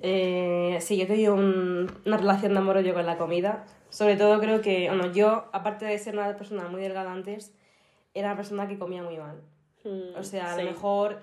Eh, 0.00 0.78
sí, 0.80 0.96
yo 0.96 1.04
he 1.04 1.06
tenido 1.06 1.34
un- 1.34 1.90
una 2.06 2.16
relación 2.16 2.52
de 2.54 2.58
amor-odio 2.60 2.94
con 2.94 3.04
la 3.06 3.18
comida. 3.18 3.66
Sobre 3.90 4.16
todo 4.16 4.38
creo 4.40 4.60
que, 4.60 4.88
bueno, 4.88 5.12
yo, 5.12 5.46
aparte 5.52 5.84
de 5.84 5.98
ser 5.98 6.14
una 6.14 6.36
persona 6.36 6.68
muy 6.68 6.80
delgada 6.80 7.12
antes, 7.12 7.52
era 8.14 8.28
una 8.28 8.36
persona 8.36 8.68
que 8.68 8.78
comía 8.78 9.02
muy 9.02 9.16
mal. 9.18 9.40
Mm, 9.84 10.16
O 10.18 10.22
sea, 10.22 10.52
a 10.52 10.56
sí. 10.56 10.62
lo 10.62 10.70
mejor 10.70 11.20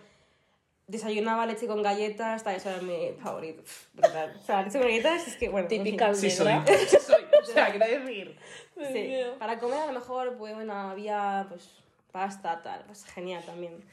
desayunaba 0.88 1.46
leche 1.46 1.68
con 1.68 1.82
galletas, 1.82 2.44
tal, 2.44 2.56
eso 2.56 2.70
era 2.70 2.82
mi 2.82 3.14
favorito. 3.22 3.64
Brutal. 3.94 4.36
O 4.40 4.46
sea, 4.46 4.62
leche 4.64 4.80
con 4.80 4.88
galletas 4.88 5.28
es 5.28 5.38
que, 5.38 5.50
bueno, 5.50 5.66
en 5.66 5.70
fin. 5.70 5.84
Típica 5.84 6.14
Sí 6.14 6.30
soy. 6.30 6.54
Sí 6.88 6.98
soy. 7.00 7.24
O 7.42 7.46
sea, 7.46 7.70
quiero 7.72 7.86
decir... 7.86 8.38
Sí. 8.78 9.10
Para 9.40 9.58
comer 9.58 9.80
a 9.80 9.86
lo 9.88 9.94
mejor, 9.94 10.36
pues 10.38 10.54
bueno, 10.54 10.74
había 10.74 11.46
pues 11.48 11.70
pasta, 12.12 12.62
tal, 12.62 12.84
pues 12.86 13.06
genial 13.06 13.44
también. 13.46 13.84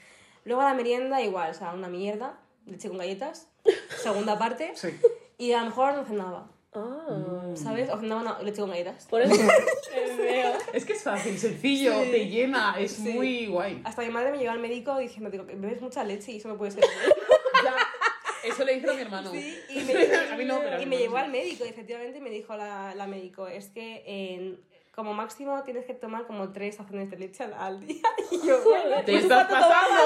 Luego 0.44 0.60
a 0.62 0.64
la 0.64 0.74
merienda 0.74 1.20
igual, 1.22 1.50
o 1.50 1.54
sea, 1.54 1.72
una 1.72 1.88
mierda, 1.88 2.38
leche 2.66 2.88
con 2.88 2.98
galletas, 2.98 3.48
segunda 4.02 4.36
parte, 4.38 4.72
Sí. 4.74 4.88
y 5.38 5.52
a 5.52 5.60
lo 5.60 5.66
mejor 5.66 5.94
no 5.94 6.04
cenaba, 6.04 6.48
Ah, 6.74 7.52
¿sabes? 7.54 7.90
O 7.90 7.98
cenaba 8.00 8.20
una 8.22 8.42
leche 8.42 8.60
con 8.60 8.70
galletas. 8.70 9.04
por 9.06 9.20
eso. 9.22 9.34
Es 10.72 10.84
que 10.86 10.94
es 10.94 11.02
fácil, 11.02 11.38
sencillo, 11.38 12.02
Sí. 12.04 12.10
te 12.10 12.28
llena, 12.28 12.76
es 12.78 12.92
Sí. 12.92 13.10
muy 13.10 13.46
guay. 13.46 13.80
Hasta 13.84 14.02
mi 14.02 14.08
madre 14.10 14.30
me 14.32 14.38
llevó 14.38 14.52
al 14.52 14.58
médico 14.58 14.96
diciendo, 14.98 15.30
digo, 15.30 15.46
que 15.46 15.54
bebes 15.54 15.80
mucha 15.82 16.02
leche 16.02 16.32
y 16.32 16.36
eso 16.38 16.48
no 16.48 16.56
puede 16.56 16.72
ser. 16.72 16.84
Ya, 17.64 17.76
eso 18.48 18.64
le 18.64 18.74
dijeron 18.74 18.94
a 18.94 18.96
mi 18.96 19.02
hermano. 19.02 19.30
Sí, 19.30 19.56
y 19.68 19.80
me, 19.84 19.92
A 20.32 20.36
mí 20.36 20.44
no, 20.44 20.58
pero 20.60 20.74
a 20.74 20.78
mi 20.78 20.82
y 20.82 20.86
me 20.86 20.96
hermano 20.96 20.98
llevó 20.98 21.16
sí. 21.18 21.22
al 21.22 21.30
médico, 21.30 21.64
y 21.64 21.68
efectivamente 21.68 22.20
me 22.20 22.30
dijo 22.30 22.56
la, 22.56 22.92
la 22.96 23.06
médico, 23.06 23.46
es 23.46 23.68
que 23.68 24.02
en- 24.06 24.58
como 24.94 25.14
máximo 25.14 25.62
tienes 25.64 25.86
que 25.86 25.94
tomar 25.94 26.26
como 26.26 26.52
tres 26.52 26.76
tazones 26.76 27.10
de 27.10 27.16
leche 27.16 27.44
al, 27.44 27.54
al 27.54 27.80
día. 27.86 28.02
Y 28.30 28.46
yo, 28.46 28.62
bueno, 28.62 29.02
Te 29.04 29.14
estás 29.16 29.46
pasando. 29.46 30.02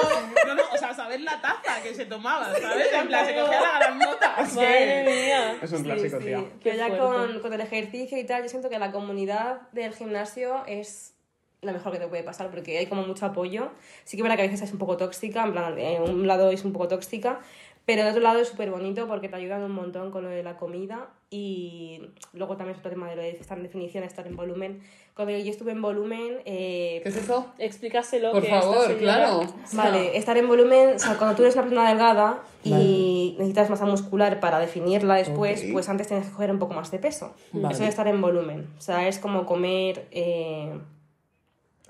No, 0.47 0.55
no, 0.55 0.61
o 0.73 0.77
sea, 0.77 0.93
saber 0.93 1.21
la 1.21 1.39
taza 1.41 1.81
que 1.83 1.93
se 1.93 2.05
tomaba, 2.05 2.53
¿sabes? 2.55 2.87
En 2.93 3.07
plan, 3.07 3.25
se 3.25 3.35
cogía 3.35 3.61
la 3.61 3.79
grandota. 3.79 4.35
Es 4.41 4.53
Madre 4.55 5.03
mía. 5.03 5.57
Es 5.61 5.71
un 5.73 5.77
Sí, 5.79 5.83
clásico, 5.83 6.17
sí. 6.19 6.25
tía. 6.25 6.37
Pero 6.37 6.59
Qué 6.61 6.77
ya 6.77 6.97
con, 6.97 7.39
con 7.41 7.53
el 7.53 7.61
ejercicio 7.61 8.17
y 8.17 8.23
tal, 8.25 8.43
yo 8.43 8.49
siento 8.49 8.69
que 8.69 8.79
la 8.79 8.91
comunidad 8.91 9.61
del 9.73 9.93
gimnasio 9.93 10.63
es 10.67 11.13
lo 11.61 11.73
mejor 11.73 11.91
que 11.91 11.99
te 11.99 12.07
puede 12.07 12.23
pasar 12.23 12.49
porque 12.51 12.77
hay 12.77 12.85
como 12.85 13.03
mucho 13.03 13.25
apoyo. 13.25 13.71
Sí 14.03 14.15
que 14.15 14.23
verdad 14.23 14.35
que 14.37 14.43
a 14.43 14.45
veces 14.45 14.61
es 14.61 14.71
un 14.71 14.77
poco 14.77 14.95
tóxica, 14.95 15.43
en 15.43 15.51
plan, 15.53 15.77
en 15.77 16.01
un 16.03 16.27
lado 16.27 16.51
es 16.51 16.63
un 16.63 16.71
poco 16.71 16.87
tóxica, 16.87 17.39
pero 17.87 18.03
de 18.03 18.09
otro 18.09 18.21
lado 18.21 18.39
es 18.39 18.49
súper 18.49 18.69
bonito 18.69 19.07
porque 19.07 19.29
te 19.29 19.37
ayudan 19.37 19.63
un 19.63 19.71
montón 19.71 20.11
con 20.11 20.25
lo 20.25 20.29
de 20.29 20.43
la 20.43 20.57
comida 20.57 21.07
y 21.29 22.01
luego 22.33 22.57
también 22.57 22.73
es 22.73 22.79
otro 22.79 22.91
tema 22.91 23.09
de 23.09 23.15
lo 23.15 23.21
de 23.21 23.29
estar 23.29 23.57
en 23.57 23.63
definición, 23.63 24.03
estar 24.03 24.27
en 24.27 24.35
volumen. 24.35 24.81
Cuando 25.15 25.37
yo 25.37 25.49
estuve 25.49 25.71
en 25.71 25.81
volumen... 25.81 26.41
eh, 26.43 26.99
¿Qué 27.01 27.07
es 27.07 27.15
eso? 27.15 27.45
Explícaselo. 27.57 28.33
Por 28.33 28.43
que 28.43 28.49
favor, 28.49 28.93
claro. 28.97 29.39
Vale, 29.71 30.17
estar 30.17 30.37
en 30.37 30.49
volumen, 30.49 30.95
o 30.95 30.99
sea, 30.99 31.17
cuando 31.17 31.37
tú 31.37 31.43
eres 31.43 31.55
una 31.55 31.63
persona 31.63 31.87
delgada 31.87 32.43
y 32.65 33.35
necesitas 33.37 33.69
masa 33.69 33.85
muscular 33.85 34.41
para 34.41 34.59
definirla 34.59 35.15
después, 35.15 35.63
pues 35.71 35.87
antes 35.87 36.07
tienes 36.07 36.25
que 36.25 36.33
coger 36.33 36.51
un 36.51 36.59
poco 36.59 36.73
más 36.73 36.91
de 36.91 36.99
peso. 36.99 37.35
Vale. 37.53 37.73
Eso 37.73 37.83
es 37.83 37.89
estar 37.89 38.09
en 38.09 38.19
volumen. 38.19 38.67
O 38.77 38.81
sea, 38.81 39.07
es 39.07 39.17
como 39.17 39.45
comer, 39.45 40.09
eh, 40.11 40.77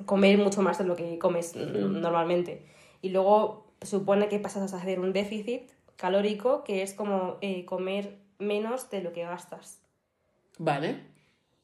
comer 0.06 0.38
mucho 0.38 0.62
más 0.62 0.78
de 0.78 0.84
lo 0.84 0.96
que 0.96 1.18
comes 1.18 1.56
mm, 1.56 2.02
normalmente. 2.02 2.62
Y 3.02 3.10
luego 3.10 3.66
supone 3.82 4.28
que 4.28 4.38
pasas 4.38 4.72
a 4.72 4.78
hacer 4.78 5.00
un 5.00 5.12
déficit 5.12 5.72
calórico, 5.98 6.64
que 6.64 6.82
es 6.84 6.94
como 6.94 7.38
eh, 7.42 7.66
comer 7.66 8.18
menos 8.40 8.90
de 8.90 9.02
lo 9.02 9.12
que 9.14 9.24
gastas. 9.24 9.82
Vale. 10.58 11.02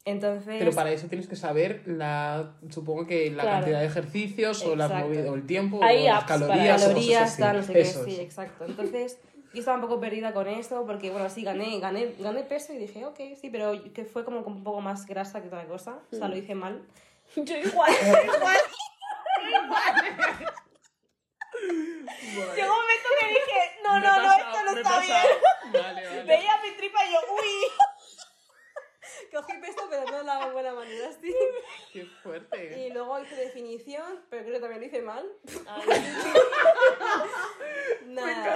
Entonces, 0.06 0.58
Pero 0.60 0.74
para 0.74 0.92
eso 0.92 1.08
tienes 1.08 1.28
que 1.30 1.38
saber 1.38 1.84
la, 1.86 2.56
supongo 2.70 3.08
que 3.08 3.32
la 3.32 3.44
Claro. 3.44 3.58
cantidad 3.60 3.80
de 3.80 3.86
ejercicios 3.86 4.62
o 4.64 4.76
las 4.76 4.90
Exacto. 4.92 5.08
movidas 5.08 5.30
o 5.30 5.36
el 5.36 5.46
tiempo 5.46 5.80
Hay 5.82 6.02
o 6.02 6.06
las 6.06 6.16
apps 6.24 6.26
para 6.28 6.40
calorías. 6.48 6.82
calorías, 6.84 7.38
tal, 7.38 7.58
no 7.58 7.64
sé 7.64 7.74
qué, 7.74 7.86
sí, 7.86 8.20
exacto. 8.20 8.66
Entonces, 8.66 9.18
Yo 9.54 9.60
estaba 9.60 9.78
un 9.78 9.84
poco 9.84 10.00
perdida 10.02 10.34
con 10.34 10.48
eso, 10.48 10.84
porque 10.88 11.12
bueno, 11.12 11.30
sí, 11.30 11.44
gané, 11.44 11.80
gané, 11.80 12.16
gané 12.18 12.42
peso 12.44 12.74
y 12.74 12.80
dije, 12.80 13.06
ok, 13.06 13.20
sí, 13.40 13.52
pero 13.52 13.94
que 13.94 14.04
fue 14.04 14.26
como, 14.26 14.40
un 14.40 14.64
poco 14.64 14.82
más 14.82 15.06
grasa 15.06 15.42
que 15.42 15.48
otra 15.48 15.68
cosa. 15.68 16.00
O 16.12 16.16
sea, 16.16 16.28
lo 16.28 16.36
hice 16.36 16.56
mal. 16.56 16.82
Yo 17.36 17.56
igual, 17.58 17.92
igual. 18.36 18.58
Llegó 22.56 22.74
un 22.74 22.82
momento 22.82 23.10
que 23.20 23.28
dije, 23.28 23.60
no, 23.84 24.00
no, 24.00 24.22
no, 24.22 24.34
esto 24.34 24.64
no 24.66 24.72
está 24.78 25.00
bien. 25.00 25.28
Vale, 25.72 26.08
vale. 26.08 26.24
Veía 26.24 26.58
mi 26.62 26.72
tripa 26.72 27.06
y 27.06 27.14
yo, 27.14 27.20
uy. 27.34 27.72
Cogí 29.34 29.54
peso, 29.60 29.88
pero 29.90 30.04
no 30.06 30.18
de 30.18 30.24
la 30.24 30.48
buena 30.50 30.74
manera, 30.74 31.12
sí. 31.20 31.34
Qué 31.92 32.06
fuerte. 32.22 32.80
Y 32.80 32.92
luego 32.92 33.20
hice 33.20 33.36
definición, 33.36 34.24
pero 34.30 34.44
creo 34.44 34.56
que 34.56 34.60
también 34.60 34.82
lo 34.82 34.88
hice 34.88 35.02
mal. 35.02 35.26
Nada. 38.06 38.54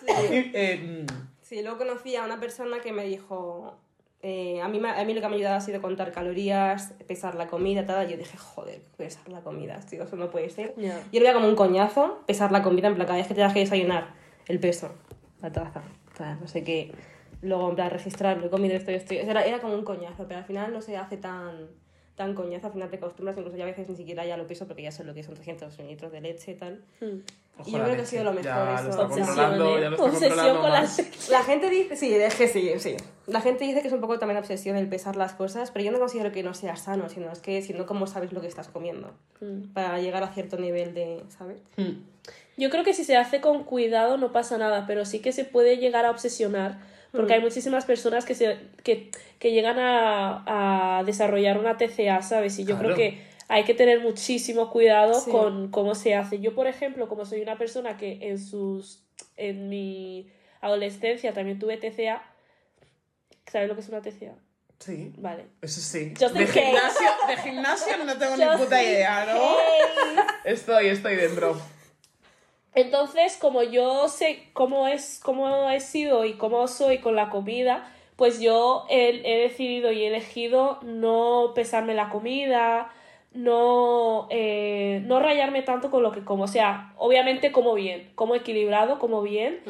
Sí. 0.00 0.50
Eh, 0.54 0.76
mm, 0.76 1.06
Sí, 1.50 1.62
luego 1.62 1.78
conocí 1.78 2.14
a 2.14 2.22
una 2.22 2.38
persona 2.38 2.80
que 2.80 2.92
me 2.92 3.02
dijo, 3.02 3.76
eh, 4.22 4.60
a, 4.60 4.68
mí, 4.68 4.80
a 4.84 5.04
mí 5.04 5.14
lo 5.14 5.20
que 5.20 5.28
me 5.28 5.34
ha 5.34 5.36
ayudado 5.36 5.56
ha 5.56 5.60
sido 5.60 5.80
contar 5.80 6.12
calorías, 6.12 6.92
pesar 7.06 7.36
la 7.36 7.46
comida, 7.46 7.86
tal. 7.86 8.06
Yo 8.08 8.16
dije, 8.18 8.36
joder, 8.36 8.80
pesar 8.96 9.26
la 9.28 9.40
comida, 9.40 9.80
tío, 9.88 10.02
eso 10.02 10.16
no 10.16 10.30
puede 10.30 10.50
ser. 10.50 10.74
Ya. 10.76 11.02
Yo 11.10 11.20
lo 11.20 11.24
veía 11.24 11.32
como 11.32 11.48
un 11.48 11.56
coñazo, 11.56 12.20
pesar 12.26 12.52
la 12.52 12.62
comida, 12.62 12.88
en 12.88 12.96
plan, 12.96 13.06
cada 13.06 13.18
vez 13.18 13.28
que 13.28 13.34
te 13.34 13.40
das 13.40 13.54
que 13.54 13.60
desayunar, 13.60 14.08
el 14.46 14.60
peso, 14.60 14.90
la 15.40 15.50
taza, 15.50 15.82
tal, 16.16 16.38
no 16.38 16.46
sé 16.48 16.62
qué. 16.64 16.92
Luego, 17.40 17.70
en 17.70 17.76
plan, 17.76 17.90
registrarlo, 17.90 18.46
he 18.46 18.50
comido 18.50 18.76
esto 18.76 18.90
y 18.90 18.94
esto. 18.94 19.14
Era, 19.14 19.42
era 19.42 19.60
como 19.60 19.74
un 19.74 19.84
coñazo, 19.84 20.26
pero 20.28 20.40
al 20.40 20.44
final 20.44 20.70
no 20.70 20.82
se 20.82 20.98
hace 20.98 21.16
tan, 21.16 21.68
tan 22.14 22.34
coñazo, 22.34 22.66
al 22.66 22.74
final 22.74 22.90
te 22.90 22.96
acostumbras, 22.96 23.38
incluso 23.38 23.56
ya 23.56 23.64
a 23.64 23.68
veces 23.68 23.88
ni 23.88 23.96
siquiera 23.96 24.26
ya 24.26 24.36
lo 24.36 24.46
peso 24.46 24.66
porque 24.66 24.82
ya 24.82 24.92
sé 24.92 25.04
lo 25.04 25.14
que 25.14 25.22
son 25.22 25.32
300 25.32 25.78
mililitros 25.78 26.12
de 26.12 26.20
leche 26.20 26.52
y 26.52 26.56
tal. 26.56 26.84
Ojo 27.60 27.68
Y 27.68 27.72
yo 27.72 27.82
creo 27.84 27.96
que 27.96 28.02
ha 28.02 28.06
sido 28.06 28.24
lo 28.24 28.30
mejor 28.32 28.44
Ya 28.44 28.74
eso. 28.74 28.84
lo 28.84 28.90
está 28.90 29.02
Obsesión, 29.02 29.26
controlando, 29.26 29.78
ya 29.78 29.86
¿eh? 29.86 29.90
lo 29.90 29.96
está 29.96 30.04
Obsesión 30.04 30.30
controlando 30.30 30.60
con 30.62 30.70
la 30.72 30.80
más. 30.80 31.28
La 31.30 31.42
gente 31.42 31.70
dice, 31.70 31.96
sí, 31.96 32.14
es 32.14 32.34
que 32.34 32.48
sí, 32.48 32.72
sí. 32.78 32.96
La 33.26 33.40
gente 33.40 33.64
dice 33.64 33.80
que 33.82 33.88
es 33.88 33.94
un 33.94 34.00
poco 34.00 34.18
también 34.18 34.38
obsesión 34.38 34.76
el 34.76 34.88
pesar 34.88 35.16
las 35.16 35.34
cosas, 35.34 35.70
pero 35.70 35.84
yo 35.84 35.92
no 35.92 35.98
considero 36.00 36.32
que 36.32 36.42
no 36.42 36.52
sea 36.54 36.76
sano, 36.76 37.08
sino 37.08 37.30
es 37.30 37.38
que 37.40 37.62
si 37.62 37.72
no, 37.72 37.86
¿cómo 37.86 38.06
sabes 38.06 38.32
lo 38.32 38.40
que 38.40 38.48
estás 38.48 38.68
comiendo? 38.68 39.12
Para 39.72 39.98
llegar 40.00 40.22
a 40.24 40.28
cierto 40.34 40.56
nivel 40.58 40.94
de, 40.94 41.22
¿sabes? 41.36 41.58
Mm. 41.76 42.02
Yo 42.56 42.68
creo 42.70 42.82
que 42.84 42.92
si 42.92 43.04
se 43.04 43.16
hace 43.16 43.40
con 43.40 43.64
cuidado 43.64 44.16
no 44.18 44.32
pasa 44.32 44.58
nada, 44.58 44.84
pero 44.86 45.04
sí 45.04 45.20
que 45.20 45.32
se 45.32 45.44
puede 45.44 45.76
llegar 45.78 46.04
a 46.04 46.10
obsesionar, 46.10 46.78
porque 47.12 47.34
hay 47.34 47.40
muchísimas 47.40 47.84
personas 47.84 48.24
que, 48.24 48.34
se, 48.34 48.58
que, 48.84 49.10
que 49.38 49.52
llegan 49.52 49.78
a, 49.78 50.98
a 50.98 51.04
desarrollar 51.04 51.58
una 51.58 51.76
TCA, 51.76 52.22
¿sabes? 52.22 52.58
Y 52.58 52.64
yo 52.64 52.76
Claro. 52.78 52.94
creo 52.94 52.96
que 52.96 53.29
hay 53.52 53.64
que 53.64 53.74
tener 53.74 54.00
muchísimo 54.00 54.70
cuidado 54.70 55.14
Sí. 55.20 55.30
con 55.30 55.70
cómo 55.72 55.96
se 55.96 56.14
hace. 56.14 56.38
Yo, 56.38 56.54
por 56.54 56.68
ejemplo, 56.68 57.08
como 57.08 57.24
soy 57.24 57.40
una 57.42 57.58
persona 57.58 57.96
que 57.96 58.18
en 58.28 58.38
sus 58.38 59.02
en 59.36 59.68
mi 59.68 60.30
adolescencia 60.60 61.32
también 61.34 61.58
tuve 61.58 61.76
TCA, 61.76 62.22
¿sabes 63.50 63.68
lo 63.68 63.74
que 63.74 63.80
es 63.80 63.88
una 63.88 64.00
TCA? 64.02 64.34
Sí, 64.78 65.12
Vale. 65.18 65.46
eso 65.60 65.80
sí. 65.80 66.14
Just 66.18 66.34
de 66.34 66.46
gimnasio, 66.46 67.08
de 67.28 67.36
gimnasio 67.38 68.04
no 68.04 68.16
tengo 68.16 68.36
ni 68.36 68.44
puta 68.56 68.82
idea, 68.82 69.26
¿no? 69.26 69.32
case. 69.34 70.28
Estoy, 70.44 70.86
estoy 70.86 71.16
dentro. 71.16 71.60
Entonces, 72.74 73.36
como 73.36 73.62
yo 73.64 74.08
sé 74.08 74.44
cómo 74.52 74.86
es, 74.86 75.20
cómo 75.22 75.68
he 75.70 75.80
sido 75.80 76.24
y 76.24 76.34
cómo 76.34 76.68
soy 76.68 76.98
con 76.98 77.16
la 77.16 77.28
comida, 77.28 77.92
pues 78.16 78.40
yo 78.40 78.86
he, 78.88 79.08
he 79.24 79.42
decidido 79.48 79.90
y 79.92 80.04
he 80.04 80.06
elegido 80.06 80.78
no 80.82 81.52
pesarme 81.54 81.94
la 81.94 82.10
comida, 82.10 82.90
no, 83.32 84.26
eh, 84.30 85.02
no 85.06 85.20
rayarme 85.20 85.62
tanto 85.62 85.90
con 85.90 86.02
lo 86.02 86.12
que 86.12 86.24
como. 86.24 86.44
O 86.44 86.48
sea, 86.48 86.92
obviamente 86.96 87.52
como 87.52 87.74
bien, 87.74 88.10
como 88.14 88.34
equilibrado, 88.34 88.98
como 88.98 89.22
bien, 89.22 89.60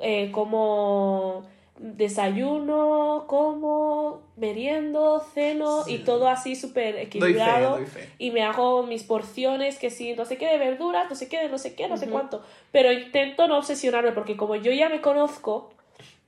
eh, 0.00 0.30
como 0.32 1.44
desayuno, 1.78 3.24
como 3.26 4.22
meriendo, 4.36 5.24
ceno 5.32 5.84
y 5.86 5.98
todo 5.98 6.28
así 6.28 6.54
súper 6.54 6.96
equilibrado 6.96 7.76
doy 7.76 7.86
fe. 7.86 8.08
y 8.18 8.30
me 8.32 8.42
hago 8.42 8.82
mis 8.82 9.02
porciones, 9.02 9.78
que 9.78 9.90
sí, 9.90 10.14
no 10.14 10.26
sé 10.26 10.36
qué 10.36 10.46
de 10.46 10.58
verduras, 10.58 11.08
no 11.08 11.16
sé 11.16 11.28
qué 11.28 11.38
de 11.38 11.48
no 11.48 11.56
sé 11.56 11.74
qué, 11.74 11.88
no 11.88 11.96
sé 11.96 12.08
cuánto. 12.08 12.42
Pero 12.70 12.92
intento 12.92 13.48
no 13.48 13.56
obsesionarme 13.56 14.12
porque 14.12 14.36
como 14.36 14.56
yo 14.56 14.72
ya 14.72 14.90
me 14.90 15.00
conozco, 15.00 15.70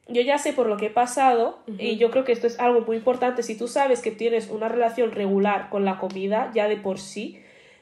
yo 0.08 0.20
ya 0.22 0.38
sé 0.38 0.52
por 0.52 0.66
lo 0.66 0.76
que 0.76 0.86
he 0.86 0.90
pasado 0.90 1.58
y 1.78 1.96
yo 1.96 2.10
creo 2.10 2.24
que 2.24 2.32
esto 2.32 2.46
es 2.46 2.58
algo 2.58 2.80
muy 2.80 2.96
importante. 2.96 3.42
Si 3.42 3.56
tú 3.56 3.68
sabes 3.68 4.00
que 4.00 4.10
tienes 4.10 4.50
una 4.50 4.68
relación 4.68 5.12
regular 5.12 5.70
con 5.70 5.84
la 5.84 5.98
comida, 5.98 6.50
ya 6.54 6.68
de 6.68 6.76
por 6.76 6.98
sí, 6.98 7.40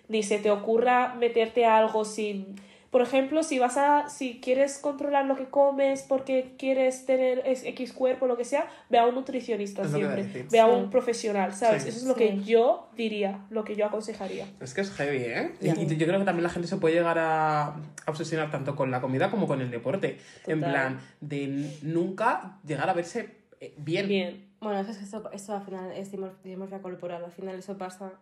ni 0.09 0.23
se 0.23 0.39
te 0.39 0.51
ocurra 0.51 1.15
meterte 1.15 1.65
a 1.65 1.79
algo 1.79 2.05
sin... 2.05 2.57
Por 2.91 3.03
ejemplo, 3.03 3.45
si 3.45 3.61
vas 3.61 3.77
a, 3.77 4.09
si 4.09 4.41
quieres 4.41 4.79
controlar 4.79 5.25
lo 5.27 5.37
que 5.37 5.45
comes 5.45 6.03
porque 6.03 6.55
quieres 6.59 7.07
tener 7.07 7.43
X 7.47 7.93
cuerpo, 7.93 8.27
lo 8.27 8.37
que 8.37 8.45
sea, 8.45 8.67
ve 8.89 8.99
a 8.99 9.07
un 9.07 9.15
nutricionista 9.15 9.83
Es 9.83 9.95
a 9.95 9.97
siempre. 9.97 10.47
Ve 10.51 10.59
a 10.59 10.67
Sí. 10.67 10.73
un 10.73 10.91
profesional, 10.91 11.53
¿sabes? 11.55 11.85
Sí. 11.85 11.91
Eso 11.91 11.99
es 11.99 12.05
lo 12.07 12.15
Sí. 12.15 12.19
que 12.19 12.39
yo 12.43 12.89
diría, 12.97 13.47
lo 13.51 13.63
que 13.63 13.77
yo 13.77 13.87
aconsejaría. 13.87 14.47
Es 14.61 14.75
que 14.75 14.81
es 14.81 14.91
heavy, 14.91 15.19
¿eh? 15.19 15.53
Y- 15.61 15.97
yo 15.97 16.07
creo 16.07 16.19
que 16.19 16.25
también 16.25 16.43
la 16.43 16.49
gente 16.51 16.67
se 16.67 16.79
puede 16.79 16.97
llegar 16.97 17.17
a 17.21 17.77
obsesionar 18.09 18.51
tanto 18.51 18.75
con 18.75 18.91
la 18.91 19.01
comida 19.01 19.31
como 19.31 19.47
con 19.47 19.61
el 19.61 19.71
deporte. 19.71 20.19
En 20.49 20.59
plan, 20.61 20.99
de 21.21 21.79
nunca 21.83 22.59
llegar 22.67 22.91
a 22.91 22.93
verse 22.93 23.39
eh, 23.61 23.75
bien. 23.77 24.09
Bien. 24.09 24.47
Bueno, 24.61 24.81
eso, 24.81 24.91
es- 24.91 25.03
eso, 25.03 25.31
eso 25.33 25.55
al 25.55 25.63
final 25.63 25.93
es 25.93 26.11
dimor- 26.13 26.33
dimorfia 26.43 26.81
corporal, 26.81 27.23
al 27.25 27.31
final 27.31 27.57
eso 27.57 27.77
pasa. 27.79 28.13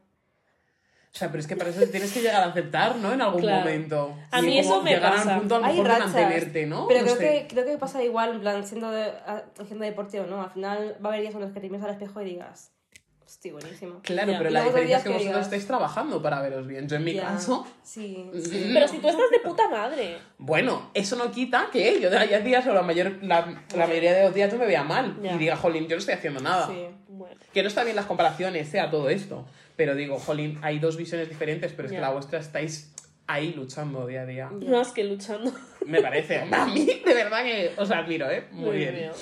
O 1.12 1.16
sea, 1.18 1.28
pero 1.28 1.40
es 1.40 1.46
que 1.46 1.56
para 1.56 1.70
eso 1.70 1.80
tienes 1.90 2.12
que 2.12 2.20
llegar 2.20 2.42
a 2.42 2.46
aceptar, 2.46 2.96
¿no? 2.96 3.12
En 3.12 3.20
algún 3.22 3.40
Claro. 3.40 3.60
momento. 3.60 4.14
A 4.30 4.40
Y 4.40 4.42
mí 4.42 4.62
como 4.62 4.74
eso 4.74 4.82
me 4.82 4.90
llegar 4.90 5.14
pasa. 5.14 5.30
a 5.30 5.34
un 5.34 5.38
punto 5.40 5.54
a 5.56 5.58
lo 5.60 5.64
Hay 5.64 5.72
mejor 5.72 5.86
de 5.88 5.92
rachas, 5.94 6.12
mantenerte, 6.14 6.66
¿no? 6.66 6.86
Pero 6.86 7.00
No 7.00 7.06
creo, 7.06 7.16
sé. 7.16 7.46
que, 7.48 7.54
creo 7.54 7.64
que 7.64 7.78
pasa 7.78 8.02
igual, 8.04 8.30
en 8.36 8.40
plan, 8.40 8.66
siendo 8.66 8.90
de, 8.90 9.12
haciendo 9.58 9.84
deporte 9.84 10.20
o 10.20 10.26
no. 10.26 10.42
Al 10.42 10.50
final 10.50 10.96
va 11.04 11.08
a 11.08 11.12
haber 11.12 11.22
días 11.22 11.34
en 11.34 11.40
los 11.40 11.52
que 11.52 11.60
te 11.60 11.68
miras 11.70 11.84
al 11.86 11.92
espejo 11.92 12.20
y 12.20 12.24
digas, 12.26 12.72
estoy 13.26 13.50
buenísimo. 13.52 14.00
Claro, 14.02 14.32
Ya. 14.32 14.38
pero 14.38 14.50
Y 14.50 14.52
la 14.52 14.60
diferencia 14.64 14.82
es 14.82 14.88
días 14.88 15.02
que 15.02 15.08
que 15.08 15.14
vosotros 15.14 15.34
digas- 15.36 15.46
estáis 15.46 15.66
trabajando 15.66 16.22
para 16.22 16.40
veros 16.42 16.66
bien. 16.66 16.88
Yo 16.88 16.96
en 16.96 17.04
mi 17.04 17.14
Ya. 17.14 17.22
caso, 17.22 17.66
Sí, 17.82 18.30
Mm. 18.32 18.38
sí. 18.40 18.70
Pero 18.74 18.86
si 18.88 18.98
tú 18.98 19.08
estás 19.08 19.30
de 19.30 19.40
puta 19.40 19.66
madre. 19.68 20.18
bueno, 20.36 20.90
eso 20.94 21.16
no 21.16 21.30
quita 21.30 21.68
que 21.72 22.00
yo 22.00 22.10
de 22.10 22.42
días 22.42 22.66
o 22.66 22.72
la, 22.74 22.82
mayor, 22.82 23.18
la, 23.22 23.62
la 23.74 23.86
mayoría 23.86 24.12
de 24.14 24.24
los 24.24 24.34
días 24.34 24.52
yo 24.52 24.58
me 24.58 24.66
vea 24.66 24.84
mal 24.84 25.16
Ya. 25.22 25.32
y 25.34 25.38
diga, 25.38 25.56
jolín, 25.56 25.84
yo 25.88 25.96
no 25.96 26.00
estoy 26.00 26.14
haciendo 26.14 26.40
nada. 26.40 26.66
Sí. 26.68 26.86
Bueno. 27.28 27.40
Que 27.52 27.62
no 27.62 27.68
está 27.68 27.84
bien 27.84 27.96
las 27.96 28.06
comparaciones, 28.06 28.68
sea 28.68 28.90
todo 28.90 29.08
esto. 29.10 29.46
Pero 29.76 29.94
digo, 29.94 30.18
jolín, 30.18 30.58
hay 30.62 30.78
dos 30.78 30.96
visiones 30.96 31.28
diferentes, 31.28 31.72
pero 31.72 31.86
es 31.86 31.92
Ya. 31.92 31.98
que 31.98 32.02
la 32.02 32.10
vuestra 32.10 32.38
estáis 32.40 32.92
ahí 33.26 33.52
luchando 33.52 34.06
día 34.06 34.22
a 34.22 34.26
día. 34.26 34.50
Más 34.50 34.92
que 34.92 35.04
luchando. 35.04 35.52
Me 35.86 36.00
parece. 36.02 36.40
A 36.50 36.66
mí, 36.66 36.84
de 37.04 37.14
verdad 37.14 37.42
que 37.44 37.72
os 37.76 37.90
admiro, 37.90 38.30
¿eh? 38.30 38.46
Muy 38.50 38.76
Dios 38.78 38.92
bien. 38.92 38.94
mío. 39.06 39.12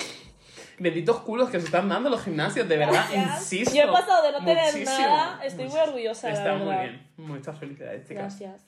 Benditos 0.79 1.19
culos 1.21 1.49
que 1.49 1.59
se 1.59 1.65
están 1.65 1.89
dando 1.89 2.07
los 2.09 2.21
gimnasios, 2.23 2.67
de 2.69 2.77
verdad, 2.77 3.05
Gracias. 3.11 3.41
insisto. 3.51 3.75
Yo 3.75 3.83
he 3.83 3.87
pasado 3.91 4.23
de 4.27 4.31
no 4.31 4.45
tener 4.45 4.63
Muchísimo. 4.73 5.07
nada, 5.07 5.43
estoy 5.43 5.65
muy 5.67 5.79
orgullosa, 5.79 6.29
Está 6.31 6.53
muy 6.55 6.75
bien. 6.75 7.07
Muchas 7.17 7.57
felicidades, 7.59 8.07
chicas. 8.07 8.39
Gracias. 8.39 8.61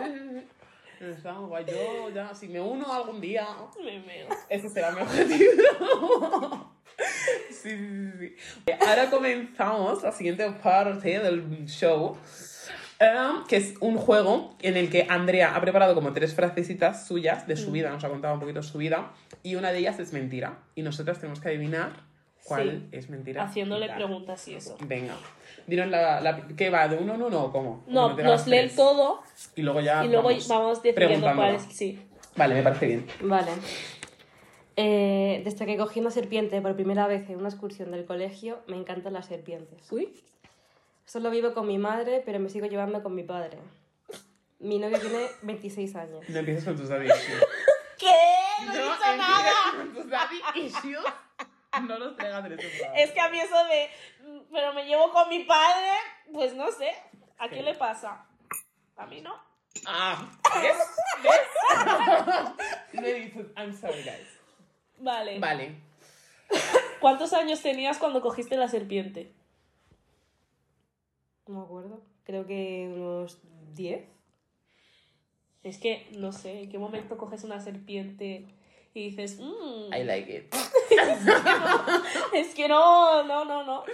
Está 1.00 1.32
muy 1.34 1.48
guay. 1.48 1.64
Yo 1.66 2.10
ya, 2.10 2.34
si 2.34 2.48
me 2.48 2.60
uno 2.60 2.92
algún 2.92 3.20
día, 3.20 3.46
Me 3.84 4.00
meo. 4.00 4.28
ese 4.48 4.68
será 4.68 4.90
mi 4.92 5.02
objetivo. 5.02 6.70
Sí, 7.50 7.70
sí, 7.70 8.10
sí. 8.18 8.36
Ahora 8.86 9.10
comenzamos 9.10 10.02
la 10.02 10.12
siguiente 10.12 10.48
parte 10.62 11.18
del 11.18 11.66
show, 11.66 12.16
em, 12.98 13.44
que 13.48 13.56
es 13.56 13.74
un 13.80 13.96
juego 13.96 14.54
en 14.62 14.76
el 14.76 14.90
que 14.90 15.06
Andrea 15.08 15.54
ha 15.56 15.60
preparado 15.60 15.94
como 15.94 16.12
tres 16.12 16.34
frasecitas 16.34 17.06
suyas 17.06 17.46
de 17.46 17.56
su 17.56 17.70
vida, 17.72 17.90
nos 17.90 18.04
ha 18.04 18.08
contado 18.08 18.34
un 18.34 18.40
poquito 18.40 18.62
su 18.62 18.78
vida, 18.78 19.12
y 19.42 19.54
una 19.56 19.72
de 19.72 19.78
ellas 19.78 19.98
es 19.98 20.12
mentira. 20.12 20.58
Y 20.74 20.82
nosotras 20.82 21.18
tenemos 21.18 21.40
que 21.40 21.48
adivinar 21.48 21.92
cuál 22.44 22.88
Sí. 22.90 22.96
es 22.98 23.08
mentira. 23.10 23.42
Haciéndole 23.44 23.88
preguntas 23.88 24.46
y 24.48 24.54
eso. 24.54 24.76
Venga. 24.86 25.14
Dinos 25.66 25.88
la, 25.88 26.20
la- 26.20 26.46
¿Qué 26.56 26.68
va? 26.68 26.86
¿De 26.88 26.96
uno 26.96 27.14
en 27.14 27.22
uno 27.22 27.44
o 27.44 27.52
cómo? 27.52 27.84
No, 27.86 28.14
tenga 28.14 28.30
nos 28.30 28.46
lee 28.46 28.58
el 28.58 28.74
todo 28.76 29.22
Y 29.56 29.62
luego 29.62 29.80
ya 29.80 30.04
y 30.04 30.08
luego 30.08 30.28
vamos 30.28 30.48
vamos 30.48 30.82
decidiendo 30.82 31.34
cuál 31.34 31.54
es. 31.54 31.62
Sí. 31.62 31.98
Vale, 32.36 32.54
me 32.56 32.62
parece 32.62 32.86
bien. 32.86 33.06
Vale. 33.22 33.52
Eh, 34.76 35.42
desde 35.44 35.66
que 35.66 35.76
cogí 35.76 36.00
una 36.00 36.10
serpiente 36.10 36.60
por 36.60 36.74
primera 36.74 37.06
vez 37.06 37.28
en 37.30 37.38
una 37.38 37.48
excursión 37.48 37.92
del 37.92 38.04
colegio, 38.04 38.60
me 38.66 38.76
encantan 38.76 39.12
las 39.12 39.26
serpientes. 39.26 39.90
Uy. 39.92 40.22
Solo 41.06 41.30
vivo 41.30 41.52
con 41.52 41.66
mi 41.66 41.78
madre, 41.78 42.22
pero 42.24 42.40
me 42.40 42.48
sigo 42.48 42.66
llevando 42.66 43.02
con 43.02 43.14
mi 43.14 43.22
padre. 43.22 43.58
Mi 44.58 44.78
novio 44.78 44.98
tiene 44.98 45.26
26 45.42 45.96
años. 45.96 46.28
No 46.28 46.38
empieces 46.38 46.64
con 46.64 46.76
tus 46.76 46.88
daddy 46.88 47.06
issues. 47.06 47.44
¿Qué? 47.98 48.66
No 48.66 48.72
he 48.72 48.76
dicho 48.78 49.16
nada. 49.16 49.52
con 49.76 49.92
tus 49.92 50.08
daddy 50.08 50.40
issues. 50.56 51.04
No 51.82 51.98
los 51.98 52.16
traigas 52.16 52.40
programa. 52.40 52.96
Es 52.96 53.10
que 53.10 53.20
a 53.20 53.28
mí 53.28 53.38
eso 53.38 53.56
de. 53.64 53.90
Pero 54.50 54.72
me 54.72 54.86
llevo 54.86 55.12
con 55.12 55.28
mi 55.28 55.44
padre, 55.44 55.90
pues 56.32 56.54
no 56.54 56.70
sé. 56.70 56.92
¿A 57.38 57.48
quién 57.48 57.64
le 57.64 57.74
pasa? 57.74 58.24
A 58.96 59.06
mí 59.06 59.20
no. 59.20 59.34
Ah, 59.86 60.30
¿ves? 60.62 60.76
¿Ves? 61.22 62.52
No 62.92 63.02
he 63.04 63.14
dicho, 63.14 63.40
I'm 63.56 63.72
sorry, 63.72 64.02
guys. 64.02 64.33
Vale. 65.04 65.38
Vale. 65.38 65.74
¿Cuántos 67.00 67.32
años 67.34 67.60
tenías 67.60 67.98
cuando 67.98 68.22
cogiste 68.22 68.56
la 68.56 68.68
serpiente? 68.68 69.30
No 71.46 71.58
me 71.58 71.64
acuerdo. 71.64 72.00
Creo 72.24 72.46
que 72.46 72.90
unos 72.94 73.38
10. 73.74 74.02
Es 75.62 75.78
que 75.78 76.06
no 76.18 76.32
sé, 76.32 76.62
¿en 76.62 76.70
qué 76.70 76.78
momento 76.78 77.16
coges 77.18 77.44
una 77.44 77.60
serpiente 77.60 78.46
y 78.94 79.10
dices, 79.10 79.38
"Mm, 79.40 79.92
I 79.94 80.04
like 80.04 80.36
it. 80.36 80.54
es 82.34 82.54
que 82.54 82.68
no, 82.68 83.22
no, 83.24 83.44
no, 83.44 83.64
no. 83.64 83.84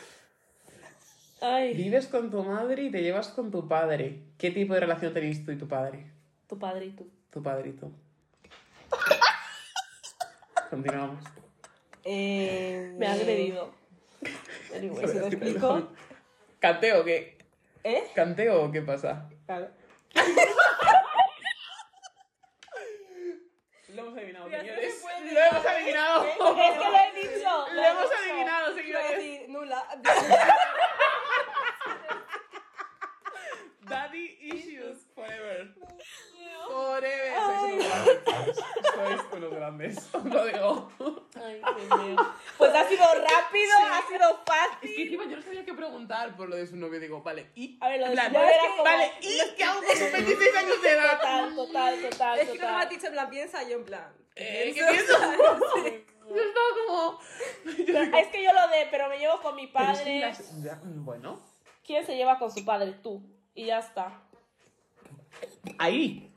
Ay, 1.40 1.74
Vives 1.74 2.06
con 2.06 2.30
tu 2.30 2.42
madre 2.44 2.84
y 2.84 2.90
te 2.90 3.02
llevas 3.02 3.28
con 3.28 3.50
tu 3.50 3.66
padre. 3.66 4.20
¿Qué 4.38 4.50
tipo 4.50 4.74
de 4.74 4.80
relación 4.80 5.14
tenéis 5.14 5.44
tú 5.44 5.50
y 5.52 5.58
tu 5.58 5.66
padre? 5.66 6.06
tu 6.46 6.58
padre 6.58 6.86
y 6.86 6.90
tú. 6.90 7.08
Tu 7.30 7.42
padre 7.42 7.70
y 7.70 7.72
tú. 7.72 7.90
Continuamos. 10.70 11.24
Eh, 12.04 12.92
Me 12.96 13.06
ha 13.06 13.12
agredido. 13.12 13.74
Anyway, 14.74 15.06
¿se 15.08 15.20
lo 15.20 15.26
explico? 15.26 15.88
¿Canteo 16.60 17.00
o 17.00 17.04
qué? 17.04 17.38
¿Eh? 17.84 18.04
¿Canteo 18.14 18.62
o 18.64 18.70
qué 18.70 18.82
pasa? 18.82 19.28
Claro. 19.46 19.68
Lo 23.88 24.02
hemos 24.02 24.16
adivinado, 24.16 24.48
señores. 24.48 25.04
Lo 25.32 25.40
hemos 25.40 25.66
adivinado. 25.66 26.24
Es 26.24 26.32
que 26.38 26.38
lo 26.38 26.96
he 26.96 27.12
dicho. 27.20 27.50
Lo 27.72 27.82
he 27.82 27.88
hemos 27.88 28.10
adivinado, 28.20 28.74
señores. 28.74 29.48
nula. 29.48 29.84
Daddy 33.80 34.38
issues 34.42 34.98
forever. 35.14 35.74
Forever. 36.68 37.32
Sois 39.06 39.20
unos 39.32 39.50
grandes. 39.54 40.08
Lo 40.24 40.44
digo. 40.46 40.92
Ay, 41.42 41.60
Dios 41.88 42.02
mío. 42.02 42.16
Pues 42.58 42.74
ha 42.74 42.88
sido 42.88 43.04
rápido, 43.04 43.72
ha 43.90 44.06
sido 44.08 44.30
Es 44.30 44.36
que 44.36 44.52
fácil. 44.52 45.02
encima 45.02 45.24
yo 45.24 45.36
no 45.36 45.42
sabía 45.42 45.64
qué 45.64 45.74
preguntar 45.74 46.36
por 46.36 46.48
lo 46.48 46.56
de 46.56 46.66
su 46.66 46.76
novio. 46.76 47.00
Digo, 47.00 47.22
vale, 47.22 47.50
¿y? 47.54 47.78
A 47.80 47.88
ver, 47.88 48.00
lo 48.00 48.06
de 48.06 48.12
plan, 48.12 48.26
su 48.28 48.32
novio 48.32 48.48
era 48.50 48.68
como- 48.70 48.84
Vale, 48.84 49.12
¿y 49.20 49.54
qué 49.56 49.64
hago 49.64 49.80
con 49.82 49.96
sus 49.96 50.12
26 50.12 50.56
años 50.56 50.82
de 50.82 50.90
edad? 50.90 51.16
Total, 51.18 51.54
total, 51.54 52.00
total, 52.10 52.38
Es 52.38 52.48
que 52.50 52.58
no 52.58 52.68
me 52.68 52.82
has 52.82 52.90
dicho 52.90 53.06
en 53.06 53.12
plan 53.12 53.30
piensa, 53.30 53.62
yo 53.68 53.76
en 53.76 53.84
plan. 53.84 54.12
Eh, 54.36 54.72
¿Qué 54.74 54.82
pienso? 54.90 55.18
piensas? 55.18 56.00
Yo 56.28 56.36
estaba 56.36 56.66
como... 56.86 57.20
Es 58.18 58.26
que 58.28 58.44
yo 58.44 58.52
lo 58.52 58.68
de, 58.68 58.86
pero 58.90 59.08
me 59.08 59.18
llevo 59.18 59.40
con 59.42 59.56
mi 59.56 59.66
padre. 59.66 60.20
las- 60.20 60.62
ya, 60.62 60.80
Bueno, 60.84 61.40
¿Quién 61.84 62.06
se 62.06 62.14
lleva 62.14 62.38
con 62.38 62.52
su 62.52 62.64
padre? 62.64 62.92
Tú. 63.02 63.20
Y 63.54 63.66
ya 63.66 63.80
está. 63.80 64.22
ahí. 65.78 66.29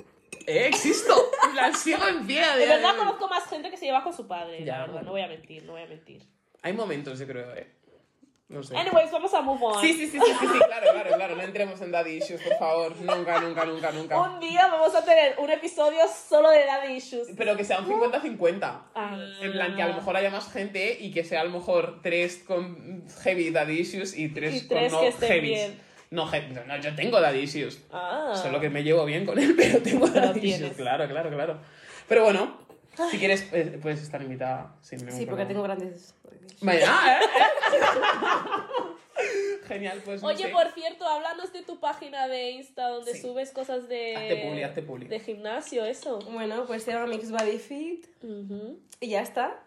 Eh, 0.47 0.67
existo. 0.67 1.13
La 1.55 1.73
sigo 1.73 2.07
en 2.07 2.25
pie. 2.25 2.43
De 2.57 2.65
verdad 2.65 2.95
conozco 2.97 3.27
más 3.27 3.45
gente 3.47 3.69
que 3.69 3.77
se 3.77 3.85
lleva 3.85 4.03
con 4.03 4.13
su 4.13 4.27
padre, 4.27 4.63
Ya, 4.63 4.73
la 4.73 4.79
verdad. 4.79 4.93
bueno. 4.93 5.05
No 5.05 5.11
voy 5.11 5.21
a 5.21 5.27
mentir, 5.27 5.63
no 5.65 5.73
voy 5.73 5.81
a 5.81 5.87
mentir. 5.87 6.23
Hay 6.61 6.73
momentos, 6.73 7.19
yo 7.19 7.27
creo, 7.27 7.53
eh. 7.55 7.67
No 8.49 8.61
sé. 8.61 8.77
Anyways, 8.77 9.09
vamos 9.11 9.33
a 9.33 9.41
move 9.41 9.59
on. 9.63 9.81
Sí, 9.81 9.93
sí, 9.93 10.05
sí, 10.07 10.19
sí, 10.23 10.31
sí, 10.39 10.47
sí, 10.47 10.59
claro, 10.67 10.91
claro, 10.91 11.15
claro. 11.15 11.35
No 11.35 11.41
entremos 11.41 11.81
en 11.81 11.91
daddy 11.91 12.17
issues, 12.17 12.41
por 12.41 12.55
favor. 12.57 12.95
Nunca, 12.97 13.39
nunca, 13.39 13.65
nunca, 13.65 13.91
nunca. 13.91 14.21
Un 14.21 14.39
día 14.39 14.67
vamos 14.67 14.93
a 14.93 15.03
tener 15.03 15.35
un 15.39 15.49
episodio 15.49 16.01
solo 16.07 16.51
de 16.51 16.63
daddy 16.65 16.93
issues. 16.93 17.29
Pero 17.35 17.57
que 17.57 17.63
sea 17.63 17.79
un 17.79 17.87
50-50. 17.87 18.81
Ah. 18.93 19.17
En 19.41 19.51
plan, 19.53 19.75
que 19.75 19.81
a 19.81 19.87
lo 19.87 19.95
mejor 19.95 20.15
haya 20.17 20.29
más 20.29 20.51
gente 20.51 20.97
y 20.99 21.11
que 21.11 21.23
sea 21.23 21.41
a 21.41 21.45
lo 21.45 21.49
mejor 21.51 22.01
tres 22.03 22.43
con 22.45 23.05
heavy 23.23 23.49
daddy 23.49 23.79
issues 23.79 24.15
y 24.15 24.29
tres, 24.29 24.63
Y 24.63 24.67
tres 24.67 24.91
con 24.91 25.01
que 25.01 25.07
no 25.07 25.13
estén 25.13 25.29
heavy. 25.29 25.47
bien. 25.49 25.81
No, 26.13 26.29
no, 26.67 26.77
yo 26.77 26.95
tengo 26.95 27.19
daddy 27.19 27.39
issues. 27.39 27.79
Ah. 27.91 28.39
Solo 28.41 28.59
que 28.59 28.69
me 28.69 28.83
llevo 28.83 29.03
bien 29.05 29.25
con 29.25 29.39
él, 29.39 29.55
pero 29.57 29.81
tengo 29.81 30.07
daddy 30.07 30.39
issues. 30.39 30.59
tienes. 30.59 30.77
Claro, 30.77 31.07
claro, 31.07 31.29
claro. 31.31 31.57
Pero 32.07 32.23
bueno, 32.23 32.57
si 33.09 33.17
quieres, 33.17 33.47
eh, 33.51 33.79
puedes 33.81 34.01
estar 34.01 34.21
invitada 34.21 34.75
sin 34.81 34.99
ningún 34.99 35.13
Sí, 35.17 35.25
porque 35.25 35.45
problema. 35.45 35.47
tengo 35.47 35.63
grandes. 35.63 36.13
Vaya, 36.61 36.85
¿eh? 37.19 37.25
Genial, 39.67 40.01
pues 40.03 40.21
no 40.21 40.27
Oye, 40.27 40.43
sé. 40.45 40.49
por 40.49 40.67
cierto, 40.73 41.05
háblanos 41.07 41.53
de 41.53 41.63
tu 41.63 41.79
página 41.79 42.27
de 42.27 42.51
Insta 42.51 42.89
donde 42.89 43.13
Sí. 43.13 43.21
subes 43.21 43.51
cosas 43.51 43.87
de. 43.87 44.15
Hazte 44.15 44.35
publi, 44.35 44.63
hazte 44.63 44.81
publi. 44.83 45.07
De 45.07 45.19
gimnasio, 45.19 45.85
eso. 45.85 46.19
Bueno, 46.29 46.65
pues 46.67 46.83
se 46.83 46.91
llama 46.91 47.07
Mix 47.07 47.31
Body 47.31 47.57
Fit 47.57 48.05
y 48.99 49.09
ya 49.09 49.21
está. 49.21 49.59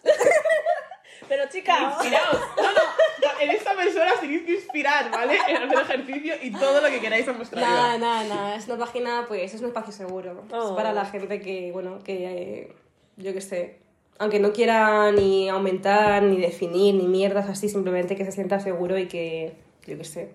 Pero 1.29 1.49
chica, 1.49 1.93
Inspiraos. 1.95 2.41
No, 2.57 2.63
no. 2.63 3.41
En 3.41 3.51
esta 3.51 3.75
persona 3.75 4.13
os 4.15 4.21
tenéis 4.21 4.43
que 4.43 4.55
inspirar, 4.55 5.11
¿vale? 5.11 5.37
En 5.49 5.57
hacer 5.57 5.79
ejercicio 5.79 6.35
y 6.43 6.51
todo 6.53 6.81
lo 6.81 6.89
que 6.89 7.01
queráis 7.01 7.27
en 7.29 7.37
vuestra 7.37 7.61
Nada, 7.61 7.97
vida. 7.97 8.07
nada, 8.07 8.25
nada. 8.35 8.57
Es 8.57 8.67
una 8.67 8.79
página, 8.79 9.25
pues, 9.29 9.53
es 9.55 9.61
un 9.61 9.69
espacio 9.69 9.93
seguro. 9.93 10.45
Oh. 10.53 10.71
Es 10.71 10.71
para 10.73 10.93
la 10.93 11.05
gente 11.05 11.41
que, 11.41 11.71
bueno, 11.73 11.99
que 12.03 12.63
eh, 12.63 12.73
yo 13.17 13.33
qué 13.33 13.41
sé. 13.41 13.79
Aunque 14.19 14.39
no 14.39 14.53
quiera 14.53 15.13
ni 15.13 15.49
aumentar, 15.49 16.23
ni 16.23 16.41
definir, 16.41 16.95
ni 16.95 17.07
mierdas 17.07 17.49
así, 17.49 17.69
simplemente 17.69 18.17
que 18.17 18.25
se 18.25 18.33
sienta 18.33 18.61
seguro 18.61 18.99
y 18.99 19.09
que, 19.09 19.57
yo 19.87 19.97
qué 19.99 20.05
sé. 20.05 20.35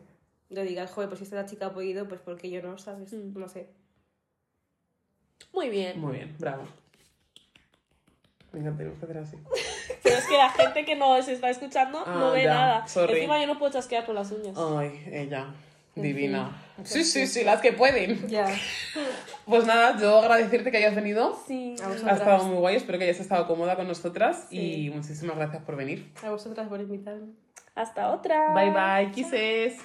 Yo 0.49 0.61
digas, 0.63 0.91
joder, 0.91 1.09
pues 1.09 1.19
si 1.19 1.23
esta 1.23 1.45
chica 1.45 1.67
ha 1.67 1.73
podido, 1.73 2.07
pues 2.07 2.21
porque 2.21 2.49
yo 2.49 2.61
no, 2.61 2.77
¿sabes? 2.77 3.13
Mm. 3.13 3.39
No 3.39 3.47
sé. 3.47 3.67
muy 5.53 5.69
bien. 5.69 5.99
Muy 5.99 6.13
bien, 6.17 6.35
bravo. 6.39 6.63
Venga, 8.53 8.71
tenemos 8.75 8.99
que 8.99 9.05
hacer 9.05 9.17
así. 9.17 9.37
Pero 10.03 10.15
es 10.17 10.25
que 10.27 10.37
la 10.37 10.49
gente 10.49 10.85
que 10.85 10.95
nos 10.95 11.27
está 11.27 11.49
escuchando 11.49 12.03
Ah, 12.05 12.15
no 12.19 12.31
ve 12.31 12.43
ya, 12.43 12.53
nada. 12.53 12.87
sorry. 12.87 13.15
Encima 13.15 13.39
yo 13.39 13.47
no 13.47 13.57
puedo 13.59 13.71
chasquear 13.71 14.05
con 14.05 14.15
las 14.15 14.31
uñas. 14.31 14.55
Ay, 14.57 15.03
ella. 15.11 15.47
Divina. 15.93 16.57
Sí, 16.85 17.03
sí, 17.03 17.27
sí, 17.27 17.43
las 17.43 17.59
que 17.61 17.73
pueden. 17.73 18.27
Ya. 18.27 18.47
Pues 19.45 19.65
nada, 19.65 19.97
yo 19.99 20.19
agradecerte 20.19 20.71
que 20.71 20.77
hayas 20.77 20.95
venido. 20.95 21.37
Sí. 21.47 21.75
A 21.81 21.85
Ha 21.85 21.89
vosotras. 21.89 22.19
estado 22.19 22.43
muy 22.45 22.57
guay, 22.57 22.75
espero 22.77 22.97
que 22.97 23.03
hayas 23.05 23.19
estado 23.19 23.47
cómoda 23.47 23.75
con 23.75 23.87
nosotras 23.87 24.45
Sí. 24.49 24.85
y 24.85 24.89
muchísimas 24.89 25.35
gracias 25.35 25.63
por 25.63 25.75
venir. 25.75 26.09
A 26.23 26.29
vosotras 26.29 26.67
por 26.69 26.79
invitarme. 26.79 27.33
Hasta 27.75 28.11
otra. 28.11 28.53
Bye 28.53 28.71
bye, 28.71 29.11
kisses. 29.11 29.77